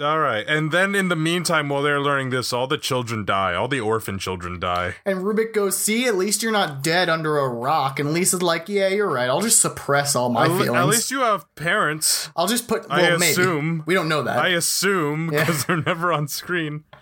All 0.00 0.18
right. 0.18 0.44
And 0.48 0.72
then 0.72 0.96
in 0.96 1.08
the 1.08 1.14
meantime, 1.14 1.68
while 1.68 1.80
they're 1.82 2.00
learning 2.00 2.30
this, 2.30 2.52
all 2.52 2.66
the 2.66 2.76
children 2.78 3.24
die. 3.24 3.54
All 3.54 3.68
the 3.68 3.78
orphan 3.78 4.18
children 4.18 4.58
die. 4.58 4.96
And 5.06 5.20
Rubik 5.20 5.52
goes, 5.54 5.78
"See, 5.78 6.06
at 6.06 6.16
least 6.16 6.42
you're 6.42 6.50
not 6.50 6.82
dead 6.82 7.08
under 7.08 7.38
a 7.38 7.48
rock." 7.48 8.00
And 8.00 8.12
Lisa's 8.12 8.42
like, 8.42 8.68
"Yeah, 8.68 8.88
you're 8.88 9.08
right. 9.08 9.28
I'll 9.28 9.40
just 9.40 9.60
suppress 9.60 10.16
all 10.16 10.30
my 10.30 10.46
At, 10.46 10.48
feelings. 10.48 10.70
at 10.70 10.86
least 10.88 11.10
you 11.12 11.20
have 11.20 11.46
parents. 11.54 12.28
I'll 12.36 12.48
just 12.48 12.66
put. 12.66 12.86
I 12.90 13.02
Well, 13.02 13.18
maybe 13.20 13.32
assume. 13.32 13.84
we 13.86 13.94
don't 13.94 14.08
know 14.08 14.22
that. 14.24 14.36
I 14.38 14.48
assume 14.48 15.30
Yeah. 15.32 15.40
because 15.44 15.64
they're 15.64 15.76
never 15.80 16.12
on 16.12 16.26
screen. 16.28 16.82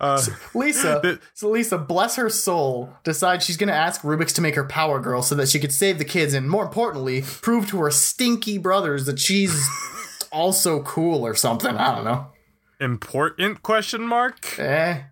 Uh, 0.00 0.20
Lisa, 0.54 1.00
The- 1.02 1.20
so 1.32 1.48
Lisa, 1.48 1.78
bless 1.78 2.16
her 2.16 2.28
soul, 2.28 2.90
decides 3.04 3.44
she's 3.46 3.56
going 3.56 3.68
to 3.68 3.74
ask 3.74 4.02
Rubik's 4.02 4.34
to 4.34 4.42
make 4.42 4.54
her 4.56 4.64
power 4.64 5.00
girl 5.00 5.22
so 5.22 5.34
that 5.36 5.48
she 5.48 5.58
could 5.58 5.72
save 5.72 5.98
the 5.98 6.04
kids 6.04 6.34
and, 6.34 6.50
more 6.50 6.64
importantly, 6.64 7.22
prove 7.40 7.66
to 7.68 7.78
her 7.78 7.90
stinky 7.90 8.58
brothers 8.58 9.06
that 9.06 9.18
she's 9.18 9.54
also 10.36 10.82
cool 10.82 11.26
or 11.26 11.34
something. 11.34 11.76
I 11.76 11.94
don't 11.94 12.04
know. 12.04 12.26
important 12.80 13.62
question 13.62 14.02
mark. 14.06 14.58
Eh. 14.58 15.02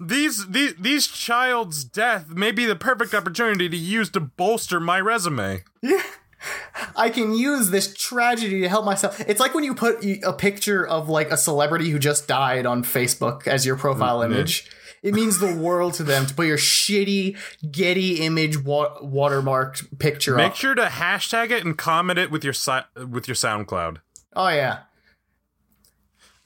These 0.00 0.48
these 0.48 0.74
these 0.76 1.06
child's 1.06 1.84
death 1.84 2.28
may 2.30 2.50
be 2.50 2.64
the 2.66 2.74
perfect 2.76 3.14
opportunity 3.14 3.68
to 3.68 3.76
use 3.76 4.10
to 4.10 4.20
bolster 4.20 4.80
my 4.80 5.00
resume. 5.00 5.62
Yeah. 5.82 6.02
I 6.96 7.08
can 7.10 7.32
use 7.34 7.70
this 7.70 7.94
tragedy 7.94 8.60
to 8.62 8.68
help 8.68 8.84
myself. 8.84 9.18
It's 9.20 9.40
like 9.40 9.54
when 9.54 9.64
you 9.64 9.74
put 9.74 10.04
a 10.24 10.32
picture 10.32 10.86
of 10.86 11.08
like 11.08 11.30
a 11.30 11.36
celebrity 11.36 11.88
who 11.90 11.98
just 11.98 12.26
died 12.28 12.66
on 12.66 12.82
Facebook 12.84 13.46
as 13.46 13.64
your 13.64 13.76
profile 13.76 14.20
image. 14.22 14.68
It 15.02 15.12
means 15.14 15.38
the 15.38 15.54
world 15.54 15.94
to 15.94 16.02
them 16.02 16.24
to 16.26 16.34
put 16.34 16.46
your 16.46 16.56
shitty 16.56 17.36
Getty 17.70 18.20
image 18.22 18.58
wa- 18.64 18.98
watermarked 19.02 19.98
picture 19.98 20.34
Make 20.36 20.52
up. 20.52 20.56
sure 20.56 20.74
to 20.74 20.86
hashtag 20.86 21.50
it 21.50 21.62
and 21.64 21.76
comment 21.76 22.18
it 22.18 22.30
with 22.30 22.42
your 22.42 22.54
si- 22.54 22.88
with 22.96 23.28
your 23.28 23.34
SoundCloud. 23.34 23.98
Oh 24.36 24.48
yeah. 24.48 24.80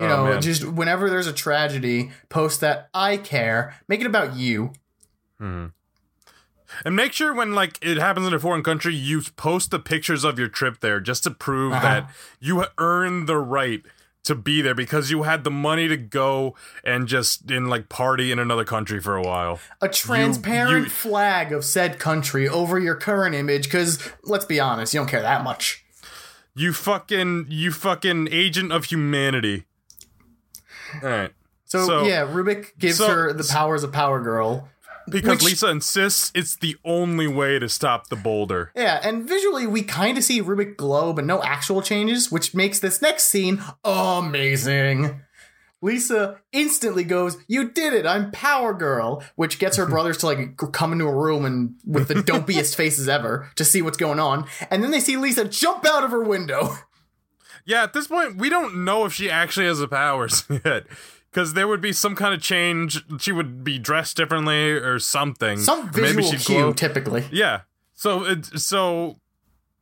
You 0.01 0.07
Oh, 0.07 0.09
know, 0.09 0.25
man. 0.27 0.43
just 0.43 0.65
whenever 0.65 1.11
there's 1.11 1.27
a 1.27 1.33
tragedy, 1.33 2.13
post 2.29 2.61
that 2.61 2.89
I 2.95 3.17
care. 3.17 3.75
Make 3.89 4.01
it 4.01 4.07
about 4.07 4.37
you. 4.37 4.73
And 5.41 6.95
make 6.95 7.13
sure 7.13 7.35
when 7.35 7.55
like 7.55 7.79
it 7.83 7.97
happens 7.97 8.27
in 8.27 8.35
a 8.35 8.39
foreign 8.39 8.63
country, 8.63 8.95
you 8.95 9.23
post 9.37 9.71
the 9.71 9.79
pictures 9.79 10.23
of 10.25 10.39
your 10.39 10.49
trip 10.49 10.81
there 10.81 11.01
just 11.01 11.25
to 11.25 11.31
prove 11.31 11.73
Uh-huh. 11.73 11.83
that 11.83 12.11
you 12.41 12.65
earned 12.79 13.27
the 13.29 13.39
right 13.39 13.83
to 14.25 14.35
be 14.35 14.61
there 14.61 14.75
because 14.75 15.11
you 15.11 15.23
had 15.23 15.43
the 15.45 15.51
money 15.51 15.89
to 15.89 15.97
go 15.97 16.55
and 16.85 17.09
just 17.09 17.51
in 17.51 17.67
like 17.69 17.89
party 17.89 18.31
in 18.31 18.39
another 18.39 18.65
country 18.65 19.01
for 19.01 19.17
a 19.17 19.23
while. 19.23 19.59
A 19.81 19.89
transparent 19.89 20.85
you- 20.85 20.91
flag 20.91 21.53
of 21.53 21.65
said 21.65 21.99
country 21.99 22.47
over 22.49 22.79
your 22.79 22.95
current 22.97 23.35
image, 23.35 23.65
because 23.65 23.99
let's 24.25 24.45
be 24.45 24.61
honest, 24.61 24.93
you 24.93 25.01
don't 25.01 25.09
care 25.09 25.23
that 25.23 25.43
much. 25.43 25.85
You 26.59 26.73
fucking 26.73 27.47
you 27.49 27.71
fucking 27.71 28.29
agent 28.33 28.73
of 28.73 28.87
humanity. 28.87 29.65
All 31.03 31.09
right. 31.09 31.31
So, 31.65 31.87
So- 31.87 32.07
yeah, 32.07 32.27
Rubik 32.27 32.79
gives 32.79 32.97
so- 32.99 33.09
her 33.09 33.33
the 33.33 33.45
powers 33.45 33.85
of 33.85 33.93
Power 33.93 34.21
Girl. 34.21 34.69
Because 35.09 35.37
Which- 35.39 35.45
Lisa 35.45 35.69
insists 35.69 36.31
it's 36.35 36.57
the 36.57 36.77
only 36.85 37.27
way 37.27 37.59
to 37.59 37.69
stop 37.69 38.09
the 38.09 38.17
boulder. 38.17 38.73
Yeah, 38.77 39.01
and 39.03 39.27
visually 39.27 39.67
we 39.67 39.83
kind 39.83 40.19
of 40.19 40.25
see 40.25 40.43
Rubik 40.43 40.77
glow, 40.77 41.13
but 41.15 41.25
no 41.25 41.43
actual 41.43 41.81
changes, 41.81 42.31
which 42.31 42.55
makes 42.55 42.79
this 42.81 43.01
next 43.01 43.29
scene 43.29 43.63
amazing. 43.85 45.23
Lisa 45.81 46.41
instantly 46.53 47.05
goes, 47.05 47.37
"You 47.47 47.71
did 47.71 47.93
it! 47.93 48.07
I'm 48.07 48.31
Power 48.33 48.75
Girl," 48.75 49.23
which 49.37 49.59
gets 49.59 49.77
her 49.77 49.87
brothers 49.91 50.19
to 50.19 50.27
like 50.27 50.57
come 50.73 50.93
into 50.93 51.07
a 51.07 51.15
room 51.15 51.45
and 51.45 51.75
with 51.85 52.09
the 52.09 52.15
dopiest 52.15 52.75
faces 52.77 53.09
ever 53.09 53.51
to 53.57 53.65
see 53.65 53.83
what's 53.83 53.97
going 53.97 54.19
on, 54.19 54.47
and 54.71 54.83
then 54.83 54.91
they 54.91 55.01
see 55.01 55.17
Lisa 55.17 55.45
jump 55.45 55.87
out 55.87 56.05
of 56.05 56.11
her 56.11 56.23
window. 56.23 56.75
Yeah, 57.65 57.83
at 57.83 57.93
this 57.93 58.07
point, 58.07 58.37
we 58.37 58.49
don't 58.49 58.83
know 58.85 59.05
if 59.05 59.13
she 59.13 59.31
actually 59.31 59.67
has 59.67 59.79
the 59.79 59.89
powers 59.89 60.45
yet. 60.65 60.87
Because 61.31 61.53
there 61.53 61.69
would 61.69 61.83
be 61.83 61.93
some 61.93 62.17
kind 62.17 62.33
of 62.33 62.41
change. 62.41 63.05
She 63.21 63.33
would 63.33 63.63
be 63.63 63.79
dressed 63.79 64.17
differently 64.17 64.71
or 64.71 64.99
something. 64.99 65.59
Some 65.59 65.93
visual 65.93 66.31
she'd 66.31 66.41
cue, 66.41 66.57
glow. 66.57 66.73
typically. 66.73 67.27
Yeah. 67.31 67.61
So, 67.95 68.25
it, 68.25 68.47
so 68.47 69.21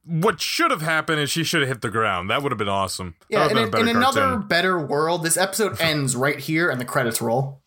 what 0.07 0.40
should 0.40 0.71
have 0.71 0.83
happened 0.83 1.21
is 1.21 1.31
she 1.31 1.45
should 1.45 1.62
have 1.62 1.69
hit 1.69 1.81
the 1.81 1.90
ground. 1.90 2.31
That 2.31 2.42
would 2.42 2.53
have 2.53 2.59
been 2.59 2.69
awesome. 2.69 3.16
Yeah, 3.29 3.49
in, 3.49 3.71
been 3.71 3.75
a 3.75 3.90
in 3.90 3.97
another 3.97 4.37
better 4.38 4.79
world, 4.79 5.25
this 5.25 5.37
episode 5.37 5.81
ends 5.81 6.14
right 6.16 6.38
here 6.38 6.71
and 6.71 6.81
the 6.81 6.85
credits 6.85 7.21
roll. 7.21 7.62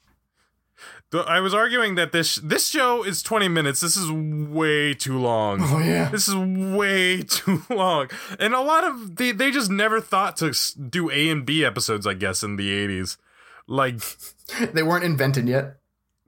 I 1.12 1.40
was 1.40 1.56
arguing 1.56 1.96
that 1.96 2.12
this 2.12 2.36
this 2.36 2.68
show 2.68 3.04
is 3.04 3.24
20 3.24 3.48
minutes. 3.48 3.82
This 3.82 3.98
is 3.98 4.12
way 4.12 4.94
too 4.94 5.18
long. 5.18 5.60
Oh 5.62 5.80
yeah, 5.80 6.10
This 6.10 6.28
is 6.28 6.36
way 6.36 7.24
too 7.28 7.64
long. 7.70 8.10
And 8.40 8.54
a 8.54 8.62
lot 8.62 8.84
of 8.84 9.16
they 9.16 9.32
they 9.32 9.50
just 9.50 9.72
never 9.72 10.02
thought 10.02 10.38
to 10.38 10.54
do 10.80 11.10
A 11.10 11.30
and 11.30 11.46
B 11.46 11.66
episodes, 11.66 12.06
I 12.06 12.14
guess, 12.14 12.44
in 12.44 12.58
the 12.58 12.70
80s. 12.70 13.18
Like 13.68 14.00
they 14.74 14.84
weren't 14.84 15.04
invented 15.04 15.48
yet. 15.48 15.79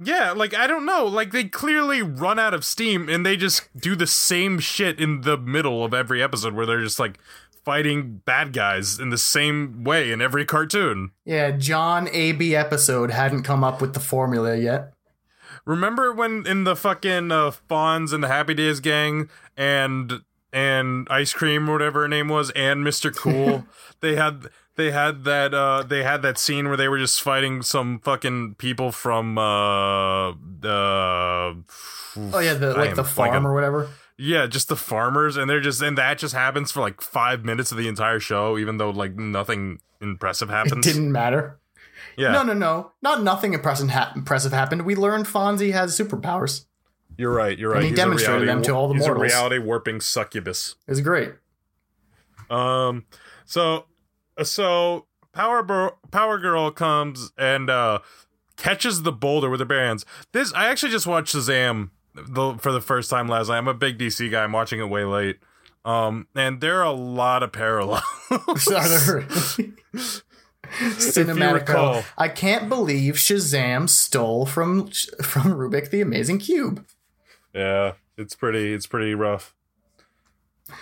Yeah, 0.04 0.32
like 0.32 0.56
I 0.56 0.66
don't 0.66 0.86
know, 0.86 1.06
like 1.06 1.32
they 1.32 1.44
clearly 1.44 2.02
run 2.02 2.40
out 2.40 2.54
of 2.56 2.66
steam 2.66 3.08
and 3.08 3.24
they 3.24 3.38
just 3.38 3.70
do 3.78 3.96
the 3.96 4.08
same 4.08 4.58
shit 4.60 5.00
in 5.00 5.22
the 5.22 5.38
middle 5.38 5.86
of 5.86 5.94
every 5.94 6.24
episode 6.24 6.54
where 6.54 6.66
they're 6.66 6.82
just 6.82 7.00
like 7.00 7.20
fighting 7.64 8.22
bad 8.26 8.52
guys 8.54 9.00
in 9.00 9.12
the 9.12 9.18
same 9.18 9.84
way 9.84 10.12
in 10.12 10.20
every 10.20 10.44
cartoon. 10.44 11.12
Yeah, 11.24 11.52
John 11.52 12.10
AB 12.12 12.56
episode 12.56 13.12
hadn't 13.12 13.44
come 13.44 13.64
up 13.64 13.80
with 13.80 13.94
the 13.94 14.00
formula 14.00 14.56
yet. 14.56 14.94
Remember 15.66 16.12
when 16.12 16.48
in 16.48 16.64
the 16.64 16.76
fucking 16.76 17.32
uh, 17.32 17.52
Fonz 17.70 18.12
and 18.12 18.24
the 18.24 18.28
Happy 18.28 18.56
Days 18.56 18.80
gang 18.80 19.30
and 19.56 20.22
and 20.52 21.08
Ice 21.10 21.32
Cream 21.32 21.70
or 21.70 21.74
whatever 21.74 22.02
her 22.02 22.08
name 22.08 22.28
was 22.28 22.50
and 22.52 22.84
Mr. 22.84 23.16
Cool, 23.16 23.66
they 24.00 24.16
had 24.16 24.50
they 24.82 24.92
had 24.92 25.24
that 25.26 25.54
uh 25.54 25.84
they 25.84 26.04
had 26.04 26.22
that 26.24 26.38
scene 26.38 26.68
where 26.68 26.78
they 26.78 26.88
were 26.88 26.98
just 26.98 27.22
fighting 27.22 27.62
some 27.62 28.00
fucking 28.00 28.56
people 28.56 28.92
from 28.92 29.38
uh 29.38 30.30
uh 30.32 31.54
Oh 32.34 32.40
yeah, 32.40 32.54
the 32.56 32.74
like 32.76 32.96
the 32.96 33.04
farm 33.04 33.46
or 33.48 33.54
whatever. 33.54 33.90
Yeah, 34.18 34.46
just 34.46 34.68
the 34.68 34.76
farmers, 34.76 35.36
and 35.38 35.50
they're 35.50 35.62
just, 35.62 35.82
and 35.82 35.98
that 35.98 36.20
just 36.20 36.36
happens 36.36 36.72
for 36.72 36.80
like 36.82 37.02
five 37.02 37.44
minutes 37.44 37.72
of 37.72 37.78
the 37.80 37.88
entire 37.88 38.20
show, 38.20 38.58
even 38.58 38.78
though 38.78 38.92
like 38.92 39.16
nothing 39.16 39.80
impressive 40.00 40.50
It 40.50 40.54
happens. 40.54 40.86
didn't 40.86 41.12
matter. 41.12 41.58
yeah, 42.18 42.32
No, 42.32 42.44
no, 42.44 42.54
no. 42.54 42.92
Not 43.02 43.24
nothing 43.24 43.54
impressive, 43.56 43.90
ha- 43.90 44.12
impressive 44.16 44.52
happened. 44.52 44.84
We 44.84 44.96
learned 44.96 45.26
Fonzie 45.26 45.72
has 45.74 45.98
superpowers. 45.98 46.66
you're 47.18 47.34
right. 47.34 47.58
You're 47.58 47.70
right. 47.72 47.78
And 47.78 47.86
he 47.86 47.90
He's 47.92 47.98
demonstrated 47.98 48.42
reality- 48.44 48.58
them 48.58 48.64
to 48.64 48.72
all 48.76 48.88
the 48.90 48.94
he's 48.96 49.08
mortals. 49.08 49.24
a 49.24 49.36
reality 49.36 49.58
warping 49.58 50.02
succubus. 50.02 50.76
it's 50.88 51.00
great. 51.00 51.32
Um, 52.50 53.06
so, 53.46 53.86
so 54.44 55.06
Power 55.34 55.64
Bro- 55.64 55.98
Power 56.12 56.38
Girl 56.38 56.72
comes 56.72 57.32
and 57.38 57.70
uh 57.70 58.00
catches 58.58 59.04
the 59.04 59.12
boulder 59.12 59.50
with 59.50 59.60
her 59.60 59.66
bare 59.66 59.86
hands. 59.86 60.06
This 60.34 60.54
I 60.54 60.68
actually 60.68 60.92
just 60.92 61.08
watched 61.08 61.34
Shazam 61.36 61.90
the, 62.14 62.56
for 62.60 62.72
the 62.72 62.82
first 62.82 63.10
time 63.10 63.28
last 63.28 63.48
night. 63.48 63.58
I'm 63.58 63.68
a 63.68 63.74
big 63.74 63.98
DC 63.98 64.30
guy. 64.32 64.44
I'm 64.44 64.52
watching 64.52 64.80
it 64.80 64.90
way 64.90 65.04
late. 65.06 65.40
Um, 65.84 66.28
and 66.36 66.62
there 66.62 66.80
are 66.80 66.86
a 66.86 66.92
lot 66.92 67.42
of 67.42 67.52
parallels. 67.52 68.04
Are 68.32 68.88
there- 68.88 69.22
Cinematic. 70.72 72.06
I 72.18 72.28
can't 72.30 72.70
believe 72.70 73.16
Shazam 73.16 73.90
stole 73.90 74.46
from 74.46 74.88
from 75.22 75.44
Rubik 75.54 75.90
the 75.90 76.02
Amazing 76.02 76.40
Cube. 76.40 76.86
Yeah, 77.54 77.94
it's 78.18 78.36
pretty 78.36 78.74
it's 78.74 78.86
pretty 78.88 79.14
rough. 79.16 79.54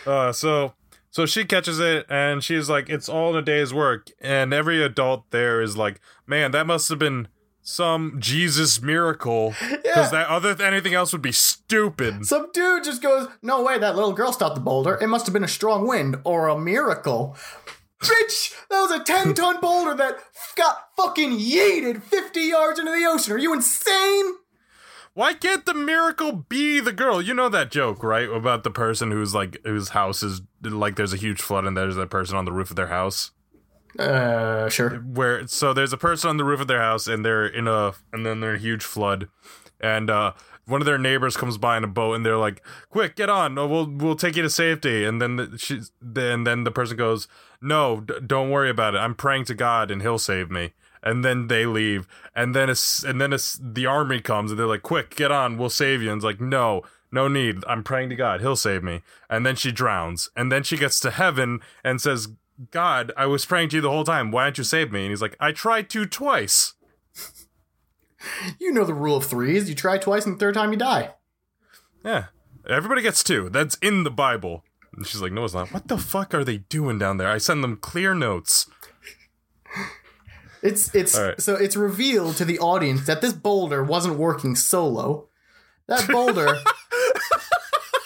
Uh 0.06 0.32
so 0.32 0.74
so 1.12 1.26
she 1.26 1.44
catches 1.46 1.80
it 1.80 2.06
and 2.10 2.44
she's 2.44 2.70
like 2.70 2.90
it's 2.90 3.10
all 3.10 3.32
in 3.32 3.36
a 3.38 3.42
day's 3.42 3.74
work 3.74 4.08
and 4.22 4.54
every 4.54 4.84
adult 4.84 5.30
there 5.32 5.62
is 5.62 5.76
like, 5.78 6.00
"Man, 6.28 6.52
that 6.52 6.68
must 6.68 6.90
have 6.90 7.00
been 7.00 7.28
some 7.62 8.16
Jesus 8.20 8.82
miracle 8.82 9.54
Yeah. 9.86 9.94
cuz 9.94 10.12
that 10.12 10.28
other 10.28 10.56
anything 10.64 10.94
else 10.94 11.12
would 11.12 11.22
be 11.22 11.32
stupid." 11.32 12.26
Some 12.26 12.50
dude 12.54 12.84
just 12.84 13.02
goes, 13.02 13.28
"No 13.42 13.62
way, 13.64 13.78
that 13.80 13.96
little 13.96 14.14
girl 14.14 14.32
stopped 14.32 14.56
the 14.56 14.62
boulder. 14.62 14.98
It 15.02 15.08
must 15.08 15.26
have 15.26 15.34
been 15.34 15.44
a 15.44 15.48
strong 15.48 15.88
wind 15.88 16.18
or 16.24 16.48
a 16.48 16.58
miracle." 16.58 17.38
Bitch, 18.02 18.54
that 18.70 18.80
was 18.80 18.92
a 18.92 19.04
10 19.04 19.34
ton 19.34 19.60
boulder 19.60 19.94
that 19.96 20.18
got 20.56 20.78
fucking 20.96 21.38
yeeted 21.38 22.02
50 22.02 22.40
yards 22.40 22.80
into 22.80 22.92
the 22.92 23.06
ocean. 23.06 23.34
Are 23.34 23.38
you 23.38 23.54
insane? 23.54 24.36
Why 25.14 25.34
can't 25.34 25.66
the 25.66 25.74
miracle 25.74 26.32
be 26.48 26.80
the 26.80 26.94
girl? 26.94 27.22
You 27.22 27.34
know 27.34 27.50
that 27.50 27.72
joke, 27.72 28.04
right? 28.04 28.30
About 28.30 28.64
the 28.64 28.72
person 28.72 29.12
who's 29.12 29.34
like 29.36 29.58
whose 29.66 29.90
house 29.90 30.24
is 30.24 30.42
like 30.64 30.96
there's 30.96 31.14
a 31.14 31.18
huge 31.18 31.42
flood 31.42 31.66
and 31.66 31.76
there's 31.76 31.96
that 31.96 32.10
person 32.10 32.38
on 32.38 32.46
the 32.46 32.52
roof 32.54 32.70
of 32.70 32.76
their 32.76 32.88
house. 32.88 33.32
Uh, 33.98 34.70
sure. 34.70 34.98
where 35.00 35.48
so 35.48 35.74
there's 35.74 35.92
a 35.92 35.98
person 35.98 36.30
on 36.30 36.38
the 36.38 36.44
roof 36.46 36.62
of 36.62 36.68
their 36.68 36.80
house 36.80 37.08
and 37.08 37.26
they're 37.26 37.48
in 37.48 37.68
a 37.68 37.92
and 38.14 38.24
then 38.24 38.40
they're 38.40 38.52
in 38.52 38.58
a 38.58 38.60
huge 38.60 38.84
flood 38.84 39.28
and 39.82 40.12
uh 40.12 40.32
one 40.66 40.80
of 40.80 40.86
their 40.86 41.00
neighbors 41.00 41.36
comes 41.36 41.58
by 41.58 41.76
in 41.76 41.84
a 41.84 41.88
boat 41.88 42.14
and 42.14 42.24
they're 42.24 42.38
like 42.38 42.64
quick 42.92 43.16
get 43.16 43.30
on 43.32 43.56
we'll 43.56 43.90
we'll 43.90 44.16
take 44.16 44.36
you 44.36 44.44
to 44.44 44.50
safety 44.50 45.04
and 45.04 45.20
then 45.20 45.38
the, 45.38 45.58
she's 45.58 45.92
then 46.00 46.44
then 46.44 46.66
the 46.66 46.72
person 46.72 46.96
goes 46.96 47.28
no 47.60 48.00
d- 48.02 48.14
don't 48.26 48.52
worry 48.52 48.70
about 48.70 48.94
it 48.94 49.00
i'm 49.00 49.16
praying 49.16 49.44
to 49.44 49.56
god 49.56 49.90
and 49.90 50.04
he'll 50.04 50.20
save 50.20 50.52
me 50.52 50.72
and 51.02 51.24
then 51.24 51.48
they 51.48 51.66
leave 51.66 52.08
and 52.36 52.56
then 52.56 52.70
it's 52.70 53.04
and 53.04 53.20
then 53.20 53.34
it's 53.34 53.60
the 53.62 53.86
army 53.86 54.20
comes 54.20 54.52
and 54.52 54.60
they're 54.60 54.68
like 54.68 54.84
quick 54.84 55.16
get 55.16 55.32
on 55.32 55.58
we'll 55.58 55.70
save 55.70 56.02
you 56.02 56.12
and 56.12 56.18
it's 56.18 56.26
like 56.26 56.42
no 56.42 56.82
no 57.12 57.28
need 57.28 57.64
i'm 57.68 57.84
praying 57.84 58.10
to 58.10 58.16
god 58.16 58.42
he'll 58.42 58.56
save 58.56 58.84
me 58.84 59.02
and 59.30 59.46
then 59.46 59.56
she 59.56 59.72
drowns 59.72 60.30
and 60.36 60.52
then 60.52 60.64
she 60.64 60.78
gets 60.78 61.00
to 61.00 61.12
heaven 61.12 61.60
and 61.84 62.02
says 62.02 62.28
God, 62.72 63.14
I 63.16 63.26
was 63.26 63.46
praying 63.46 63.70
to 63.70 63.78
you 63.78 63.82
the 63.82 63.90
whole 63.90 64.04
time. 64.04 64.32
Why 64.32 64.46
didn't 64.46 64.58
you 64.58 64.64
save 64.66 64.92
me? 64.92 65.04
And 65.04 65.12
he's 65.12 65.22
like, 65.22 65.36
I 65.40 65.52
tried 65.52 65.90
to 65.92 66.06
twice. 66.06 66.74
You 68.60 68.74
know 68.74 68.84
the 68.84 68.94
rule 68.94 69.16
of 69.16 69.24
threes. 69.24 69.70
You 69.70 69.76
try 69.76 69.98
twice, 69.98 70.26
and 70.26 70.36
the 70.36 70.40
third 70.40 70.56
time 70.56 70.74
you 70.74 70.78
die. 70.78 71.12
Yeah. 72.04 72.26
Everybody 72.68 73.02
gets 73.02 73.24
two. 73.24 73.50
That's 73.50 73.76
in 73.76 74.04
the 74.04 74.12
Bible. 74.12 74.66
And 74.94 75.08
she's 75.08 75.22
like, 75.22 75.32
no, 75.32 75.46
it's 75.46 75.54
not. 75.54 75.72
What 75.72 75.88
the 75.88 75.98
fuck 75.98 76.34
are 76.34 76.44
they 76.44 76.58
doing 76.58 77.00
down 77.00 77.16
there? 77.16 77.30
I 77.30 77.38
send 77.38 77.64
them 77.64 77.78
clear 77.78 78.14
notes. 78.14 78.70
It's 80.62 80.94
it's 80.94 81.18
right. 81.18 81.40
so 81.40 81.56
it's 81.56 81.76
revealed 81.76 82.36
to 82.38 82.46
the 82.46 82.60
audience 82.60 83.06
that 83.06 83.22
this 83.22 83.34
boulder 83.34 83.84
wasn't 83.84 84.18
working 84.18 84.56
solo. 84.56 85.28
That 85.88 86.08
boulder 86.08 86.56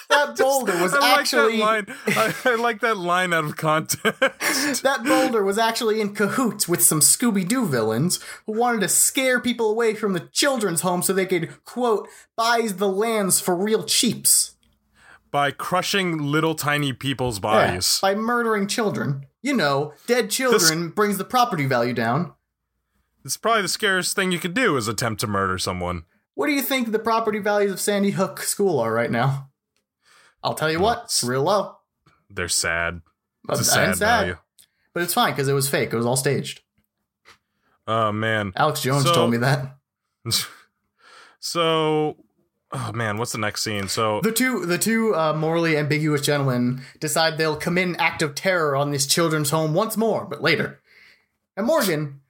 That 0.10 0.38
boulder 0.38 0.80
was 0.82 0.94
I 0.94 1.00
like 1.00 1.20
actually 1.20 1.58
that 1.58 1.64
line. 1.64 1.86
I, 2.08 2.34
I 2.46 2.56
like 2.56 2.82
that 2.82 2.98
line 2.98 3.34
out 3.34 3.46
of 3.46 3.56
context. 3.58 4.84
that 4.84 5.04
boulder 5.04 5.44
was 5.44 5.58
actually 5.58 6.00
in 6.00 6.14
cahoots 6.14 6.68
with 6.68 6.84
some 6.84 7.00
Scooby 7.00 7.48
Doo 7.48 7.66
villains 7.68 8.20
who 8.46 8.54
wanted 8.54 8.82
to 8.82 8.90
scare 8.90 9.40
people 9.40 9.72
away 9.72 9.96
from 9.96 10.14
the 10.14 10.20
children's 10.32 10.82
home 10.82 11.02
so 11.02 11.14
they 11.14 11.26
could 11.26 11.64
quote 11.66 12.08
buy 12.38 12.68
the 12.74 12.88
lands 12.88 13.40
for 13.40 13.56
real 13.56 13.84
cheaps. 13.84 14.52
By 15.32 15.50
crushing 15.50 16.20
little 16.20 16.54
tiny 16.54 16.94
people's 16.94 17.38
Yeah, 17.38 17.42
bodies. 17.42 17.98
by 18.00 18.14
murdering 18.14 18.68
children. 18.68 19.26
You 19.42 19.56
know, 19.56 19.94
dead 20.06 20.30
children 20.30 20.90
brings 20.90 21.18
the 21.18 21.26
property 21.26 21.66
value 21.66 21.94
down. 21.94 22.34
It's 23.26 23.38
probably 23.38 23.62
the 23.64 23.68
scariest 23.70 24.16
thing 24.16 24.32
you 24.32 24.40
could 24.40 24.54
do 24.54 24.76
is 24.78 24.88
attempt 24.88 25.22
to 25.22 25.28
murder 25.28 25.58
someone. 25.58 26.04
What 26.36 26.48
do 26.48 26.54
you 26.54 26.62
think 26.62 26.92
the 26.92 27.00
property 27.00 27.40
values 27.40 27.72
of 27.72 27.80
Sandy 27.80 28.12
Hook 28.12 28.40
School 28.42 28.80
are 28.80 28.92
right 28.94 29.12
now? 29.12 29.50
I'll 30.44 30.56
tell 30.56 30.72
you 30.72 30.80
what, 30.80 31.04
it's 31.06 31.24
real 31.24 31.44
low. 31.44 31.78
They're 32.30 32.50
sad. 32.50 33.02
But, 33.46 33.60
It's 33.60 33.74
a 33.76 33.80
and 33.82 33.96
sad 33.98 34.06
value. 34.06 34.38
but 34.94 35.04
it's 35.04 35.14
fine 35.14 35.32
because 35.34 35.48
it 35.48 35.54
was 35.54 35.70
fake. 35.70 35.94
It 35.94 35.98
was 35.98 36.06
all 36.06 36.16
staged. 36.18 36.62
Oh 37.88 38.12
man. 38.12 38.52
Alex 38.56 38.82
Jones 38.82 39.04
So- 39.06 39.14
told 39.14 39.32
me 39.32 39.38
that. 39.38 39.78
So, 41.40 42.18
oh 42.72 42.92
man, 42.94 43.18
what's 43.18 43.34
the 43.34 43.38
next 43.38 43.64
scene? 43.64 43.88
So, 43.88 44.22
The 44.22 44.32
two 44.32 44.66
the 44.66 44.78
two 44.78 45.14
uh, 45.16 45.34
morally 45.34 45.78
ambiguous 45.78 46.22
gentlemen 46.22 46.82
decide 47.00 47.38
they'll 47.38 47.56
commit 47.58 47.88
an 47.90 47.96
act 47.98 48.22
of 48.22 48.36
terror 48.36 48.76
on 48.76 48.92
this 48.92 49.06
children's 49.06 49.50
home 49.50 49.74
once 49.74 49.98
more, 49.98 50.26
but 50.26 50.42
later. 50.42 50.80
And 51.58 51.68
Morgan, 51.68 52.22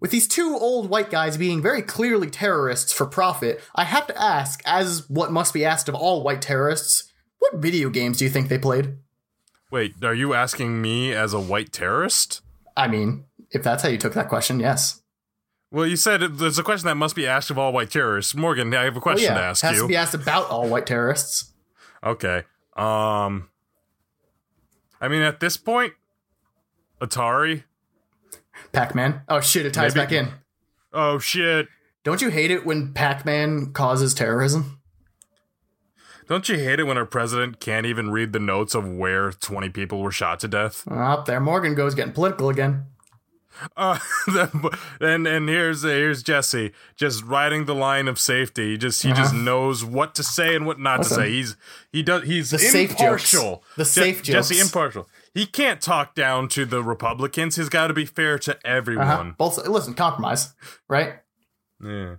with 0.00 0.10
these 0.10 0.28
two 0.28 0.56
old 0.60 0.90
white 0.90 1.10
guys 1.10 1.36
being 1.36 1.62
very 1.62 1.82
clearly 1.82 2.28
terrorists 2.28 2.92
for 2.92 3.06
profit, 3.06 3.60
I 3.74 3.84
have 3.84 4.06
to 4.08 4.20
ask, 4.22 4.60
as 4.66 5.08
what 5.08 5.32
must 5.32 5.54
be 5.54 5.64
asked 5.64 5.88
of 5.88 5.94
all 5.94 6.22
white 6.22 6.42
terrorists, 6.42 7.12
what 7.38 7.56
video 7.56 7.88
games 7.90 8.18
do 8.18 8.24
you 8.24 8.30
think 8.30 8.48
they 8.48 8.58
played? 8.58 8.96
wait, 9.70 9.92
are 10.02 10.14
you 10.14 10.32
asking 10.32 10.80
me 10.80 11.12
as 11.12 11.34
a 11.34 11.40
white 11.40 11.72
terrorist? 11.72 12.40
I 12.76 12.88
mean, 12.88 13.24
if 13.50 13.62
that's 13.62 13.82
how 13.82 13.88
you 13.88 13.98
took 13.98 14.14
that 14.14 14.28
question, 14.28 14.60
yes. 14.60 15.02
Well, 15.70 15.86
you 15.86 15.96
said 15.96 16.20
there's 16.38 16.58
a 16.58 16.62
question 16.62 16.86
that 16.86 16.94
must 16.94 17.16
be 17.16 17.26
asked 17.26 17.50
of 17.50 17.58
all 17.58 17.72
white 17.72 17.90
terrorists. 17.90 18.34
Morgan, 18.34 18.72
I 18.72 18.84
have 18.84 18.94
a 18.94 18.94
Well, 18.94 19.02
question 19.02 19.34
yeah, 19.34 19.34
to 19.34 19.40
ask 19.44 19.62
has 19.62 19.72
you. 19.72 19.82
Has 19.82 19.82
to 19.82 19.88
be 19.88 19.96
asked 19.96 20.14
about 20.14 20.48
all 20.48 20.68
white 20.68 20.86
terrorists. 20.86 21.52
Okay. 22.04 22.44
Um 22.76 23.50
I 25.00 25.08
mean 25.08 25.22
at 25.22 25.40
this 25.40 25.56
point 25.56 25.94
Atari. 27.00 27.64
Pac-Man. 28.72 29.22
Oh 29.28 29.40
shit, 29.40 29.66
it 29.66 29.74
ties 29.74 29.94
Maybe- 29.94 30.04
back 30.04 30.12
in. 30.12 30.28
Oh 30.92 31.18
shit. 31.18 31.68
Don't 32.04 32.22
you 32.22 32.28
hate 32.30 32.50
it 32.50 32.64
when 32.64 32.92
Pac-Man 32.92 33.72
causes 33.72 34.14
terrorism? 34.14 34.80
Don't 36.28 36.48
you 36.48 36.56
hate 36.58 36.80
it 36.80 36.84
when 36.84 36.98
our 36.98 37.06
president 37.06 37.60
can't 37.60 37.86
even 37.86 38.10
read 38.10 38.32
the 38.32 38.40
notes 38.40 38.74
of 38.74 38.88
where 38.88 39.30
20 39.32 39.68
people 39.70 40.00
were 40.00 40.10
shot 40.10 40.40
to 40.40 40.48
death? 40.48 40.86
Up 40.90 41.26
there, 41.26 41.40
Morgan 41.40 41.74
goes 41.74 41.94
getting 41.94 42.12
political 42.12 42.48
again. 42.48 42.86
Uh, 43.74 43.98
and 45.00 45.26
and 45.26 45.48
here's 45.48 45.82
here's 45.82 46.22
Jesse 46.22 46.72
just 46.94 47.24
riding 47.24 47.64
the 47.64 47.74
line 47.74 48.06
of 48.06 48.18
safety. 48.18 48.72
He 48.72 48.76
just 48.76 49.02
he 49.02 49.12
just 49.14 49.32
knows 49.32 49.82
what 49.82 50.14
to 50.16 50.22
say 50.22 50.54
and 50.54 50.66
what 50.66 50.78
not 50.78 51.00
Uh-huh. 51.00 51.02
Listen. 51.04 51.16
to 51.18 51.22
say. 51.24 51.30
He's 51.32 51.56
he 51.90 52.02
does 52.02 52.24
he's 52.24 52.50
The 52.50 52.58
safe 52.58 52.90
impartial. 52.90 53.40
jokes. 53.42 53.66
The 53.76 53.84
Je- 53.84 53.90
safe 53.90 54.22
Jesse 54.22 54.60
impartial. 54.60 55.08
He 55.36 55.44
can't 55.44 55.82
talk 55.82 56.14
down 56.14 56.48
to 56.48 56.64
the 56.64 56.82
Republicans. 56.82 57.56
He's 57.56 57.68
got 57.68 57.88
to 57.88 57.92
be 57.94 58.06
fair 58.06 58.38
to 58.38 58.58
everyone. 58.66 59.06
Uh-huh. 59.06 59.32
Both 59.36 59.68
listen, 59.68 59.92
compromise, 59.92 60.54
right? 60.88 61.16
Yeah. 61.84 62.14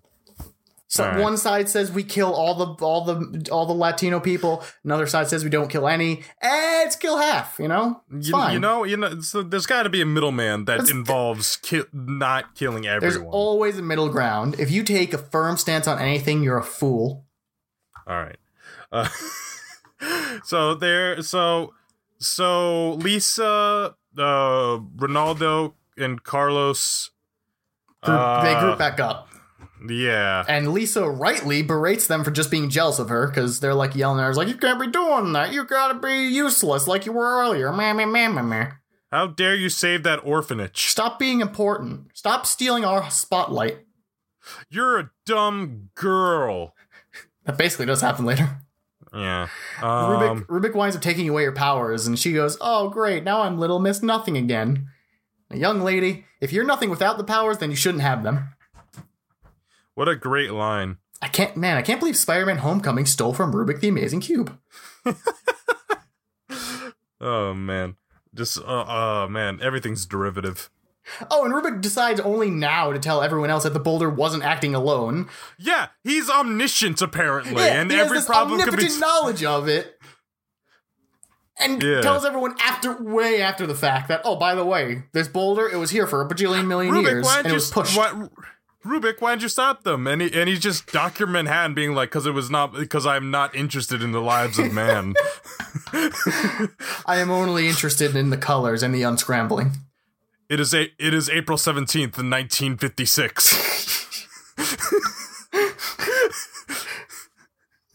So 0.89 1.03
right. 1.03 1.19
one 1.19 1.35
side 1.35 1.67
says 1.67 1.91
we 1.91 2.03
kill 2.03 2.31
all 2.31 2.53
the 2.53 2.85
all 2.85 3.03
the 3.03 3.49
all 3.51 3.65
the 3.65 3.73
Latino 3.73 4.19
people. 4.19 4.63
Another 4.85 5.07
side 5.07 5.27
says 5.27 5.43
we 5.43 5.49
don't 5.49 5.67
kill 5.67 5.87
any. 5.87 6.19
Eh, 6.43 6.83
it's 6.85 6.95
kill 6.95 7.17
half. 7.17 7.57
You 7.59 7.67
know, 7.67 8.03
it's 8.13 8.27
You, 8.27 8.33
fine. 8.33 8.53
you 8.53 8.59
know, 8.59 8.83
you 8.83 8.95
know. 8.97 9.19
So 9.21 9.41
there's 9.41 9.65
got 9.65 9.83
to 9.83 9.89
be 9.89 10.01
a 10.01 10.05
middleman 10.05 10.65
that 10.65 10.77
That's- 10.77 10.91
involves 10.91 11.57
ki- 11.57 11.85
not 11.91 12.53
killing 12.55 12.85
everyone. 12.85 13.15
there's 13.19 13.31
always 13.33 13.79
a 13.79 13.81
middle 13.81 14.09
ground. 14.09 14.59
If 14.59 14.69
you 14.69 14.83
take 14.83 15.11
a 15.13 15.17
firm 15.17 15.57
stance 15.57 15.87
on 15.87 15.97
anything, 15.99 16.43
you're 16.43 16.59
a 16.59 16.63
fool. 16.63 17.25
All 18.05 18.15
right. 18.21 18.37
Uh, 18.91 19.09
so 20.45 20.75
there. 20.75 21.21
So 21.23 21.73
so 22.19 22.93
Lisa, 22.93 23.95
uh, 24.17 24.21
Ronaldo, 24.97 25.73
and 25.97 26.23
Carlos. 26.23 27.11
Group, 28.03 28.17
they 28.43 28.53
uh, 28.53 28.59
group 28.61 28.77
back 28.77 28.99
up, 28.99 29.27
Yeah. 29.89 30.45
and 30.47 30.71
Lisa 30.71 31.09
rightly 31.09 31.63
berates 31.63 32.05
them 32.07 32.23
for 32.23 32.29
just 32.31 32.51
being 32.51 32.69
jealous 32.69 32.99
of 32.99 33.09
her 33.09 33.27
because 33.27 33.59
they're 33.59 33.73
like 33.73 33.95
yelling 33.95 34.19
at 34.19 34.27
her, 34.27 34.33
like 34.35 34.47
you 34.47 34.55
can't 34.55 34.79
be 34.79 34.87
doing 34.87 35.33
that. 35.33 35.51
You 35.51 35.65
gotta 35.65 35.95
be 35.95 36.27
useless 36.27 36.87
like 36.87 37.05
you 37.07 37.11
were 37.11 37.41
earlier. 37.41 37.73
Meh, 37.73 37.93
meh, 37.93 38.05
meh, 38.05 38.27
meh, 38.29 38.41
meh. 38.43 38.71
How 39.11 39.25
dare 39.27 39.55
you 39.55 39.69
save 39.69 40.03
that 40.03 40.19
orphanage? 40.23 40.83
Stop 40.87 41.17
being 41.17 41.41
important. 41.41 42.09
Stop 42.13 42.45
stealing 42.45 42.85
our 42.85 43.09
spotlight. 43.09 43.79
You're 44.69 44.99
a 44.99 45.09
dumb 45.25 45.89
girl. 45.95 46.75
That 47.45 47.57
basically 47.57 47.85
does 47.87 48.01
happen 48.01 48.25
later. 48.25 48.59
Yeah. 49.13 49.47
Rubik, 49.79 50.29
Um, 50.29 50.43
Rubik 50.45 50.75
winds 50.75 50.95
up 50.95 51.01
taking 51.01 51.27
away 51.29 51.45
her 51.45 51.51
powers, 51.51 52.05
and 52.07 52.17
she 52.19 52.33
goes, 52.33 52.57
"Oh, 52.61 52.89
great! 52.89 53.23
Now 53.23 53.41
I'm 53.43 53.57
Little 53.59 53.79
Miss 53.79 54.01
Nothing 54.03 54.37
again." 54.37 54.87
A 55.49 55.57
young 55.57 55.81
lady, 55.81 56.25
if 56.41 56.51
you're 56.51 56.65
nothing 56.65 56.89
without 56.89 57.17
the 57.17 57.23
powers, 57.23 57.59
then 57.59 57.69
you 57.69 57.75
shouldn't 57.77 58.01
have 58.03 58.23
them. 58.23 58.49
what 59.95 60.09
a 60.09 60.15
great 60.15 60.51
line. 60.51 60.97
I 61.21 61.29
can't, 61.29 61.55
man, 61.57 61.77
I 61.77 61.81
can't 61.81 61.99
believe 61.99 62.17
Spider-Man: 62.17 62.57
Homecoming 62.57 63.05
stole 63.05 63.33
from 63.33 63.53
Rubik 63.53 63.79
the 63.79 63.87
Amazing 63.87 64.21
Cube. 64.21 64.57
Oh 67.19 67.53
man. 67.53 67.95
Just 68.35 68.59
uh, 68.59 68.85
oh 68.87 69.27
man, 69.27 69.59
everything's 69.61 70.05
derivative. 70.05 70.69
Oh, 71.31 71.45
and 71.45 71.53
Rubik 71.53 71.81
decides 71.81 72.19
only 72.19 72.49
now 72.49 72.91
to 72.91 72.99
tell 72.99 73.21
everyone 73.21 73.49
else 73.49 73.63
that 73.63 73.73
the 73.73 73.79
boulder 73.79 74.09
wasn't 74.09 74.43
acting 74.43 74.75
alone. 74.75 75.29
Yeah, 75.57 75.87
he's 76.03 76.29
omniscient 76.29 77.01
apparently, 77.01 77.63
Yeah, 77.63 77.81
and 77.81 77.91
every 77.91 78.21
problem 78.21 78.59
could 78.61 78.77
be. 78.77 78.89
knowledge 78.99 79.43
of 79.43 79.67
it, 79.67 79.97
and 81.59 81.81
Yeah. 81.81 82.01
tells 82.01 82.25
everyone 82.25 82.55
after, 82.63 83.01
way 83.01 83.41
after 83.41 83.65
the 83.65 83.75
fact 83.75 84.07
that, 84.09 84.21
oh, 84.25 84.35
by 84.35 84.53
the 84.55 84.65
way, 84.65 85.03
this 85.13 85.27
boulder 85.27 85.67
it 85.67 85.77
was 85.77 85.91
here 85.91 86.07
for 86.07 86.21
a 86.21 86.27
bajillion 86.27 86.67
million 86.67 86.93
Rubik, 86.93 87.03
years, 87.03 87.27
and 87.29 87.45
it 87.45 87.49
you 87.49 87.53
was 87.55 87.71
pushed. 87.71 87.97
Why, 87.97 88.27
Rubik, 88.85 89.19
why'd 89.19 89.41
you 89.41 89.49
stop 89.49 89.83
them? 89.83 90.07
And 90.07 90.21
he 90.21 90.31
and 90.39 90.47
he's 90.47 90.59
just 90.59 90.91
Doctor 90.93 91.25
Manhattan 91.27 91.73
being 91.73 91.93
like, 91.93 92.09
because 92.09 92.25
it 92.25 92.31
was 92.31 92.49
not 92.49 92.73
because 92.73 93.05
I'm 93.05 93.31
not 93.31 93.53
interested 93.55 94.01
in 94.01 94.11
the 94.13 94.21
lives 94.21 94.59
of 94.59 94.71
man. 94.71 95.13
I 97.05 97.17
am 97.17 97.29
only 97.29 97.67
interested 97.67 98.15
in 98.15 98.29
the 98.29 98.37
colors 98.37 98.83
and 98.83 98.93
the 98.95 99.01
unscrambling. 99.01 99.71
It 100.49 100.59
is 100.59 100.73
a 100.73 100.91
it 100.97 101.13
is 101.13 101.29
April 101.29 101.57
seventeenth, 101.57 102.17
nineteen 102.21 102.77
fifty 102.77 103.05
six. 103.05 103.53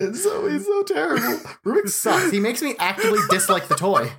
It's 0.01 0.23
so 0.25 0.49
he's 0.49 0.67
so 0.67 0.83
terrible. 0.83 1.38
Rubik 1.65 1.88
sucks. 1.88 2.33
He 2.33 2.41
makes 2.41 2.61
me 2.61 2.75
actively 2.79 3.21
dislike 3.31 3.69
the 3.69 3.77
toy. 3.77 4.11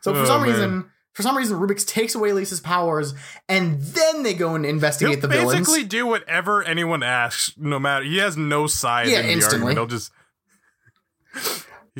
So 0.00 0.14
for 0.14 0.20
Oh, 0.20 0.24
some 0.24 0.42
man. 0.42 0.50
reason, 0.50 0.90
for 1.12 1.22
some 1.22 1.36
reason, 1.36 1.58
Rubik's 1.58 1.84
takes 1.84 2.14
away 2.14 2.32
Lisa's 2.32 2.60
powers, 2.60 3.14
and 3.48 3.80
then 3.82 4.22
they 4.22 4.34
go 4.34 4.54
and 4.54 4.64
He'll 4.64 4.74
investigate 4.74 5.20
the 5.22 5.28
basically 5.28 5.64
villains. 5.64 5.88
do 5.88 6.06
whatever 6.06 6.62
anyone 6.62 7.02
asks, 7.02 7.52
no 7.56 7.80
matter. 7.80 8.04
He 8.04 8.18
has 8.18 8.36
no 8.36 8.68
side 8.68 9.08
Yeah, 9.08 9.20
in 9.20 9.26
the 9.26 9.32
instantly. 9.32 9.74
argument. 9.76 9.78
He'll 9.78 9.98
just 9.98 10.12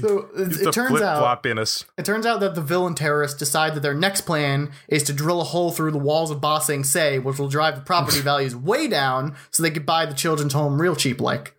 So 0.08 0.28
it, 0.36 0.48
he's 0.48 0.60
it 0.62 0.72
turns 0.72 1.00
out 1.00 1.44
it 1.44 2.04
turns 2.04 2.26
out 2.26 2.40
that 2.40 2.54
the 2.54 2.60
villain 2.60 2.94
terrorists 2.94 3.38
decide 3.38 3.74
that 3.74 3.80
their 3.80 3.94
next 3.94 4.22
plan 4.22 4.70
is 4.88 5.02
to 5.04 5.12
drill 5.12 5.40
a 5.40 5.44
hole 5.44 5.70
through 5.70 5.90
the 5.92 5.98
walls 5.98 6.30
of 6.30 6.40
Ba 6.40 6.60
Sing 6.60 6.84
Se, 6.84 7.18
which 7.18 7.38
will 7.38 7.48
drive 7.48 7.76
the 7.76 7.82
property 7.82 8.20
values 8.22 8.54
way 8.54 8.88
down, 8.88 9.36
so 9.50 9.62
they 9.62 9.70
could 9.70 9.86
buy 9.86 10.06
the 10.06 10.14
children's 10.14 10.52
home 10.52 10.80
real 10.80 10.96
cheap. 10.96 11.20
Like 11.20 11.56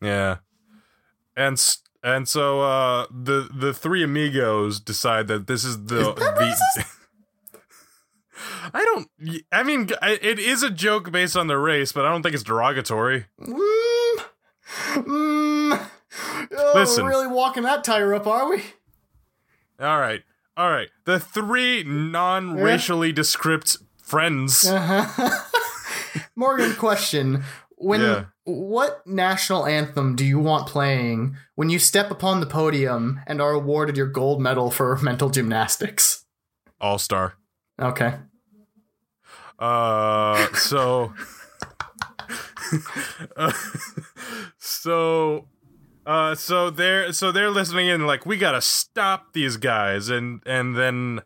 Yeah, 0.00 0.38
and 1.36 1.58
and 2.02 2.28
so 2.28 2.62
uh, 2.62 3.06
the 3.10 3.48
the 3.52 3.74
three 3.74 4.02
amigos 4.02 4.80
decide 4.80 5.26
that 5.26 5.46
this 5.46 5.64
is 5.64 5.86
the 5.86 6.14
the. 6.14 6.84
I 8.72 8.84
don't. 8.84 9.08
I 9.50 9.62
mean, 9.62 9.88
it 10.02 10.38
is 10.38 10.62
a 10.62 10.70
joke 10.70 11.10
based 11.10 11.36
on 11.36 11.46
the 11.46 11.58
race, 11.58 11.92
but 11.92 12.04
I 12.04 12.10
don't 12.10 12.22
think 12.22 12.34
it's 12.34 12.44
derogatory. 12.44 13.26
Mm, 13.40 14.24
mm, 14.94 15.86
oh, 16.56 16.72
Listen. 16.74 17.04
we're 17.04 17.10
really 17.10 17.26
walking 17.26 17.62
that 17.64 17.84
tire 17.84 18.14
up, 18.14 18.26
are 18.26 18.48
we? 18.48 18.62
All 19.80 19.98
right. 20.00 20.22
All 20.58 20.70
right, 20.70 20.88
the 21.04 21.20
three 21.20 21.84
non-racially 21.84 23.12
descript 23.12 23.76
friends. 24.02 24.64
Morgan, 26.34 26.72
question: 26.76 27.44
When 27.76 28.00
Yeah. 28.00 28.24
what 28.44 29.06
national 29.06 29.66
anthem 29.66 30.16
do 30.16 30.24
you 30.24 30.38
want 30.38 30.66
playing 30.66 31.36
when 31.56 31.68
you 31.68 31.78
step 31.78 32.10
upon 32.10 32.40
the 32.40 32.46
podium 32.46 33.20
and 33.26 33.42
are 33.42 33.52
awarded 33.52 33.98
your 33.98 34.06
gold 34.06 34.40
medal 34.40 34.70
for 34.70 34.96
mental 35.02 35.28
gymnastics? 35.28 36.24
All 36.80 36.96
Star. 36.96 37.34
Okay. 37.78 38.14
Uh, 39.58 40.46
so, 40.54 41.12
uh, 43.36 43.52
so, 44.58 45.48
uh, 46.06 46.34
so 46.34 46.70
they're 46.70 47.12
so 47.12 47.32
they're 47.32 47.50
listening 47.50 47.88
in 47.88 48.06
like 48.06 48.24
we 48.24 48.36
gotta 48.36 48.60
stop 48.62 49.32
these 49.32 49.56
guys, 49.56 50.08
and 50.08 50.40
and 50.46 50.76
then 50.76 51.20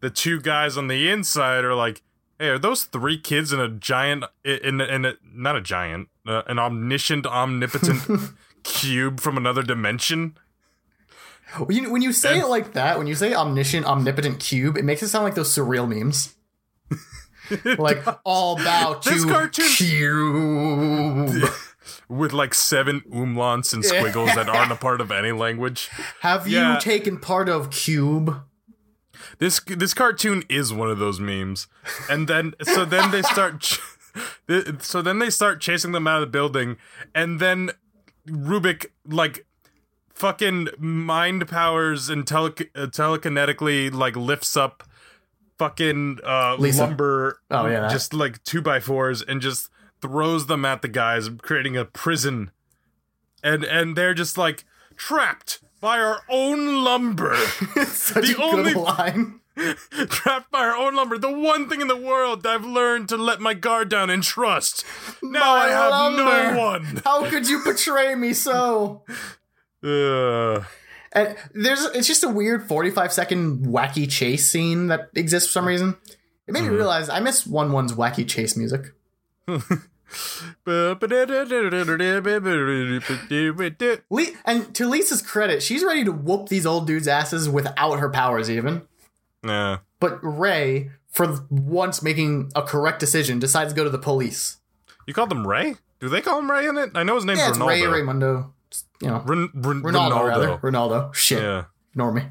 the 0.00 0.08
two 0.10 0.40
guys 0.40 0.76
on 0.76 0.86
the 0.88 1.10
inside 1.10 1.64
are 1.64 1.74
like, 1.74 2.02
hey, 2.38 2.48
are 2.48 2.58
those 2.58 2.84
three 2.84 3.18
kids 3.18 3.52
in 3.52 3.60
a 3.60 3.68
giant 3.68 4.24
in 4.44 4.80
in 4.80 5.04
a, 5.04 5.14
not 5.34 5.56
a 5.56 5.60
giant, 5.60 6.08
uh, 6.26 6.42
an 6.46 6.58
omniscient, 6.58 7.26
omnipotent 7.26 8.00
cube 8.62 9.20
from 9.20 9.36
another 9.36 9.62
dimension? 9.62 10.36
When 11.58 11.76
you, 11.76 11.90
when 11.90 12.00
you 12.00 12.12
say 12.12 12.38
it 12.38 12.46
like 12.46 12.74
that, 12.74 12.96
when 12.96 13.08
you 13.08 13.16
say 13.16 13.34
omniscient, 13.34 13.84
omnipotent 13.84 14.38
cube, 14.38 14.76
it 14.76 14.84
makes 14.84 15.02
it 15.02 15.08
sound 15.08 15.24
like 15.24 15.34
those 15.34 15.52
surreal 15.52 15.88
memes. 15.88 16.36
like 17.78 18.04
all 18.24 18.60
about 18.60 19.02
This 19.02 19.24
you, 19.24 19.28
cartoon- 19.28 19.66
cube. 19.66 21.50
With 22.10 22.32
like 22.32 22.54
seven 22.54 23.02
umlauts 23.12 23.72
and 23.72 23.84
squiggles 23.84 24.34
that 24.34 24.48
aren't 24.48 24.72
a 24.72 24.76
part 24.86 25.00
of 25.00 25.12
any 25.12 25.30
language. 25.30 25.88
Have 26.22 26.48
you 26.48 26.76
taken 26.80 27.18
part 27.18 27.48
of 27.48 27.70
cube? 27.70 28.42
This 29.38 29.60
this 29.60 29.94
cartoon 29.94 30.42
is 30.48 30.72
one 30.72 30.90
of 30.90 30.98
those 30.98 31.20
memes, 31.20 31.68
and 32.10 32.26
then 32.26 32.54
so 32.62 32.84
then 32.84 33.10
they 33.12 33.22
start, 33.22 33.60
ch- 33.60 33.78
so 34.80 35.00
then 35.02 35.20
they 35.20 35.30
start 35.30 35.60
chasing 35.60 35.92
them 35.92 36.06
out 36.08 36.16
of 36.16 36.20
the 36.22 36.32
building, 36.32 36.78
and 37.14 37.38
then 37.38 37.70
Rubik 38.26 38.86
like 39.06 39.46
fucking 40.14 40.68
mind 40.78 41.48
powers 41.48 42.08
and 42.08 42.26
tele- 42.26 42.50
uh, 42.74 42.86
telekinetically 42.86 43.92
like 43.92 44.16
lifts 44.16 44.56
up 44.56 44.82
fucking 45.58 46.18
uh 46.26 46.56
Lisa. 46.58 46.84
lumber, 46.86 47.40
Oh, 47.50 47.66
yeah, 47.66 47.88
just 47.88 48.12
like 48.14 48.42
two 48.44 48.62
by 48.62 48.80
fours, 48.80 49.22
and 49.22 49.40
just 49.40 49.68
throws 50.02 50.46
them 50.46 50.64
at 50.64 50.82
the 50.82 50.88
guys, 50.88 51.28
creating 51.42 51.76
a 51.76 51.84
prison, 51.84 52.50
and 53.42 53.64
and 53.64 53.96
they're 53.96 54.14
just 54.14 54.36
like 54.38 54.64
trapped 54.96 55.60
by 55.80 55.98
our 55.98 56.22
own 56.28 56.82
lumber. 56.84 57.34
Such 57.86 58.26
The 58.26 58.32
a 58.32 58.34
good 58.34 58.40
only- 58.42 58.74
line. 58.74 59.36
Trapped 60.08 60.50
by 60.50 60.60
our 60.60 60.76
own 60.76 60.94
lumber, 60.94 61.18
the 61.18 61.30
one 61.30 61.68
thing 61.68 61.82
in 61.82 61.88
the 61.88 61.96
world 61.96 62.46
I've 62.46 62.64
learned 62.64 63.10
to 63.10 63.18
let 63.18 63.40
my 63.40 63.52
guard 63.52 63.90
down 63.90 64.08
and 64.08 64.22
trust. 64.22 64.86
Now 65.22 65.40
My 65.56 65.64
I 65.64 65.68
have 65.68 65.90
lumber. 65.90 66.22
no 66.54 66.58
one. 66.58 66.82
How 67.04 67.28
could 67.28 67.46
you 67.46 67.62
betray 67.62 68.14
me 68.14 68.32
so? 68.32 69.02
Uh, 69.84 70.64
And 71.12 71.36
there's 71.52 71.84
it's 71.86 72.06
just 72.06 72.24
a 72.24 72.28
weird 72.28 72.66
45 72.68 73.12
second 73.12 73.66
wacky 73.66 74.08
chase 74.10 74.50
scene 74.50 74.86
that 74.86 75.10
exists 75.14 75.48
for 75.50 75.52
some 75.54 75.66
reason. 75.68 75.96
It 76.46 76.52
made 76.54 76.62
me 76.62 76.68
realize 76.68 77.08
I 77.10 77.20
miss 77.20 77.46
One 77.46 77.72
One's 77.72 77.92
wacky 77.92 78.26
chase 78.26 78.56
music. 78.56 78.94
Le- 84.10 84.26
and 84.44 84.74
to 84.74 84.88
Lisa's 84.88 85.22
credit, 85.22 85.62
she's 85.62 85.84
ready 85.84 86.04
to 86.04 86.12
whoop 86.12 86.48
these 86.48 86.66
old 86.66 86.86
dudes' 86.86 87.08
asses 87.08 87.48
without 87.48 87.98
her 87.98 88.10
powers 88.10 88.50
even. 88.50 88.82
yeah. 89.44 89.78
But 90.00 90.18
Ray, 90.22 90.90
for 91.10 91.46
once 91.50 92.02
making 92.02 92.50
a 92.54 92.62
correct 92.62 93.00
decision, 93.00 93.38
decides 93.38 93.72
to 93.72 93.76
go 93.76 93.84
to 93.84 93.90
the 93.90 93.98
police. 93.98 94.56
You 95.06 95.12
called 95.14 95.30
them 95.30 95.46
Ray? 95.46 95.76
Do 96.00 96.08
they 96.08 96.22
call 96.22 96.38
him 96.38 96.50
Ray 96.50 96.66
in 96.66 96.78
it? 96.78 96.90
I 96.94 97.02
know 97.02 97.16
his 97.16 97.24
name's 97.26 97.40
Yeah, 97.40 97.50
it's 97.50 97.58
Ronaldo. 97.58 97.68
Ray 97.68 97.80
Raymundo. 97.82 98.50
You 99.02 99.08
know, 99.08 99.22
Ren- 99.26 99.50
Ren- 99.54 99.82
Ronaldo, 99.82 100.10
Ronaldo. 100.12 100.28
rather. 100.28 100.58
Ronaldo. 100.58 101.14
Shit. 101.14 101.42
Yeah. 101.42 101.64
Ignore 101.92 102.12
me. 102.12 102.22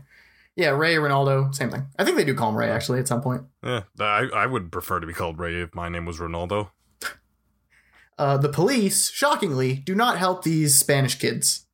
Yeah, 0.56 0.70
Ray, 0.72 0.96
Ronaldo, 0.96 1.54
same 1.56 1.70
thing. 1.70 1.86
I 1.98 2.04
think 2.04 2.18
they 2.18 2.24
do 2.26 2.34
call 2.34 2.50
him 2.50 2.58
Ray 2.58 2.70
actually 2.70 3.00
at 3.00 3.08
some 3.08 3.22
point. 3.22 3.44
Yeah. 3.64 3.84
I, 4.00 4.28
I 4.34 4.46
would 4.46 4.72
prefer 4.72 5.00
to 5.00 5.08
be 5.08 5.14
called 5.14 5.38
Ray 5.40 5.62
if 5.62 5.74
my 5.76 5.90
name 5.90 6.06
was 6.06 6.18
Ronaldo. 6.18 6.70
Uh, 8.20 8.38
the 8.38 8.50
police, 8.50 9.10
shockingly, 9.10 9.76
do 9.76 9.96
not 9.96 10.18
help 10.20 10.44
these 10.44 10.76
Spanish 10.78 11.16
kids. 11.16 11.66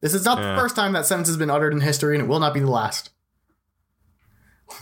This 0.00 0.14
is 0.14 0.24
not 0.24 0.38
Yeah. 0.38 0.54
the 0.54 0.60
first 0.60 0.76
time 0.76 0.92
that 0.92 1.04
sentence 1.04 1.28
has 1.28 1.36
been 1.36 1.50
uttered 1.50 1.72
in 1.74 1.80
history, 1.80 2.14
and 2.14 2.24
it 2.24 2.28
will 2.28 2.38
not 2.40 2.54
be 2.54 2.60
the 2.60 2.70
last. 2.70 3.10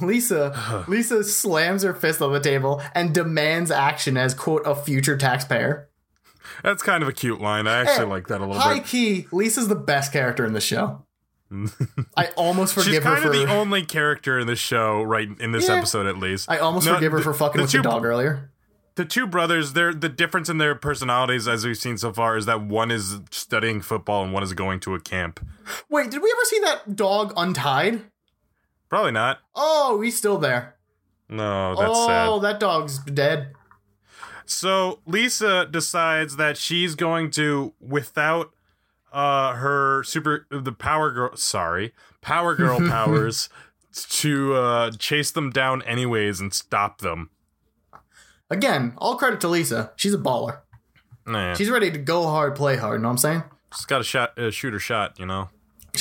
Lisa, 0.00 0.84
Lisa 0.88 1.24
slams 1.24 1.82
her 1.82 1.94
fist 1.94 2.20
on 2.20 2.32
the 2.32 2.40
table 2.40 2.82
and 2.94 3.14
demands 3.14 3.70
action 3.70 4.16
as 4.16 4.34
quote 4.34 4.62
a 4.66 4.74
future 4.74 5.16
taxpayer. 5.16 5.88
That's 6.62 6.82
kind 6.82 7.02
of 7.02 7.08
a 7.08 7.12
cute 7.12 7.40
line. 7.40 7.66
I 7.66 7.78
actually 7.78 8.04
Hey, 8.06 8.10
like 8.10 8.26
that 8.28 8.40
a 8.40 8.46
little 8.46 8.60
High 8.60 8.74
bit. 8.74 8.82
High 8.82 8.88
key, 8.88 9.26
Lisa's 9.32 9.68
the 9.68 9.74
best 9.74 10.12
character 10.12 10.44
in 10.44 10.52
the 10.52 10.60
show. 10.60 11.04
I 12.16 12.26
almost 12.36 12.74
She's 12.74 12.84
forgive 12.84 13.04
her 13.04 13.10
kind 13.14 13.22
for. 13.22 13.28
of 13.30 13.34
the 13.34 13.46
only 13.50 13.82
character 13.84 14.38
in 14.38 14.46
the 14.46 14.56
show, 14.56 15.02
right 15.02 15.28
in 15.40 15.52
this 15.52 15.68
Yeah. 15.68 15.76
episode 15.76 16.06
at 16.06 16.18
least. 16.18 16.50
I 16.50 16.58
almost 16.58 16.86
No, 16.86 16.94
forgive 16.94 17.12
her 17.12 17.18
the- 17.18 17.24
for 17.24 17.32
fucking 17.34 17.62
with 17.62 17.70
two- 17.70 17.78
the 17.78 17.84
dog 17.84 18.04
earlier. 18.04 18.50
The 18.98 19.04
two 19.04 19.28
brothers, 19.28 19.74
they're 19.74 19.94
the 19.94 20.08
difference 20.08 20.48
in 20.48 20.58
their 20.58 20.74
personalities, 20.74 21.46
as 21.46 21.64
we've 21.64 21.78
seen 21.78 21.96
so 21.96 22.12
far, 22.12 22.36
is 22.36 22.46
that 22.46 22.62
one 22.62 22.90
is 22.90 23.20
studying 23.30 23.80
football 23.80 24.24
and 24.24 24.32
one 24.32 24.42
is 24.42 24.52
going 24.52 24.80
to 24.80 24.94
a 24.96 25.00
camp. 25.00 25.38
Wait, 25.88 26.10
did 26.10 26.20
we 26.20 26.28
ever 26.30 26.44
see 26.44 26.58
that 26.60 26.96
dog 26.96 27.32
untied? 27.36 28.02
Probably 28.88 29.12
not. 29.12 29.38
Oh, 29.54 30.00
he's 30.00 30.18
still 30.18 30.36
there. 30.36 30.74
No, 31.28 31.76
that's 31.76 31.90
oh, 31.94 32.40
sad. 32.40 32.42
that 32.42 32.60
dog's 32.60 32.98
dead. 32.98 33.52
So 34.46 34.98
Lisa 35.06 35.64
decides 35.70 36.34
that 36.36 36.56
she's 36.56 36.96
going 36.96 37.30
to, 37.32 37.74
without 37.80 38.52
uh 39.10 39.54
her 39.54 40.02
super 40.04 40.46
the 40.50 40.70
power 40.70 41.10
girl 41.10 41.34
sorry 41.34 41.94
power 42.20 42.54
girl 42.54 42.78
powers 42.90 43.48
to 43.90 44.52
uh 44.52 44.90
chase 44.98 45.30
them 45.30 45.48
down 45.48 45.80
anyways 45.84 46.42
and 46.42 46.52
stop 46.52 46.98
them 46.98 47.30
Again, 48.50 48.94
all 48.98 49.16
credit 49.16 49.40
to 49.42 49.48
Lisa. 49.48 49.92
She's 49.96 50.14
a 50.14 50.18
baller. 50.18 50.60
nah, 51.26 51.54
she's 51.54 51.70
ready 51.70 51.90
to 51.90 51.98
go 51.98 52.24
hard, 52.24 52.56
play 52.56 52.76
hard. 52.76 52.98
You 52.98 53.02
know 53.02 53.08
what 53.08 53.12
I'm 53.12 53.18
saying? 53.18 53.42
She's 53.74 53.84
got 53.84 54.00
a 54.00 54.04
shot 54.04 54.38
uh, 54.38 54.50
shoot 54.50 54.72
her 54.72 54.78
shot 54.78 55.18
you 55.18 55.26
know 55.26 55.50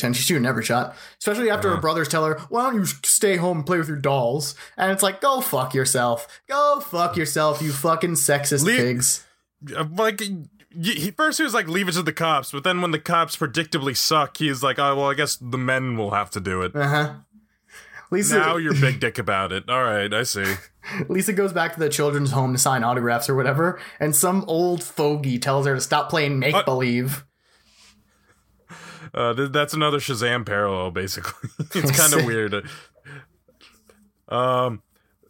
And 0.03 0.15
she's 0.15 0.25
shooting 0.25 0.45
every 0.45 0.63
shot, 0.63 0.95
especially 1.19 1.49
after 1.49 1.69
her 1.69 1.81
brothers 1.81 2.07
tell 2.07 2.23
her, 2.25 2.39
"Why 2.49 2.63
don't 2.63 2.75
you 2.75 2.85
stay 2.85 3.35
home 3.35 3.57
and 3.57 3.65
play 3.65 3.77
with 3.77 3.87
your 3.89 3.97
dolls?" 3.97 4.55
And 4.77 4.91
it's 4.91 5.03
like, 5.03 5.19
"Go 5.19 5.41
fuck 5.41 5.73
yourself. 5.73 6.27
Go 6.47 6.79
fuck 6.79 7.17
yourself, 7.17 7.61
you 7.61 7.71
fucking 7.73 8.11
sexist 8.13 8.63
Le- 8.63 8.77
pigs." 8.77 9.25
Uh, 9.75 9.85
like 9.95 10.21
he, 10.79 11.11
first 11.11 11.39
he 11.39 11.43
was 11.43 11.53
like 11.53 11.67
leave 11.67 11.89
it 11.89 11.93
to 11.93 12.03
the 12.03 12.13
cops 12.13 12.51
but 12.51 12.63
then 12.63 12.79
when 12.81 12.91
the 12.91 12.99
cops 12.99 13.35
predictably 13.35 13.97
suck 13.97 14.37
he's 14.37 14.61
like 14.61 14.77
oh 14.77 14.95
well 14.95 15.09
i 15.09 15.15
guess 15.15 15.35
the 15.37 15.57
men 15.57 15.97
will 15.97 16.11
have 16.11 16.29
to 16.29 16.39
do 16.39 16.61
it 16.61 16.75
Uh 16.75 16.87
huh. 16.87 17.13
Lisa, 18.09 18.37
now 18.37 18.57
you're 18.57 18.73
big 18.73 18.99
dick 18.99 19.17
about 19.17 19.51
it 19.51 19.69
all 19.69 19.83
right 19.83 20.13
i 20.13 20.23
see 20.23 20.55
Lisa 21.09 21.33
goes 21.33 21.53
back 21.53 21.73
to 21.73 21.79
the 21.79 21.89
children's 21.89 22.31
home 22.31 22.53
to 22.53 22.57
sign 22.59 22.83
autographs 22.83 23.29
or 23.29 23.35
whatever, 23.35 23.79
and 23.99 24.15
some 24.15 24.43
old 24.47 24.83
fogey 24.83 25.39
tells 25.39 25.65
her 25.65 25.75
to 25.75 25.81
stop 25.81 26.09
playing 26.09 26.39
make 26.39 26.65
believe. 26.65 27.25
Uh, 29.13 29.33
th- 29.33 29.51
that's 29.51 29.73
another 29.73 29.97
Shazam 29.97 30.45
parallel, 30.45 30.91
basically. 30.91 31.49
it's 31.75 31.91
kind 31.99 32.13
of 32.13 32.25
weird. 32.25 32.67
Um, 34.29 34.81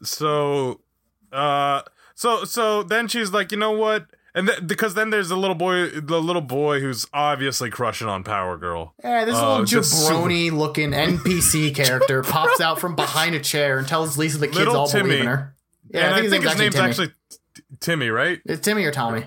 so, 0.04 0.82
uh, 1.32 1.82
so 2.16 2.44
so 2.44 2.84
then 2.84 3.08
she's 3.08 3.32
like, 3.32 3.52
you 3.52 3.58
know 3.58 3.72
what? 3.72 4.08
And 4.38 4.48
th- 4.48 4.68
because 4.68 4.94
then 4.94 5.10
there's 5.10 5.30
the 5.30 5.36
little 5.36 5.56
boy, 5.56 5.88
the 5.90 6.22
little 6.22 6.44
boy 6.44 6.80
who's 6.80 7.08
obviously 7.12 7.72
crushing 7.72 8.08
on 8.08 8.24
Power 8.24 8.56
Girl. 8.56 8.94
Yeah, 9.04 9.26
this 9.26 9.36
Oh, 9.36 9.62
little 9.62 9.80
uh, 9.80 9.82
jabroni 9.84 10.52
looking 10.52 10.92
NPC 10.92 11.74
character 11.76 12.22
pops 12.22 12.62
out 12.62 12.80
from 12.80 12.96
behind 12.96 13.34
a 13.34 13.40
chair 13.40 13.80
and 13.80 13.88
tells 13.88 14.16
Lisa 14.16 14.38
the 14.38 14.46
kids 14.46 14.60
Little 14.60 14.76
all 14.78 14.88
Timmy. 14.88 15.10
believe 15.10 15.22
in 15.22 15.26
her. 15.28 15.56
Yeah, 15.90 16.06
and 16.06 16.14
I 16.14 16.30
think, 16.30 16.44
his 16.44 16.58
name's 16.60 16.60
name's 16.60 16.76
actually, 16.76 17.14
Timmy, 17.80 18.10
right? 18.10 18.40
Timmy. 18.46 18.54
It's 18.54 18.64
Timmy 18.64 18.84
or 18.86 18.92
Tommy. 18.92 19.26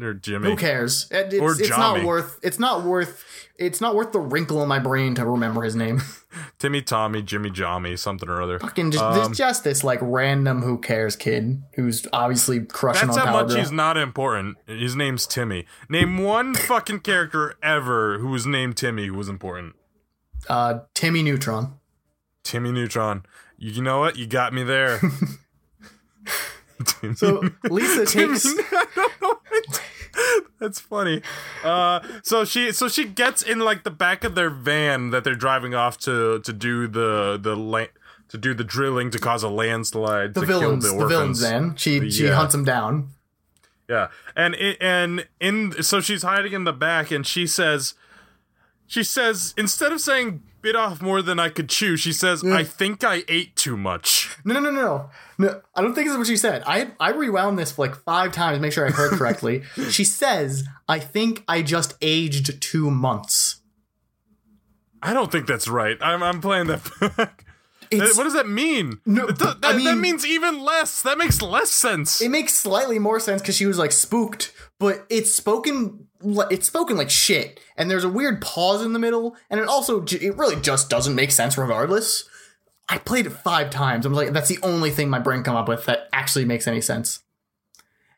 Or 0.00 0.14
Jimmy. 0.14 0.48
Who 0.50 0.56
cares? 0.56 1.06
It- 1.10 1.34
it's, 1.34 1.42
Or 1.42 1.52
it's 1.52 1.68
not 1.68 2.02
worth. 2.04 2.38
It's 2.42 2.58
not 2.58 2.84
worth. 2.84 3.24
It's 3.58 3.80
not 3.80 3.94
worth 3.94 4.12
the 4.12 4.18
wrinkle 4.18 4.62
in 4.62 4.68
my 4.68 4.78
brain 4.78 5.14
to 5.16 5.26
remember 5.26 5.62
his 5.62 5.76
name. 5.76 6.00
Timmy, 6.58 6.80
Tommy, 6.82 7.20
Jimmy, 7.22 7.50
Jommy, 7.50 7.98
something 7.98 8.28
or 8.28 8.40
other. 8.42 8.58
Fucking 8.58 8.90
just, 8.90 9.04
Um, 9.04 9.34
just 9.34 9.64
this 9.64 9.84
like 9.84 9.98
random 10.00 10.62
who 10.62 10.78
cares 10.78 11.14
kid 11.14 11.62
who's 11.74 12.06
obviously 12.12 12.60
crushing 12.64 13.08
That's 13.08 13.18
on 13.18 13.26
how 13.26 13.32
much 13.34 13.48
Girl. 13.48 13.58
he's 13.58 13.70
not 13.70 13.96
important. 13.98 14.56
His 14.66 14.96
name's 14.96 15.26
Timmy. 15.26 15.66
Name 15.90 16.18
one 16.18 16.54
fucking 16.54 17.00
character 17.00 17.54
ever 17.62 18.18
who 18.18 18.28
was 18.28 18.46
named 18.46 18.78
Timmy 18.78 19.06
who 19.06 19.14
was 19.14 19.28
important. 19.28 19.74
Uh, 20.48 20.80
Timmy 20.94 21.22
Neutron. 21.22 21.74
Timmy 22.42 22.72
Neutron. 22.72 23.24
You 23.58 23.82
know 23.82 24.00
what? 24.00 24.16
You 24.16 24.26
got 24.26 24.52
me 24.54 24.64
there. 24.64 24.98
Timmy- 24.98 25.12
So 27.14 27.42
Lisa 27.70 28.04
takes. 28.06 28.44
I 28.46 28.86
don't 28.96 29.12
know. 29.22 29.38
That's 30.62 30.78
funny. 30.78 31.22
Uh, 31.64 31.98
so 32.22 32.44
she 32.44 32.70
so 32.70 32.86
she 32.86 33.04
gets 33.04 33.42
in 33.42 33.58
like 33.58 33.82
the 33.82 33.90
back 33.90 34.22
of 34.22 34.36
their 34.36 34.48
van 34.48 35.10
that 35.10 35.24
they're 35.24 35.34
driving 35.34 35.74
off 35.74 35.98
to 35.98 36.38
to 36.38 36.52
do 36.52 36.86
the 36.86 37.36
the 37.42 37.56
la- 37.56 37.86
to 38.28 38.38
do 38.38 38.54
the 38.54 38.62
drilling 38.62 39.10
to 39.10 39.18
cause 39.18 39.42
a 39.42 39.48
landslide 39.48 40.34
The 40.34 40.40
to 40.42 40.46
villains, 40.46 40.84
kill 40.84 40.94
the, 40.98 41.02
the, 41.02 41.08
villains. 41.08 41.40
Then 41.40 41.74
she 41.76 42.08
she 42.12 42.26
Yeah. 42.26 42.34
hunts 42.36 42.52
them 42.52 42.64
down. 42.64 43.08
Yeah, 43.88 44.08
and 44.36 44.54
it, 44.54 44.76
and 44.80 45.26
in 45.40 45.82
so 45.82 46.00
she's 46.00 46.22
hiding 46.22 46.52
in 46.52 46.62
the 46.62 46.72
back, 46.72 47.10
and 47.10 47.26
she 47.26 47.48
says, 47.48 47.94
she 48.92 49.02
says 49.02 49.54
instead 49.56 49.90
of 49.90 50.02
saying 50.02 50.42
bit 50.60 50.76
off 50.76 51.00
more 51.00 51.22
than 51.22 51.38
I 51.40 51.48
could 51.48 51.70
chew, 51.70 51.96
she 51.96 52.12
says, 52.12 52.42
mm. 52.42 52.52
I 52.52 52.62
think 52.62 53.02
I 53.02 53.24
ate 53.26 53.56
too 53.56 53.74
much. 53.74 54.36
No, 54.44 54.52
no, 54.52 54.60
no, 54.60 54.70
no, 54.70 55.10
no. 55.38 55.62
I 55.74 55.80
don't 55.80 55.94
think 55.94 56.08
this 56.08 56.12
is 56.12 56.18
what 56.18 56.26
she 56.26 56.36
said. 56.36 56.62
I 56.66 56.90
I 57.00 57.12
rewound 57.12 57.58
this 57.58 57.78
like 57.78 57.96
five 57.96 58.32
times, 58.32 58.58
to 58.58 58.60
make 58.60 58.72
sure 58.74 58.86
I 58.86 58.90
heard 58.90 59.12
correctly. 59.12 59.62
she 59.90 60.04
says, 60.04 60.64
"I 60.86 60.98
think 60.98 61.42
I 61.48 61.62
just 61.62 61.94
aged 62.02 62.60
two 62.60 62.90
months." 62.90 63.62
I 65.02 65.14
don't 65.14 65.32
think 65.32 65.46
that's 65.46 65.68
right. 65.68 65.96
I'm 66.02 66.22
I'm 66.22 66.42
playing 66.42 66.66
that. 66.66 67.16
back. 67.16 67.46
It's, 67.90 68.02
uh, 68.02 68.14
what 68.16 68.24
does 68.24 68.32
that 68.34 68.48
mean? 68.48 69.00
No, 69.04 69.26
That- 69.26 69.38
but, 69.38 69.60
that, 69.62 69.74
I 69.76 69.84
that 69.84 69.98
means 69.98 70.24
even 70.26 70.62
less. 70.62 71.02
That 71.02 71.18
makes 71.18 71.40
less 71.42 71.70
sense. 71.70 72.20
it 72.20 72.30
makes 72.30 72.54
slightly 72.54 72.98
more 72.98 73.20
sense 73.20 73.42
because 73.42 73.56
she 73.56 73.66
was 73.66 73.78
like 73.78 73.92
spooked, 73.92 74.52
but 74.78 75.06
it's 75.10 75.34
spoken 75.34 76.08
it's 76.50 76.66
spoken 76.66 76.96
like 76.96 77.10
shit, 77.10 77.60
and 77.76 77.90
there's 77.90 78.04
a 78.04 78.08
weird 78.08 78.40
pause 78.40 78.82
in 78.82 78.92
the 78.92 78.98
middle, 78.98 79.36
and 79.50 79.60
it 79.60 79.68
also 79.68 80.02
it 80.04 80.36
really 80.36 80.60
just 80.60 80.88
doesn't 80.90 81.14
make 81.14 81.30
sense 81.30 81.56
regardless. 81.58 82.28
I 82.88 82.98
played 82.98 83.26
it 83.26 83.30
five 83.30 83.70
times. 83.70 84.04
I'm 84.04 84.12
like, 84.12 84.32
that's 84.32 84.48
the 84.48 84.58
only 84.62 84.90
thing 84.90 85.08
my 85.08 85.18
brain 85.18 85.42
come 85.42 85.56
up 85.56 85.68
with 85.68 85.86
that 85.86 86.08
actually 86.12 86.44
makes 86.44 86.66
any 86.66 86.80
sense. 86.80 87.20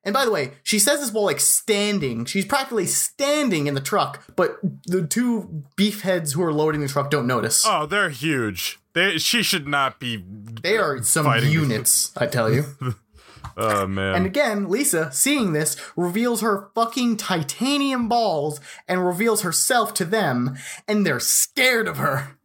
And 0.05 0.13
by 0.13 0.25
the 0.25 0.31
way, 0.31 0.53
she 0.63 0.79
says 0.79 1.01
this 1.01 1.13
while 1.13 1.25
like 1.25 1.41
standing. 1.41 2.25
She's 2.27 2.45
practically 2.45 2.87
standing 2.87 3.67
in 3.67 3.75
the 3.75 3.81
truck, 3.81 4.23
but 4.37 4.59
the 4.87 5.07
two 5.07 5.65
beefheads 5.77 6.35
who 6.35 6.43
are 6.43 6.53
loading 6.53 6.81
the 6.81 6.89
truck 6.89 7.11
don't 7.11 7.27
notice. 7.27 7.65
oh, 7.67 7.87
they're 7.87 8.11
huge. 8.11 8.79
They, 8.93 9.19
she 9.19 9.43
should 9.43 9.67
not 9.67 9.99
be. 9.99 10.23
they 10.63 10.77
are 10.77 11.03
some 11.03 11.27
units, 11.43 12.13
I 12.17 12.27
tell 12.27 12.53
you. 12.53 12.65
Oh 13.57 13.87
man. 13.87 14.15
And 14.17 14.27
again, 14.27 14.69
Lisa, 14.69 15.13
seeing 15.13 15.53
this, 15.53 15.77
reveals 15.97 16.41
her 16.41 16.71
fucking 16.75 17.17
titanium 17.17 18.09
balls 18.09 18.61
and 18.89 19.07
reveals 19.07 19.43
herself 19.43 19.95
to 19.95 20.05
them, 20.05 20.57
and 20.89 21.07
they're 21.07 21.21
scared 21.21 21.87
of 21.89 21.99
her. 21.99 22.37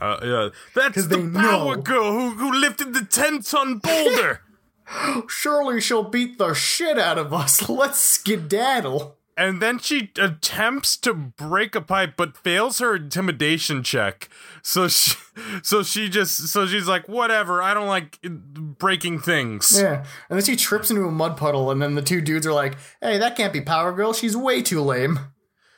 Uh, 0.00 0.18
yeah, 0.22 0.48
that's 0.74 1.06
the 1.06 1.30
power 1.34 1.76
know. 1.76 1.82
girl 1.82 2.12
who, 2.12 2.30
who 2.30 2.52
lifted 2.52 2.94
the 2.94 3.04
ten 3.04 3.42
ton 3.42 3.78
boulder. 3.78 4.40
Surely 5.28 5.80
she'll 5.80 6.02
beat 6.02 6.38
the 6.38 6.54
shit 6.54 6.98
out 6.98 7.18
of 7.18 7.32
us. 7.32 7.68
Let's 7.68 8.00
skedaddle. 8.00 9.16
and 9.36 9.62
then 9.62 9.78
she 9.78 10.10
attempts 10.18 10.96
to 10.98 11.14
break 11.14 11.74
a 11.74 11.80
pipe, 11.80 12.14
but 12.16 12.36
fails 12.36 12.78
her 12.78 12.96
intimidation 12.96 13.82
check. 13.82 14.28
So 14.62 14.88
she, 14.88 15.16
so 15.62 15.82
she 15.82 16.08
just, 16.08 16.48
so 16.48 16.66
she's 16.66 16.86
like, 16.86 17.08
whatever. 17.08 17.62
I 17.62 17.74
don't 17.74 17.88
like 17.88 18.18
breaking 18.22 19.18
things. 19.20 19.78
Yeah. 19.80 20.04
And 20.30 20.38
then 20.38 20.44
she 20.44 20.56
trips 20.56 20.90
into 20.90 21.04
a 21.04 21.10
mud 21.10 21.36
puddle, 21.36 21.70
and 21.70 21.82
then 21.82 21.94
the 21.94 22.02
two 22.02 22.20
dudes 22.20 22.46
are 22.46 22.52
like, 22.52 22.76
hey, 23.00 23.18
that 23.18 23.36
can't 23.36 23.52
be 23.52 23.60
Power 23.60 23.92
Girl. 23.92 24.12
She's 24.12 24.36
way 24.36 24.62
too 24.62 24.80
lame. 24.80 25.18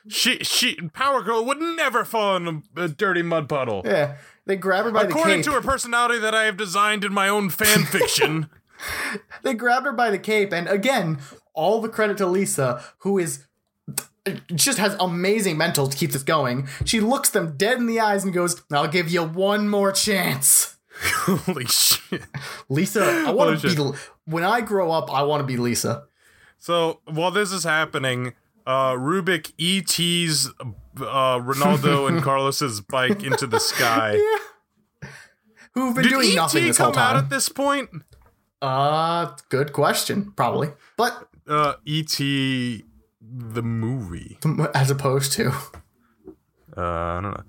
She, 0.08 0.38
she, 0.40 0.76
Power 0.92 1.22
Girl 1.22 1.44
would 1.44 1.58
never 1.60 2.04
fall 2.04 2.36
in 2.36 2.62
a, 2.76 2.82
a 2.82 2.88
dirty 2.88 3.22
mud 3.22 3.48
puddle. 3.48 3.82
Yeah. 3.84 4.16
They 4.46 4.56
grab 4.56 4.84
her 4.84 4.90
by 4.90 5.04
the 5.04 5.08
cape. 5.08 5.16
According 5.16 5.42
to 5.44 5.52
her 5.52 5.62
personality 5.62 6.18
that 6.18 6.34
I 6.34 6.44
have 6.44 6.56
designed 6.56 7.04
in 7.04 7.12
my 7.14 7.28
own 7.28 7.48
fan 7.48 7.84
fiction. 7.86 8.50
They 9.42 9.54
grabbed 9.54 9.86
her 9.86 9.92
by 9.92 10.10
the 10.10 10.18
cape, 10.18 10.52
and 10.52 10.68
again, 10.68 11.18
all 11.54 11.80
the 11.80 11.88
credit 11.88 12.18
to 12.18 12.26
Lisa, 12.26 12.84
who 12.98 13.18
is 13.18 13.46
just 14.54 14.78
has 14.78 14.96
amazing 15.00 15.56
mental 15.58 15.86
to 15.88 15.96
keep 15.96 16.12
this 16.12 16.22
going. 16.22 16.68
She 16.84 17.00
looks 17.00 17.30
them 17.30 17.56
dead 17.56 17.78
in 17.78 17.86
the 17.86 18.00
eyes 18.00 18.24
and 18.24 18.32
goes, 18.32 18.62
"I'll 18.72 18.88
give 18.88 19.10
you 19.10 19.22
one 19.24 19.68
more 19.68 19.92
chance." 19.92 20.76
Holy 21.02 21.66
shit. 21.66 22.22
Lisa, 22.68 23.24
I 23.26 23.30
want 23.32 23.60
to 23.60 23.68
shit. 23.68 23.76
be. 23.76 23.90
When 24.26 24.44
I 24.44 24.60
grow 24.60 24.90
up, 24.92 25.12
I 25.12 25.22
want 25.24 25.40
to 25.40 25.46
be 25.46 25.56
Lisa. 25.56 26.04
So 26.58 27.00
while 27.06 27.30
this 27.30 27.52
is 27.52 27.64
happening, 27.64 28.32
uh, 28.66 28.92
Rubik 28.92 29.52
ETs 29.58 30.48
uh, 30.58 31.38
Ronaldo 31.40 32.08
and 32.08 32.22
Carlos's 32.22 32.80
bike 32.80 33.22
into 33.22 33.46
the 33.46 33.58
sky. 33.60 34.18
Who've 35.74 35.94
been 35.94 36.04
Did 36.04 36.10
doing 36.10 36.30
ET 36.30 36.36
nothing 36.36 36.66
this 36.66 36.78
whole 36.78 36.92
come 36.92 37.02
out 37.02 37.12
time. 37.14 37.24
at 37.24 37.30
this 37.30 37.48
point? 37.48 37.90
uh, 38.62 39.32
good 39.48 39.72
question. 39.72 40.32
Probably, 40.36 40.68
but 40.96 41.28
Uh, 41.48 41.74
ET 41.86 42.18
the 43.36 43.62
movie. 43.62 44.38
as 44.74 44.90
opposed 44.90 45.32
to 45.32 45.50
Uh, 46.76 46.80
I 46.82 47.20
don't 47.22 47.32
know. 47.32 47.42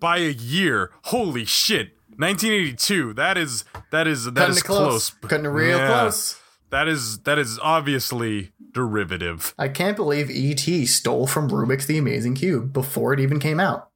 By 0.00 0.18
a 0.18 0.30
year. 0.30 0.90
Holy 1.04 1.44
shit. 1.44 1.96
1982. 2.16 3.14
That 3.14 3.36
is 3.38 3.64
that 3.90 4.06
is 4.06 4.24
that 4.26 4.34
cutting 4.34 4.50
is 4.56 4.62
close, 4.62 5.10
close. 5.10 5.30
cutting 5.30 5.46
it 5.46 5.48
real 5.48 5.78
Yeah. 5.78 5.86
close. 5.88 6.36
That 6.70 6.88
is 6.88 7.18
that 7.20 7.38
is 7.38 7.58
obviously 7.62 8.52
derivative. 8.72 9.54
I 9.58 9.68
can't 9.68 9.96
believe 9.96 10.28
ET 10.30 10.86
stole 10.86 11.26
from 11.26 11.48
Rubik's 11.50 11.86
The 11.86 11.98
Amazing 11.98 12.34
Cube 12.36 12.72
before 12.72 13.12
it 13.12 13.20
even 13.20 13.38
came 13.40 13.60
out. 13.60 13.88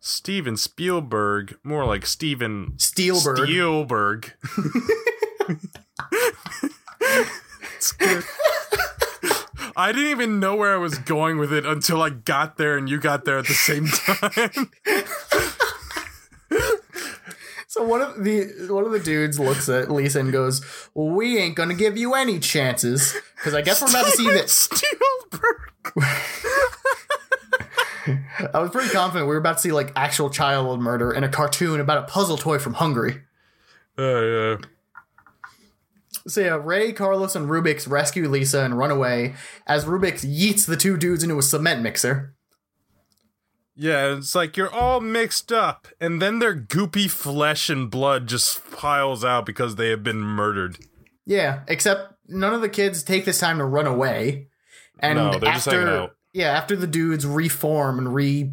Steven 0.00 0.56
Spielberg, 0.56 1.56
more 1.62 1.84
like 1.84 2.06
Steven 2.06 2.74
Spielberg. 2.78 3.38
Spielberg. 3.48 4.32
I 9.80 9.92
didn't 9.92 10.10
even 10.10 10.40
know 10.40 10.56
where 10.56 10.74
I 10.74 10.76
was 10.76 10.98
going 10.98 11.38
with 11.38 11.52
it 11.52 11.64
until 11.64 12.02
I 12.02 12.10
got 12.10 12.58
there 12.58 12.76
and 12.76 12.88
you 12.88 13.00
got 13.00 13.24
there 13.24 13.38
at 13.38 13.46
the 13.46 13.54
same 13.54 13.86
time. 13.86 14.70
So 17.66 17.84
one 17.84 18.02
of 18.02 18.24
the 18.24 18.66
one 18.68 18.84
of 18.84 18.90
the 18.90 18.98
dudes 18.98 19.38
looks 19.38 19.68
at 19.68 19.90
Lisa 19.90 20.18
and 20.18 20.32
goes, 20.32 20.60
well, 20.92 21.14
"We 21.14 21.38
ain't 21.38 21.54
gonna 21.54 21.74
give 21.74 21.96
you 21.96 22.14
any 22.14 22.40
chances 22.40 23.16
because 23.36 23.54
I 23.54 23.62
guess 23.62 23.80
we're 23.80 23.88
about 23.88 24.06
to 24.06 24.10
see 24.10 24.28
this." 24.28 24.68
I 28.52 28.58
was 28.58 28.70
pretty 28.70 28.90
confident 28.90 29.28
we 29.28 29.34
were 29.34 29.40
about 29.40 29.58
to 29.58 29.62
see 29.62 29.72
like 29.72 29.92
actual 29.94 30.30
child 30.30 30.80
murder 30.80 31.12
in 31.12 31.22
a 31.22 31.28
cartoon 31.28 31.78
about 31.78 31.98
a 31.98 32.02
puzzle 32.02 32.36
toy 32.36 32.58
from 32.58 32.74
Hungary. 32.74 33.22
Uh, 33.96 34.20
yeah. 34.20 34.56
So 36.26 36.40
yeah, 36.40 36.58
Ray, 36.62 36.92
Carlos, 36.92 37.34
and 37.34 37.48
Rubik's 37.48 37.88
rescue 37.88 38.28
Lisa 38.28 38.64
and 38.64 38.76
run 38.76 38.90
away 38.90 39.34
as 39.66 39.84
Rubik's 39.84 40.24
yeets 40.24 40.66
the 40.66 40.76
two 40.76 40.96
dudes 40.96 41.22
into 41.22 41.38
a 41.38 41.42
cement 41.42 41.82
mixer. 41.82 42.34
Yeah, 43.74 44.16
it's 44.16 44.34
like 44.34 44.56
you're 44.56 44.72
all 44.72 45.00
mixed 45.00 45.50
up, 45.50 45.88
and 46.00 46.20
then 46.20 46.38
their 46.38 46.54
goopy 46.54 47.08
flesh 47.08 47.70
and 47.70 47.90
blood 47.90 48.26
just 48.26 48.70
piles 48.72 49.24
out 49.24 49.46
because 49.46 49.76
they 49.76 49.88
have 49.88 50.02
been 50.02 50.20
murdered. 50.20 50.78
Yeah, 51.24 51.60
except 51.66 52.14
none 52.28 52.52
of 52.52 52.60
the 52.60 52.68
kids 52.68 53.02
take 53.02 53.24
this 53.24 53.38
time 53.38 53.58
to 53.58 53.64
run 53.64 53.86
away. 53.86 54.48
And 54.98 55.16
No, 55.16 55.30
they're 55.38 55.52
just 55.52 55.68
after 55.68 56.10
yeah, 56.32 56.50
after 56.50 56.76
the 56.76 56.86
dudes 56.86 57.24
reform 57.24 57.98
and 57.98 58.14
re 58.14 58.52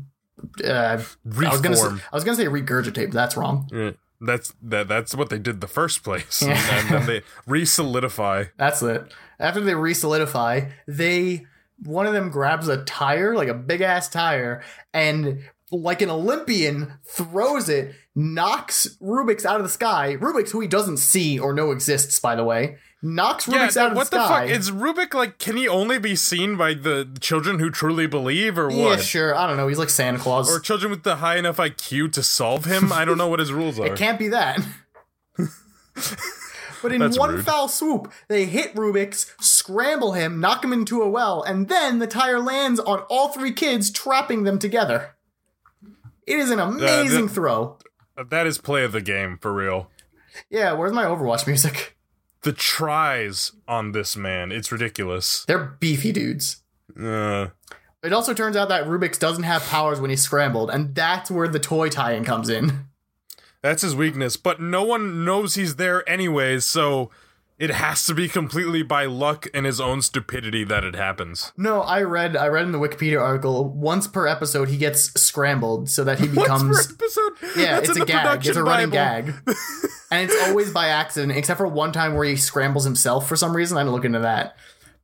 uh, 0.64 0.70
I 0.70 1.52
was 1.52 1.62
gonna 1.62 1.76
say, 1.76 1.84
Reform. 1.84 2.02
I 2.12 2.16
was 2.16 2.24
gonna 2.24 2.38
say 2.38 2.46
regurgitate, 2.46 3.08
but 3.08 3.14
that's 3.14 3.36
wrong. 3.36 3.68
Yeah, 3.72 3.92
That's 4.20 4.54
that. 4.64 4.88
That's 4.88 5.14
what 5.16 5.30
they 5.30 5.38
did 5.40 5.62
the 5.62 5.68
first 5.68 6.04
place, 6.04 6.42
Yeah. 6.42 6.60
and 6.80 6.90
then 6.90 7.06
they 7.06 7.22
re-solidify. 7.46 8.46
That's 8.58 8.82
it. 8.82 9.14
After 9.40 9.60
they 9.62 9.76
re-solidify, 9.76 10.70
they 10.88 11.46
one 11.84 12.08
of 12.08 12.14
them 12.14 12.30
grabs 12.30 12.68
a 12.68 12.84
tire, 12.84 13.36
like 13.36 13.48
a 13.50 13.54
big 13.54 13.82
ass 13.82 14.10
tire, 14.10 14.64
and 14.94 15.42
like 15.72 16.02
an 16.02 16.10
Olympian 16.10 16.94
throws 17.06 17.70
it, 17.70 17.94
knocks 18.16 18.88
Rubik's 19.02 19.46
out 19.46 19.58
of 19.58 19.64
the 19.64 19.70
sky. 19.70 20.16
Rubik's, 20.20 20.52
who 20.52 20.62
he 20.62 20.68
doesn't 20.68 20.98
see 20.98 21.38
or 21.38 21.54
know 21.54 21.72
exists, 21.72 22.20
by 22.20 22.36
the 22.36 22.44
way, 22.44 22.78
knocks 23.02 23.46
Rubik's 23.46 23.76
yeah, 23.76 23.84
out 23.84 23.92
of 23.92 23.98
what 23.98 24.10
the 24.10 24.18
the, 24.18 24.26
sky. 24.26 24.48
fuck 24.48 24.56
is 24.58 24.72
Rubik 24.72 25.14
like? 25.14 25.38
Can 25.38 25.56
he 25.58 25.68
only 25.68 26.00
be 26.00 26.16
seen 26.16 26.58
by 26.58 26.74
the 26.74 27.08
children 27.20 27.60
who 27.60 27.70
truly 27.70 28.08
believe, 28.08 28.58
or 28.58 28.68
what? 28.68 28.76
yeah, 28.76 28.98
sure. 28.98 29.36
I 29.36 29.48
don't 29.48 29.58
know. 29.58 29.68
He's 29.68 29.78
like 29.80 29.90
Santa 29.90 30.18
Claus. 30.20 30.50
Or 30.50 30.60
children 30.60 30.92
with 30.92 31.04
the 31.04 31.18
high 31.18 31.38
enough 31.38 31.58
IQ 31.58 32.12
to 32.14 32.24
solve 32.24 32.66
him? 32.66 32.92
I 32.92 33.06
don't 33.06 33.18
know 33.18 33.28
what 33.28 33.40
his 33.40 33.52
rules 33.52 33.80
are. 33.80 33.88
It 33.88 33.98
can't 33.98 34.20
be 34.20 34.30
that. 34.30 34.60
but 36.82 36.92
in 36.92 37.00
That's 37.00 37.18
one 37.18 37.36
rude. 37.36 37.46
foul 37.46 37.68
swoop, 37.68 38.12
they 38.28 38.46
hit 38.46 38.74
Rubik's, 38.76 39.34
scramble 39.40 40.14
him, 40.14 40.40
knock 40.40 40.64
him 40.64 40.74
into 40.74 41.02
a 41.02 41.10
well, 41.10 41.42
and 41.44 41.68
then 41.68 42.00
the 42.00 42.08
tire 42.08 42.40
lands 42.40 42.80
on 42.80 43.00
all 43.10 43.30
three 43.30 43.52
kids, 43.52 43.90
trapping 43.92 44.44
them 44.44 44.60
together. 44.60 45.16
It 46.26 46.38
is 46.40 46.52
an 46.52 46.60
amazing 46.60 47.28
the- 47.28 47.34
throw. 47.34 47.78
That 48.30 48.48
is 48.48 48.58
play 48.58 48.84
of 48.84 48.92
the 48.94 49.02
game 49.02 49.38
for 49.40 49.54
real. 49.54 49.92
Yeah, 50.50 50.74
where's 50.74 50.92
my 50.94 51.04
Overwatch 51.06 51.46
music? 51.46 51.97
The 52.48 52.54
tries 52.54 53.52
on 53.68 53.92
this 53.92 54.16
man, 54.16 54.54
it's 54.54 54.72
ridiculous. 54.72 55.44
They're 55.50 55.76
beefy 55.82 56.14
dudes. 56.14 56.64
Uh, 56.98 57.48
It 58.02 58.14
also 58.14 58.34
turns 58.34 58.56
out 58.56 58.70
that 58.70 58.86
Rubik's 58.86 59.18
doesn't 59.18 59.44
have 59.44 59.64
powers 59.64 60.00
when 60.00 60.10
he's 60.12 60.22
scrambled, 60.22 60.70
and 60.70 60.96
that's 60.96 61.30
where 61.30 61.50
the 61.50 61.60
toy 61.60 61.90
tie-in 61.90 62.24
comes 62.24 62.48
in. 62.48 62.86
that's 63.62 63.82
his 63.82 63.98
weakness, 63.98 64.38
but 64.38 64.62
no 64.62 64.84
one 64.84 65.26
knows 65.26 65.56
he's 65.56 65.76
there 65.76 66.10
anyways. 66.10 66.64
So 66.64 67.12
it 67.60 67.72
has 67.72 68.06
to 68.06 68.14
be 68.14 68.28
completely 68.28 68.84
by 68.84 69.06
luck 69.06 69.48
and 69.54 69.66
his 69.66 69.82
own 69.82 70.02
stupidity 70.02 70.64
that 70.66 70.84
it 70.84 70.96
happens. 70.96 71.52
No, 71.58 71.82
I 71.82 72.04
read 72.04 72.36
I 72.38 72.48
read 72.48 72.66
in 72.66 72.72
the 72.72 72.80
Wikipedia 72.80 73.22
article 73.22 73.68
once 73.70 74.08
per 74.08 74.28
episode 74.28 74.70
he 74.70 74.78
gets 74.78 75.12
scrambled 75.20 75.90
so 75.90 76.04
that 76.04 76.20
he 76.20 76.28
Once 76.34 76.38
becomes 76.42 76.88
per 76.88 76.94
episode. 77.06 77.60
Yeah, 77.60 77.76
That's 77.80 77.90
it's 77.90 78.00
a 78.00 78.06
gag. 78.06 78.46
It's 78.46 78.58
a 78.58 78.64
running 78.64 78.90
Bible. 78.90 79.34
gag. 79.34 79.56
and 80.12 80.30
it's 80.30 80.48
always 80.48 80.72
by 80.72 80.88
accident, 80.88 81.34
except 81.38 81.58
for 81.58 81.68
one 81.68 81.92
time 81.92 82.14
where 82.14 82.26
he 82.26 82.36
scrambles 82.36 82.84
himself 82.84 83.28
for 83.28 83.36
some 83.36 83.56
reason. 83.56 83.78
I 83.78 83.82
didn't 83.82 83.94
look 83.94 84.06
into 84.06 84.20
that. 84.20 84.56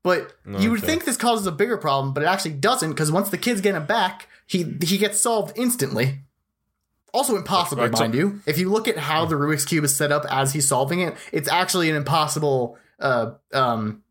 But 0.03 0.33
you 0.59 0.69
would 0.71 0.81
think 0.81 1.05
this 1.05 1.15
causes 1.15 1.47
a 1.47 1.51
bigger 1.51 1.77
problem, 1.77 2.13
but 2.13 2.23
it 2.23 2.25
actually 2.25 2.55
doesn't, 2.55 2.89
because 2.89 3.09
once 3.09 3.29
the 3.29 3.37
kids 3.37 3.61
get 3.61 3.73
him 3.73 3.85
back, 3.85 4.27
he 4.45 4.75
he 4.83 4.97
gets 4.97 5.19
solved 5.21 5.57
instantly. 5.57 6.19
Also 7.14 7.36
impossible, 7.36 7.84
That's- 7.84 7.99
mind 7.99 8.16
you. 8.16 8.41
If 8.47 8.57
you 8.57 8.70
look 8.70 8.88
at 8.88 8.97
how 8.97 9.26
the 9.26 9.36
Rubik's 9.36 9.66
Cube 9.66 9.84
is 9.84 9.95
set 9.95 10.11
up 10.11 10.26
as 10.30 10.51
he's 10.53 10.68
solving 10.68 10.99
it, 11.01 11.16
it's 11.32 11.47
actually 11.47 11.89
an 11.89 11.95
impossible 11.95 12.78
uh 12.99 13.32
um 13.53 14.01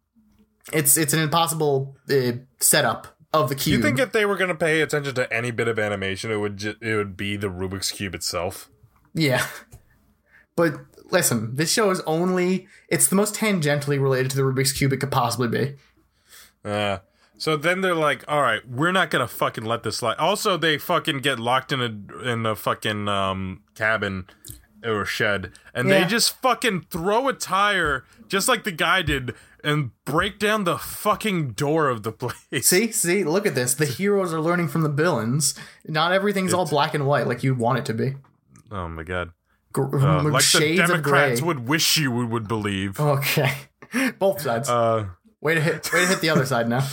it's 0.73 0.97
it's 0.97 1.13
an 1.13 1.21
impossible 1.21 1.97
uh, 2.09 2.33
setup 2.61 3.09
of 3.33 3.49
the 3.49 3.55
Do 3.57 3.61
cube. 3.63 3.77
you 3.79 3.83
think 3.83 3.99
if 3.99 4.13
they 4.13 4.25
were 4.27 4.37
going 4.37 4.49
to 4.49 4.55
pay 4.55 4.81
attention 4.83 5.15
to 5.17 5.33
any 5.33 5.51
bit 5.51 5.67
of 5.67 5.79
animation, 5.79 6.31
it 6.31 6.37
would 6.37 6.59
ju- 6.59 6.77
it 6.81 6.95
would 6.95 7.17
be 7.17 7.37
the 7.37 7.49
Rubik's 7.49 7.91
cube 7.91 8.15
itself? 8.15 8.71
Yeah. 9.15 9.45
But 10.55 10.75
listen, 11.11 11.57
this 11.57 11.73
show 11.73 11.91
is 11.91 12.01
only 12.01 12.69
it's 12.89 13.09
the 13.09 13.17
most 13.17 13.35
tangentially 13.35 14.01
related 14.01 14.31
to 14.33 14.37
the 14.37 14.43
Rubik's 14.43 14.73
Cube 14.73 14.93
it 14.93 14.99
could 14.99 15.11
possibly 15.11 15.49
be. 15.49 15.75
Uh, 16.65 16.99
so 17.43 17.57
then 17.57 17.81
they're 17.81 17.95
like, 17.97 18.25
"All 18.29 18.41
right, 18.43 18.63
we're 18.69 18.93
not 18.93 19.11
gonna 19.11 19.27
fucking 19.27 19.65
let 19.65 19.83
this 19.83 19.97
slide." 19.97 20.17
Also, 20.19 20.57
they 20.57 20.79
fucking 20.79 21.19
get 21.19 21.41
locked 21.41 21.73
in 21.73 21.81
a 21.81 22.23
in 22.31 22.47
a 22.47 22.55
fucking 22.55 23.09
um 23.09 23.63
cabin 23.75 24.27
or 24.85 25.05
shed, 25.05 25.51
and 25.75 25.89
Yeah. 25.89 26.01
they 26.01 26.05
just 26.09 26.41
fucking 26.41 26.87
throw 26.91 27.29
a 27.29 27.33
tire, 27.33 28.05
just 28.29 28.47
like 28.49 28.63
the 28.63 28.71
guy 28.73 29.03
did, 29.03 29.35
and 29.65 29.91
break 30.05 30.39
down 30.39 30.65
the 30.65 30.79
fucking 30.79 31.51
door 31.53 31.89
of 31.89 32.03
the 32.05 32.13
place. 32.13 32.67
See, 32.69 32.93
see, 32.93 33.25
look 33.25 33.45
at 33.47 33.55
this. 33.57 33.75
The 33.75 33.87
heroes 33.87 34.33
are 34.33 34.41
learning 34.41 34.69
from 34.69 34.83
the 34.83 34.89
villains. 34.89 35.55
Not 35.87 36.13
everything's 36.13 36.53
all 36.55 36.67
black 36.67 36.95
and 36.95 37.07
white 37.07 37.27
like 37.27 37.43
you'd 37.43 37.59
want 37.59 37.79
it 37.81 37.85
to 37.87 37.95
be. 37.95 38.15
Oh 38.71 38.87
my 38.89 39.03
god! 39.03 39.33
Gr- 39.73 39.99
Uh, 39.99 40.23
like 40.23 40.33
the 40.35 40.41
shades 40.41 40.81
of 40.81 40.87
Democrats 40.89 41.41
gray. 41.41 41.47
would 41.49 41.69
wish 41.69 41.97
you 41.97 42.11
would, 42.13 42.29
would 42.31 42.47
believe. 42.49 42.99
Okay. 43.01 43.53
Both 44.19 44.43
sides. 44.43 44.69
Uh, 44.69 45.07
way 45.41 45.55
to 45.55 45.61
hit 45.61 45.93
way 45.93 46.01
to 46.03 46.07
hit 46.07 46.21
the 46.21 46.31
other 46.31 46.47
side 46.47 46.69
now. 46.69 46.87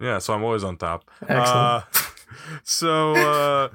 Yeah, 0.00 0.18
so 0.18 0.34
I'm 0.34 0.42
always 0.42 0.64
on 0.64 0.76
top. 0.76 1.10
Excellent. 1.22 1.48
Uh, 1.48 1.82
so, 2.64 3.12
uh, 3.14 3.68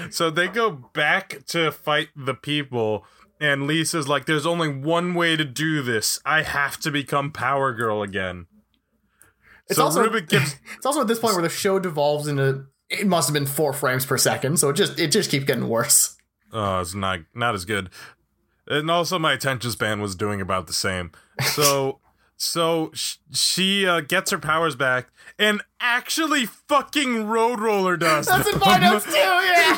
so 0.10 0.30
they 0.30 0.48
go 0.48 0.70
back 0.70 1.44
to 1.48 1.70
fight 1.70 2.08
the 2.16 2.34
people, 2.34 3.04
and 3.40 3.66
Lisa's 3.66 4.08
like, 4.08 4.26
"There's 4.26 4.46
only 4.46 4.68
one 4.68 5.14
way 5.14 5.36
to 5.36 5.44
do 5.44 5.82
this. 5.82 6.20
I 6.24 6.42
have 6.42 6.78
to 6.80 6.90
become 6.90 7.30
Power 7.30 7.72
Girl 7.72 8.02
again." 8.02 8.46
It's 9.68 9.76
so 9.76 9.84
also 9.84 10.08
Rubik 10.08 10.32
it's 10.76 10.86
also 10.86 11.02
at 11.02 11.08
this 11.08 11.18
point 11.18 11.34
where 11.34 11.42
the 11.42 11.48
show 11.50 11.78
devolves 11.78 12.26
into 12.26 12.64
it 12.88 13.06
must 13.06 13.28
have 13.28 13.34
been 13.34 13.46
four 13.46 13.72
frames 13.74 14.06
per 14.06 14.16
second, 14.16 14.58
so 14.58 14.70
it 14.70 14.76
just 14.76 14.98
it 14.98 15.12
just 15.12 15.30
keeps 15.30 15.44
getting 15.44 15.68
worse. 15.68 16.16
Oh, 16.52 16.80
it's 16.80 16.94
not 16.94 17.20
not 17.34 17.54
as 17.54 17.64
good. 17.64 17.90
And 18.66 18.90
also, 18.90 19.18
my 19.18 19.32
attention 19.32 19.70
span 19.70 20.00
was 20.00 20.14
doing 20.14 20.40
about 20.40 20.66
the 20.66 20.74
same. 20.74 21.10
So, 21.42 22.00
so 22.38 22.90
sh- 22.94 23.16
she 23.32 23.86
uh, 23.86 24.00
gets 24.00 24.30
her 24.30 24.38
powers 24.38 24.76
back 24.76 25.08
and 25.38 25.60
actually 25.80 26.46
fucking 26.46 27.26
road 27.26 27.60
roller 27.60 27.96
does. 27.96 28.26
That's 28.26 28.48
in 28.48 28.58
my 28.58 28.78
notes 28.78 29.04
too, 29.12 29.12
yeah. 29.12 29.76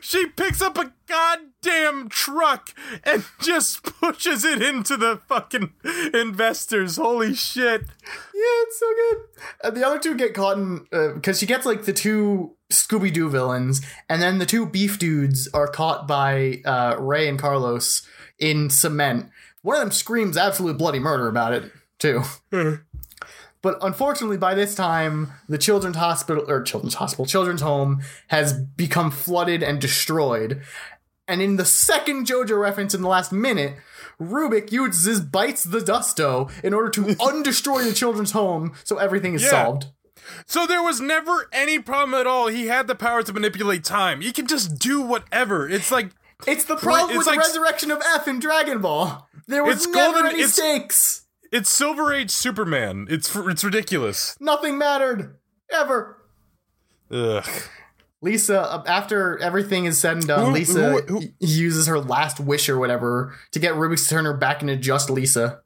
she 0.00 0.26
picks 0.26 0.62
up 0.62 0.78
a 0.78 0.92
goddamn 1.06 2.08
truck 2.08 2.74
and 3.04 3.24
just 3.40 3.82
pushes 3.82 4.44
it 4.44 4.62
into 4.62 4.96
the 4.96 5.20
fucking 5.28 5.72
investors. 6.14 6.96
Holy 6.96 7.34
shit! 7.34 7.82
Yeah, 7.82 8.62
it's 8.62 8.78
so 8.78 8.86
good. 8.94 9.16
And 9.64 9.76
the 9.76 9.86
other 9.86 9.98
two 9.98 10.16
get 10.16 10.34
caught 10.34 10.58
in 10.58 10.86
because 11.14 11.38
she 11.38 11.46
gets 11.46 11.66
like 11.66 11.84
the 11.84 11.92
two 11.92 12.56
Scooby 12.72 13.12
Doo 13.12 13.28
villains, 13.28 13.82
and 14.08 14.22
then 14.22 14.38
the 14.38 14.46
two 14.46 14.66
beef 14.66 14.98
dudes 14.98 15.48
are 15.52 15.68
caught 15.68 16.08
by 16.08 16.62
uh, 16.64 16.96
Ray 16.98 17.28
and 17.28 17.38
Carlos 17.38 18.06
in 18.38 18.70
cement. 18.70 19.30
One 19.62 19.76
of 19.76 19.80
them 19.82 19.92
screams 19.92 20.36
absolute 20.36 20.76
bloody 20.78 20.98
murder 20.98 21.28
about 21.28 21.52
it 21.52 21.72
too. 21.98 22.22
Hmm. 22.52 22.74
But 23.62 23.78
unfortunately, 23.80 24.38
by 24.38 24.54
this 24.54 24.74
time, 24.74 25.32
the 25.48 25.56
children's 25.58 25.96
hospital 25.96 26.44
or 26.48 26.62
children's 26.62 26.94
hospital, 26.94 27.26
children's 27.26 27.60
home 27.60 28.02
has 28.28 28.52
become 28.52 29.12
flooded 29.12 29.62
and 29.62 29.80
destroyed. 29.80 30.62
And 31.28 31.40
in 31.40 31.56
the 31.56 31.64
second 31.64 32.26
JoJo 32.26 32.58
reference 32.60 32.92
in 32.92 33.02
the 33.02 33.08
last 33.08 33.30
minute, 33.32 33.76
Rubik 34.20 34.72
uses 34.72 35.20
bites 35.20 35.62
the 35.62 35.78
dusto 35.78 36.50
in 36.64 36.74
order 36.74 36.90
to 36.90 37.02
undestroy 37.20 37.84
the 37.84 37.92
children's 37.94 38.32
home 38.32 38.72
so 38.82 38.98
everything 38.98 39.34
is 39.34 39.42
Yeah. 39.44 39.50
solved. 39.50 39.86
So 40.46 40.66
there 40.66 40.82
was 40.82 41.00
never 41.00 41.48
any 41.52 41.78
problem 41.78 42.14
at 42.20 42.26
all. 42.26 42.48
He 42.48 42.66
had 42.66 42.86
the 42.88 42.94
power 42.96 43.22
to 43.22 43.32
manipulate 43.32 43.84
time. 43.84 44.20
He 44.20 44.32
can 44.32 44.46
just 44.48 44.78
do 44.78 45.00
whatever. 45.00 45.68
It's 45.68 45.90
like 45.92 46.10
It's 46.46 46.64
the 46.64 46.76
problem 46.76 47.10
it's 47.10 47.18
with 47.18 47.26
like- 47.26 47.36
the 47.36 47.40
resurrection 47.40 47.90
of 47.90 48.02
F 48.14 48.28
in 48.28 48.38
Dragon 48.40 48.80
Ball. 48.80 49.28
There 49.48 49.64
was 49.64 49.86
never 49.86 50.12
golden- 50.12 50.26
any 50.30 50.38
it's- 50.40 50.54
stakes. 50.54 51.22
it's 51.50 51.68
Silver 51.70 52.12
Age 52.12 52.30
Superman. 52.30 53.06
It's 53.10 53.34
it's 53.34 53.64
ridiculous. 53.64 54.36
Nothing 54.40 54.78
mattered. 54.78 55.36
Ever. 55.70 56.18
Ugh. 57.10 57.44
Lisa, 58.20 58.60
uh, 58.60 58.82
after 58.86 59.36
everything 59.38 59.84
is 59.84 59.98
said 59.98 60.18
and 60.18 60.26
done, 60.28 60.46
Who- 60.46 60.52
Lisa 60.52 60.92
who- 60.92 61.18
who- 61.18 61.28
uses 61.40 61.86
her 61.88 61.98
last 61.98 62.38
wish 62.38 62.68
or 62.68 62.78
whatever 62.78 63.34
to 63.50 63.58
get 63.58 63.74
Rubik's 63.74 64.04
to 64.04 64.10
turn 64.10 64.24
her 64.26 64.32
back 64.36 64.62
into 64.62 64.76
just 64.76 65.10
Lisa. 65.10 65.60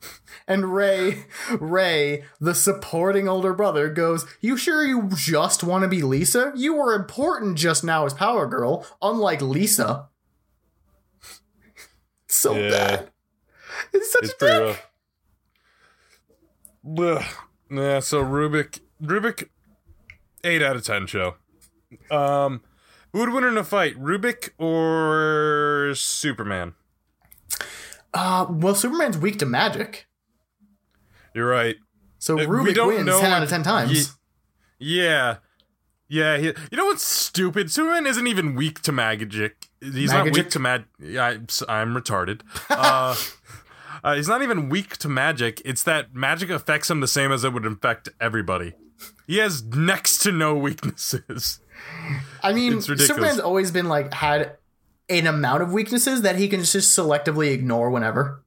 And 0.46 0.74
Ray, 0.74 1.24
Ray, 1.60 2.24
the 2.40 2.54
supporting 2.54 3.28
older 3.28 3.52
brother, 3.52 3.90
goes, 3.90 4.24
You 4.40 4.56
sure 4.56 4.82
you 4.86 5.10
just 5.14 5.62
want 5.62 5.82
to 5.82 5.88
be 5.88 6.00
Lisa? 6.00 6.52
You 6.56 6.74
were 6.74 6.94
important 6.94 7.58
just 7.58 7.84
now 7.84 8.06
as 8.06 8.14
Power 8.14 8.46
Girl, 8.46 8.86
unlike 9.02 9.42
Lisa. 9.42 10.08
So 12.28 12.54
Yeah. 12.54 12.70
bad. 12.70 13.10
It's 13.92 14.12
such 14.12 14.24
It's 14.24 14.32
a 14.32 14.36
pretty 14.36 14.58
dick. 14.58 14.84
rough. 16.86 17.22
Ugh. 17.22 17.24
Yeah, 17.70 17.98
so 18.00 18.22
Rubik 18.24 18.80
Rubik 19.02 19.48
eight 20.44 20.62
out 20.62 20.76
of 20.76 20.84
ten 20.84 21.06
show. 21.06 21.34
Um 22.10 22.62
who 23.12 23.20
would 23.20 23.32
win 23.32 23.44
in 23.44 23.56
a 23.58 23.64
fight? 23.64 23.96
Rubik 23.98 24.50
or 24.58 25.92
Superman? 25.94 26.74
Uh, 28.14 28.46
well, 28.48 28.74
Superman's 28.74 29.18
weak 29.18 29.38
to 29.40 29.46
magic. 29.46 30.06
You're 31.34 31.48
right. 31.48 31.76
So 32.18 32.38
Uh, 32.38 32.44
Rubik 32.46 32.86
wins 32.86 33.06
know 33.06 33.20
10 33.20 33.30
out 33.32 33.42
of 33.42 33.48
10 33.48 33.62
times. 33.62 33.92
Ye- 33.92 34.96
Yeah. 34.96 35.36
Yeah, 36.10 36.38
he, 36.38 36.46
you 36.46 36.78
know 36.78 36.86
what's 36.86 37.02
stupid? 37.06 37.70
Superman 37.70 38.06
isn't 38.06 38.26
even 38.26 38.54
weak 38.54 38.80
to 38.82 38.92
magic. 38.92 39.66
He's 39.82 40.10
not 40.10 40.24
Magic? 40.24 40.32
weak 40.34 40.50
to 40.50 40.58
mag. 40.58 40.84
Yeah, 40.98 41.24
I'm, 41.26 41.46
s- 41.50 41.62
I'm 41.68 41.94
retarded. 41.94 42.40
Uh, 42.70 43.14
uh, 44.04 44.14
he's 44.14 44.26
not 44.26 44.40
even 44.42 44.70
weak 44.70 44.96
to 44.98 45.08
magic. 45.10 45.60
It's 45.66 45.82
that 45.84 46.14
magic 46.14 46.48
affects 46.48 46.90
him 46.90 47.00
the 47.00 47.06
same 47.08 47.30
as 47.30 47.44
it 47.44 47.52
would 47.52 47.66
affect 47.66 48.08
everybody. 48.22 48.72
He 49.26 49.36
has 49.36 49.62
next 49.62 50.18
to 50.20 50.32
no 50.32 50.54
weaknesses. 50.56 51.60
I 52.42 52.54
mean, 52.54 52.80
Superman's 52.80 53.38
always 53.40 53.70
been 53.70 53.86
like 53.86 54.12
had 54.14 54.56
an 55.08 55.26
amount 55.26 55.62
of 55.62 55.72
weaknesses 55.72 56.22
that 56.22 56.36
he 56.36 56.48
can 56.48 56.60
just 56.62 56.96
selectively 56.96 57.52
ignore 57.52 57.90
whenever. 57.90 58.44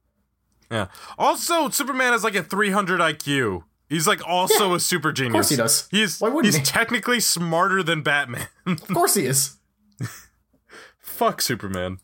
Yeah. 0.70 0.86
Also, 1.18 1.68
Superman 1.68 2.12
has 2.12 2.24
like 2.24 2.34
a 2.34 2.42
300 2.42 3.00
IQ. 3.00 3.64
He's 3.88 4.06
like 4.06 4.26
also 4.26 4.72
a 4.74 4.80
super 4.80 5.12
genius. 5.12 5.30
Of 5.30 5.34
course 5.34 5.48
he 5.50 5.56
does. 5.56 5.88
He's 5.90 6.18
Why 6.20 6.28
wouldn't 6.30 6.46
he's 6.54 6.56
he? 6.56 6.62
technically 6.64 7.20
smarter 7.20 7.82
than 7.82 8.02
Batman. 8.02 8.46
Of 8.66 8.88
course 8.88 9.14
he 9.14 9.26
is. 9.26 9.56
Fuck 10.98 11.42
Superman. 11.42 11.98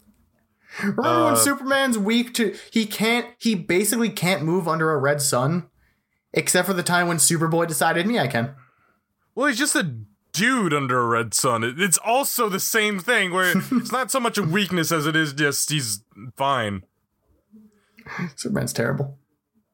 Remember 0.80 1.06
Uh, 1.06 1.24
when 1.26 1.36
Superman's 1.36 1.98
weak 1.98 2.34
to 2.34 2.54
he 2.70 2.84
can't 2.86 3.26
he 3.38 3.54
basically 3.54 4.10
can't 4.10 4.42
move 4.42 4.68
under 4.68 4.92
a 4.92 4.98
red 4.98 5.20
sun 5.22 5.68
except 6.34 6.66
for 6.66 6.74
the 6.74 6.82
time 6.82 7.08
when 7.08 7.16
Superboy 7.16 7.66
decided 7.66 8.06
me 8.06 8.18
I 8.18 8.26
can. 8.28 8.54
Well, 9.34 9.46
he's 9.46 9.58
just 9.58 9.74
a 9.74 9.94
dude 10.38 10.72
under 10.74 11.00
a 11.00 11.06
red 11.06 11.34
sun. 11.34 11.64
It- 11.64 11.80
It's 11.80 11.98
also 11.98 12.48
the 12.48 12.60
same 12.60 12.98
thing 12.98 13.32
where 13.32 13.52
it's 13.72 13.92
not 13.92 14.10
so 14.10 14.20
much 14.20 14.38
a 14.38 14.42
weakness 14.42 14.92
as 14.92 15.06
it 15.06 15.16
is 15.16 15.32
just 15.32 15.70
he's 15.70 16.02
fine. 16.36 16.82
Superman's 18.36 18.72
terrible. 18.72 19.18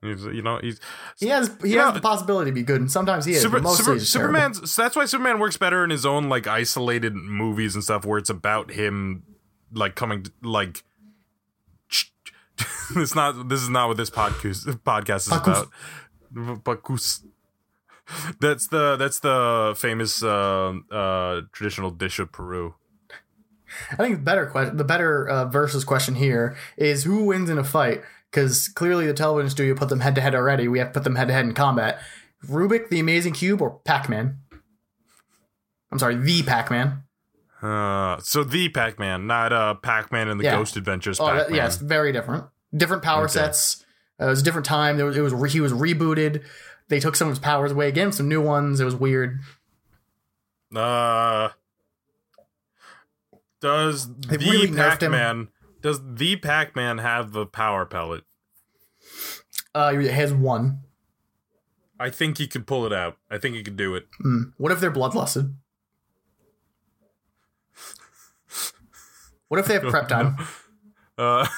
He's, 0.02 0.24
you 0.26 0.42
know, 0.42 0.58
he's 0.60 0.80
He 1.18 1.28
has 1.28 1.50
he 1.64 1.72
has 1.72 1.94
the 1.94 2.00
possibility 2.00 2.50
to 2.50 2.54
be 2.54 2.62
good 2.62 2.80
and 2.80 2.90
sometimes 2.92 3.24
he 3.24 3.32
is, 3.32 3.42
Super, 3.42 3.60
mostly 3.60 3.84
Super. 3.84 4.00
Superman's. 4.00 4.70
So 4.70 4.82
that's 4.82 4.96
why 4.96 5.06
Superman 5.06 5.38
works 5.38 5.56
better 5.56 5.82
in 5.84 5.90
his 5.90 6.04
own 6.04 6.28
like 6.28 6.46
isolated 6.46 7.14
movies 7.14 7.74
and 7.74 7.82
stuff 7.82 8.04
where 8.04 8.18
it's 8.18 8.28
about 8.30 8.70
him 8.72 9.22
like 9.72 9.94
coming 9.94 10.24
to, 10.24 10.32
like. 10.42 10.82
it's 12.96 13.14
not. 13.14 13.48
This 13.48 13.60
is 13.62 13.68
not 13.68 13.88
what 13.88 13.96
this 13.96 14.10
podcast 14.10 14.64
podcast 14.84 15.16
is 15.16 15.28
Podcast. 15.28 15.68
about. 16.34 16.64
Podcast. 16.64 17.24
That's 18.40 18.68
the 18.68 18.96
that's 18.96 19.20
the 19.20 19.74
famous 19.76 20.22
uh, 20.22 20.74
uh, 20.90 21.40
traditional 21.52 21.90
dish 21.90 22.18
of 22.18 22.30
Peru. 22.32 22.74
I 23.92 23.96
think 23.96 24.16
the 24.16 24.22
better 24.22 24.46
question, 24.46 24.76
the 24.76 24.84
better 24.84 25.28
uh, 25.28 25.44
versus 25.46 25.84
question 25.84 26.14
here 26.14 26.56
is 26.76 27.04
who 27.04 27.24
wins 27.24 27.48
in 27.50 27.58
a 27.58 27.64
fight, 27.64 28.02
because 28.30 28.68
clearly 28.68 29.06
the 29.06 29.14
television 29.14 29.50
studio 29.50 29.74
put 29.74 29.88
them 29.88 30.00
head 30.00 30.14
to 30.16 30.20
head 30.20 30.34
already. 30.34 30.68
We 30.68 30.78
have 30.78 30.88
to 30.88 30.92
put 30.94 31.04
them 31.04 31.16
head 31.16 31.28
to 31.28 31.34
head 31.34 31.44
in 31.46 31.54
combat. 31.54 31.98
Rubik, 32.46 32.88
the 32.90 33.00
Amazing 33.00 33.32
Cube, 33.32 33.62
or 33.62 33.80
Pac 33.84 34.08
Man? 34.08 34.38
I'm 35.90 35.98
sorry, 35.98 36.16
the 36.16 36.42
Pac 36.42 36.70
Man. 36.70 37.04
Uh, 37.62 38.18
so 38.20 38.44
the 38.44 38.68
Pac-Man, 38.68 39.26
not 39.26 39.50
uh 39.50 39.72
Pac-Man 39.74 40.28
and 40.28 40.38
the 40.38 40.44
Yeah. 40.44 40.56
Ghost 40.56 40.76
Adventures. 40.76 41.18
Oh, 41.18 41.26
Pac-Man. 41.28 41.56
yes, 41.56 41.78
very 41.78 42.12
different. 42.12 42.44
Different 42.76 43.02
power 43.02 43.24
Okay. 43.24 43.32
sets. 43.32 43.86
Uh, 44.20 44.26
it 44.26 44.28
was 44.28 44.42
a 44.42 44.44
different 44.44 44.66
time. 44.66 44.98
There 44.98 45.06
was, 45.06 45.16
it 45.16 45.22
was 45.22 45.32
re- 45.32 45.48
he 45.48 45.60
was 45.62 45.72
rebooted. 45.72 46.42
They 46.94 47.00
took 47.00 47.16
some 47.16 47.26
of 47.26 47.32
his 47.32 47.40
powers 47.40 47.72
away 47.72 47.88
again, 47.88 48.12
some 48.12 48.28
new 48.28 48.40
ones. 48.40 48.78
It 48.78 48.84
was 48.84 48.94
weird. 48.94 49.40
Uh, 50.72 51.48
does 53.60 54.06
They 54.14 54.36
the 54.36 54.48
really. 54.48 54.70
Pac-Man 54.72 55.48
does 55.82 56.00
the 56.14 56.36
Pac-Man 56.36 56.98
have 56.98 57.32
the 57.32 57.46
power 57.46 57.84
pellet? 57.84 58.22
Uh, 59.74 59.90
he 59.96 60.06
has 60.06 60.32
one. 60.32 60.82
I 61.98 62.10
think 62.10 62.38
he 62.38 62.46
could 62.46 62.64
pull 62.64 62.86
it 62.86 62.92
out. 62.92 63.16
I 63.28 63.38
think 63.38 63.56
he 63.56 63.64
could 63.64 63.76
do 63.76 63.96
it. 63.96 64.06
Hmm. 64.20 64.42
What 64.56 64.70
if 64.70 64.78
they're 64.78 64.92
bloodlusted? 64.92 65.52
What 69.48 69.58
if 69.58 69.66
they 69.66 69.74
have 69.74 69.82
prep 69.90 70.06
time? 70.06 70.36
Uh, 71.18 71.44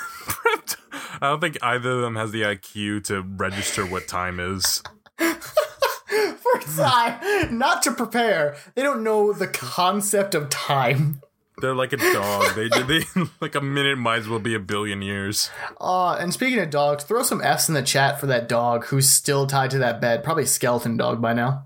I 1.21 1.29
don't 1.29 1.41
think 1.43 1.59
either 1.61 1.91
of 1.91 2.01
them 2.01 2.17
has 2.17 2.33
the 2.33 2.41
IQ 2.41 3.05
to 3.05 3.21
register 3.21 3.85
what 3.85 4.09
time 4.09 4.41
is. 4.41 4.83
For 5.19 6.61
time, 6.77 7.59
not 7.59 7.83
to 7.83 7.93
prepare. 7.93 8.57
They 8.75 8.83
don't 8.83 9.03
know 9.03 9.33
the 9.33 9.49
concept 9.49 10.35
of 10.35 10.49
time. 10.49 11.21
They're 11.59 11.75
like 11.75 11.93
a 11.93 11.97
dog. 11.97 12.55
They 12.55 12.69
they 12.69 13.05
like 13.41 13.55
a 13.55 13.61
minute 13.61 13.97
might 13.99 14.19
as 14.19 14.29
well 14.29 14.39
be 14.39 14.55
a 14.55 14.61
billion 14.61 15.01
years. 15.01 15.51
Uh, 15.81 16.15
and 16.15 16.33
speaking 16.33 16.59
of 16.59 16.71
dogs, 16.71 17.05
throw 17.05 17.23
some 17.23 17.41
F's 17.41 17.69
in 17.69 17.75
the 17.75 17.83
chat 17.83 18.21
for 18.21 18.27
that 18.27 18.49
dog 18.49 18.87
who's 18.87 19.09
still 19.09 19.47
tied 19.47 19.71
to 19.71 19.79
that 19.79 20.01
bed. 20.01 20.23
Probably 20.23 20.45
skeleton 20.45 20.97
dog 20.97 21.23
by 21.23 21.33
now. 21.33 21.65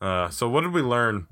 Uh, 0.00 0.30
so 0.30 0.48
what 0.48 0.62
did 0.62 0.72
we 0.72 0.82
learn? 0.82 1.26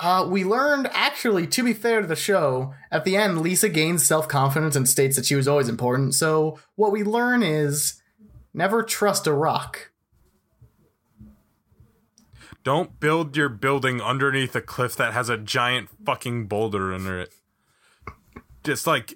Uh, 0.00 0.24
we 0.30 0.44
learned, 0.44 0.88
actually, 0.92 1.44
to 1.48 1.64
be 1.64 1.72
fair 1.72 2.00
to 2.00 2.06
the 2.06 2.14
show, 2.14 2.72
at 2.92 3.04
the 3.04 3.16
end, 3.16 3.40
Lisa 3.40 3.68
gains 3.68 4.06
self 4.06 4.28
confidence 4.28 4.76
and 4.76 4.88
states 4.88 5.16
that 5.16 5.26
she 5.26 5.34
was 5.34 5.48
always 5.48 5.68
important. 5.68 6.14
So, 6.14 6.58
what 6.76 6.92
we 6.92 7.02
learn 7.02 7.42
is 7.42 8.00
never 8.54 8.84
trust 8.84 9.26
a 9.26 9.32
rock. 9.32 9.90
Don't 12.68 13.00
build 13.00 13.34
your 13.34 13.48
building 13.48 14.02
underneath 14.02 14.54
a 14.54 14.60
cliff 14.60 14.94
that 14.96 15.14
has 15.14 15.30
a 15.30 15.38
giant 15.38 15.88
fucking 16.04 16.48
boulder 16.48 16.92
under 16.92 17.18
it. 17.18 17.32
Just 18.62 18.86
like, 18.86 19.14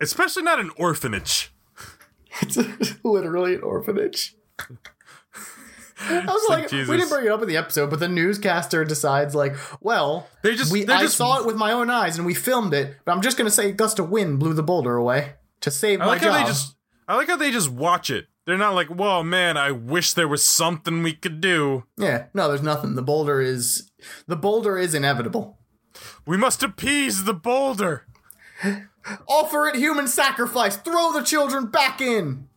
especially 0.00 0.44
not 0.44 0.58
an 0.58 0.70
orphanage. 0.78 1.52
It's 2.40 2.56
literally 3.04 3.56
an 3.56 3.60
orphanage. 3.62 4.34
I 4.58 6.24
was 6.24 6.42
like 6.48 6.72
like, 6.72 6.88
we 6.88 6.96
didn't 6.96 7.10
bring 7.10 7.26
it 7.26 7.32
up 7.32 7.42
in 7.42 7.48
the 7.48 7.58
episode, 7.58 7.90
but 7.90 8.00
the 8.00 8.08
newscaster 8.08 8.82
decides, 8.86 9.34
like, 9.34 9.54
well, 9.82 10.26
They 10.40 10.56
just- 10.56 10.72
we, 10.72 10.86
I 10.88 11.02
just- 11.02 11.18
saw 11.18 11.38
it 11.40 11.44
with 11.46 11.56
my 11.56 11.70
own 11.72 11.90
eyes 11.90 12.16
and 12.16 12.24
we 12.24 12.32
filmed 12.32 12.72
it, 12.72 12.96
but 13.04 13.12
I'm 13.12 13.20
just 13.20 13.36
gonna 13.36 13.50
say 13.50 13.68
a 13.68 13.72
gust 13.72 13.98
of 13.98 14.08
wind 14.08 14.38
blew 14.40 14.54
the 14.54 14.62
boulder 14.62 14.96
away 14.96 15.34
to 15.60 15.70
save 15.70 16.00
I 16.00 16.06
my 16.06 16.10
like 16.12 16.22
job. 16.22 16.32
how 16.32 16.38
they 16.40 16.46
just. 16.46 16.76
I 17.06 17.16
like 17.16 17.28
how 17.28 17.36
they 17.36 17.50
just 17.50 17.68
watch 17.68 18.08
it. 18.08 18.26
They're 18.46 18.58
not 18.58 18.74
like, 18.74 18.88
"Whoa, 18.88 19.22
man! 19.22 19.56
I 19.56 19.70
wish 19.70 20.12
there 20.12 20.28
was 20.28 20.44
something 20.44 21.02
we 21.02 21.14
could 21.14 21.40
do. 21.40 21.84
yeah, 21.96 22.26
no, 22.34 22.48
there's 22.48 22.62
nothing. 22.62 22.94
The 22.94 23.02
boulder 23.02 23.40
is 23.40 23.90
the 24.26 24.36
boulder 24.36 24.76
is 24.76 24.94
inevitable. 24.94 25.58
We 26.26 26.36
must 26.36 26.62
appease 26.62 27.24
the 27.24 27.34
boulder." 27.34 28.06
Offer 29.28 29.68
it 29.68 29.76
human 29.76 30.08
sacrifice. 30.08 30.76
Throw 30.76 31.12
the 31.12 31.22
children 31.22 31.66
back 31.66 32.00
in. 32.00 32.48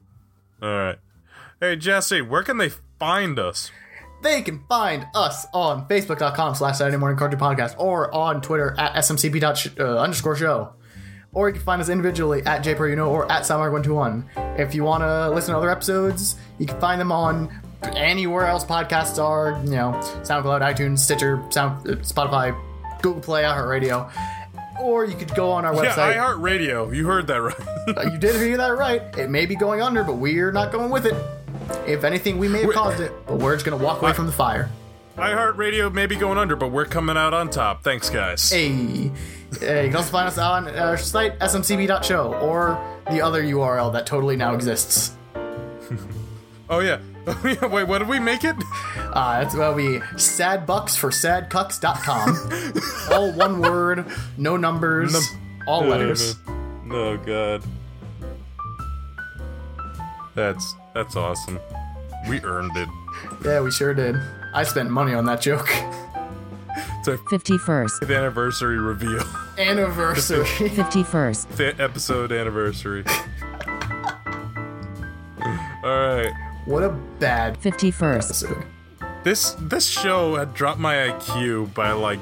All 0.61 0.69
right. 0.69 0.99
Hey 1.59 1.75
Jesse, 1.75 2.21
where 2.21 2.43
can 2.43 2.57
they 2.57 2.69
find 2.99 3.37
us? 3.39 3.71
They 4.23 4.41
can 4.41 4.63
find 4.67 5.05
us 5.13 5.45
on 5.53 5.87
Facebook.com 5.87 6.55
slash 6.55 6.77
Saturday 6.77 6.97
Morning 6.97 7.17
Cartoon 7.17 7.39
Podcast 7.39 7.75
or 7.77 8.13
on 8.15 8.41
Twitter 8.41 8.73
at 8.77 8.93
SMCP 8.95 9.39
dot 9.39 9.57
sh- 9.57 9.67
uh, 9.79 9.97
underscore 9.99 10.35
show. 10.35 10.73
Or 11.37 11.49
you 11.49 11.53
can 11.53 11.61
find 11.61 11.79
us 11.79 11.87
individually 11.87 12.41
at 12.47 12.63
JPRUNO 12.63 13.07
or 13.09 13.31
at 13.31 13.43
Soundmark121. 13.43 14.59
If 14.59 14.73
you 14.73 14.83
want 14.83 15.03
to 15.03 15.29
listen 15.29 15.51
to 15.51 15.57
other 15.59 15.69
episodes, 15.69 16.35
you 16.57 16.65
can 16.65 16.79
find 16.81 16.99
them 16.99 17.11
on 17.11 17.51
anywhere 17.95 18.47
else 18.47 18.65
podcasts 18.65 19.23
are, 19.23 19.61
you 19.63 19.69
know, 19.69 19.91
SoundCloud, 20.23 20.61
iTunes, 20.61 20.97
Stitcher, 20.97 21.39
Sound, 21.51 21.87
uh, 21.87 21.91
Spotify, 21.97 22.59
Google 23.03 23.21
Play, 23.21 23.43
iHeartRadio. 23.43 24.11
Or 24.81 25.05
you 25.05 25.15
could 25.15 25.35
go 25.35 25.51
on 25.51 25.63
our 25.63 25.75
Yeah, 25.75 25.93
website. 25.93 26.15
iHeartRadio. 26.15 26.95
You 26.95 27.05
heard 27.05 27.27
that 27.27 27.39
right. 27.39 27.55
Uh, 27.95 28.09
you 28.11 28.17
did 28.17 28.35
hear 28.41 28.57
that 28.57 28.75
right. 28.75 29.03
It 29.15 29.29
may 29.29 29.45
be 29.45 29.55
going 29.55 29.79
under, 29.79 30.03
but 30.03 30.13
we're 30.15 30.51
not 30.51 30.71
going 30.71 30.89
with 30.89 31.05
it. 31.05 31.13
If 31.87 32.03
anything, 32.03 32.39
we 32.39 32.47
may 32.47 32.61
have 32.61 32.69
Wait. 32.69 32.73
caused 32.75 32.99
it, 32.99 33.11
but 33.27 33.37
we're 33.37 33.53
just 33.53 33.63
going 33.63 33.77
to 33.77 33.85
walk 33.85 34.01
away 34.01 34.13
from 34.13 34.25
the 34.25 34.31
fire. 34.31 34.71
iHeartRadio 35.17 35.93
may 35.93 36.05
be 36.05 36.15
going 36.15 36.37
under, 36.37 36.55
but 36.55 36.71
we're 36.71 36.85
coming 36.85 37.17
out 37.17 37.33
on 37.33 37.49
top. 37.49 37.83
Thanks, 37.83 38.09
guys. 38.09 38.49
Hey. 38.49 39.11
Uh, 39.61 39.81
you 39.81 39.87
can 39.87 39.95
also 39.95 40.11
find 40.11 40.27
us 40.27 40.37
on 40.37 40.67
our 40.77 40.97
site, 40.97 41.39
smcp.show, 41.39 42.33
or 42.35 42.79
the 43.09 43.21
other 43.21 43.41
URL 43.43 43.91
that 43.93 44.05
totally 44.05 44.35
now 44.35 44.53
exists. 44.53 45.15
Oh 46.69 46.79
yeah. 46.79 46.99
Wait, 47.43 47.87
what 47.87 47.99
did 47.99 48.09
we 48.09 48.19
make 48.19 48.43
it? 48.43 48.55
Uh, 48.97 49.41
that's 49.41 49.55
that'll 49.55 49.73
be 49.73 49.99
sadbucks 50.15 50.97
for 50.97 51.11
sadcucks.com. 51.11 52.51
all 53.13 53.31
one 53.31 53.61
word, 53.61 54.05
no 54.37 54.57
numbers, 54.57 55.15
all 55.65 55.85
letters. 55.85 56.35
Oh 56.91 57.15
god. 57.17 57.63
That's 60.35 60.75
that's 60.93 61.15
awesome. 61.15 61.57
We 62.29 62.41
earned 62.43 62.75
it. 62.75 62.89
Yeah, 63.45 63.61
we 63.61 63.71
sure 63.71 63.93
did. 63.93 64.17
I 64.53 64.63
spent 64.63 64.89
money 64.89 65.13
on 65.13 65.25
that 65.25 65.41
joke. 65.41 65.67
It's 65.69 67.07
our 67.07 67.17
51st, 67.17 67.99
fifth 67.99 68.09
anniversary 68.11 68.77
reveal. 68.77 69.23
Anniversary. 69.57 70.45
51st, 70.45 71.47
Fifth 71.47 71.79
episode 71.79 72.31
anniversary. 72.31 73.03
Alright. 75.83 76.33
what 76.65 76.83
a 76.83 76.89
bad 77.19 77.59
51st, 77.61 78.15
episode. 78.15 78.63
This 79.23 79.51
this 79.59 79.85
show 79.87 80.35
had 80.35 80.53
dropped 80.53 80.79
my 80.79 80.95
IQ 80.95 81.73
by 81.73 81.91
like 81.91 82.19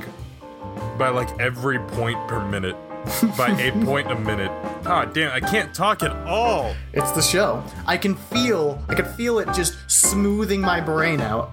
by 0.97 1.09
like 1.09 1.29
every 1.39 1.79
point 1.79 2.17
per 2.27 2.43
minute. 2.47 2.75
by 3.37 3.49
a 3.59 3.71
point 3.85 4.11
a 4.11 4.15
minute. 4.15 4.51
Ah 4.85 5.05
damn, 5.05 5.31
I 5.31 5.39
can't 5.39 5.73
talk 5.73 6.01
at 6.03 6.11
all. 6.27 6.73
It's 6.93 7.11
the 7.11 7.21
show. 7.21 7.63
I 7.85 7.97
can 7.97 8.15
feel, 8.15 8.83
I 8.89 8.95
can 8.95 9.05
feel 9.13 9.37
it 9.39 9.45
just 9.53 9.75
smoothing 9.87 10.61
my 10.61 10.81
brain 10.81 11.21
out. 11.21 11.51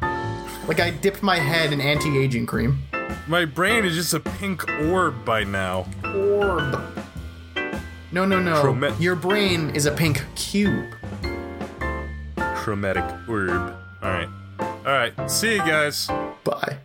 Like 0.68 0.80
I 0.80 0.90
dipped 0.90 1.22
my 1.22 1.38
head 1.38 1.72
in 1.72 1.80
anti-aging 1.80 2.46
cream. 2.46 2.82
My 3.26 3.44
brain 3.44 3.84
is 3.84 3.94
just 3.94 4.14
a 4.14 4.20
pink 4.20 4.68
orb 4.68 5.24
by 5.24 5.44
now. 5.44 5.86
Orb. 6.04 6.80
No, 8.12 8.24
no, 8.24 8.40
no. 8.40 8.94
Your 8.98 9.16
brain 9.16 9.70
is 9.70 9.86
a 9.86 9.92
pink 9.92 10.22
cube. 10.34 10.94
Chromatic 12.36 13.04
orb. 13.28 13.74
Alright. 14.02 14.28
Alright. 14.60 15.30
See 15.30 15.54
you 15.54 15.58
guys. 15.58 16.08
Bye. 16.44 16.78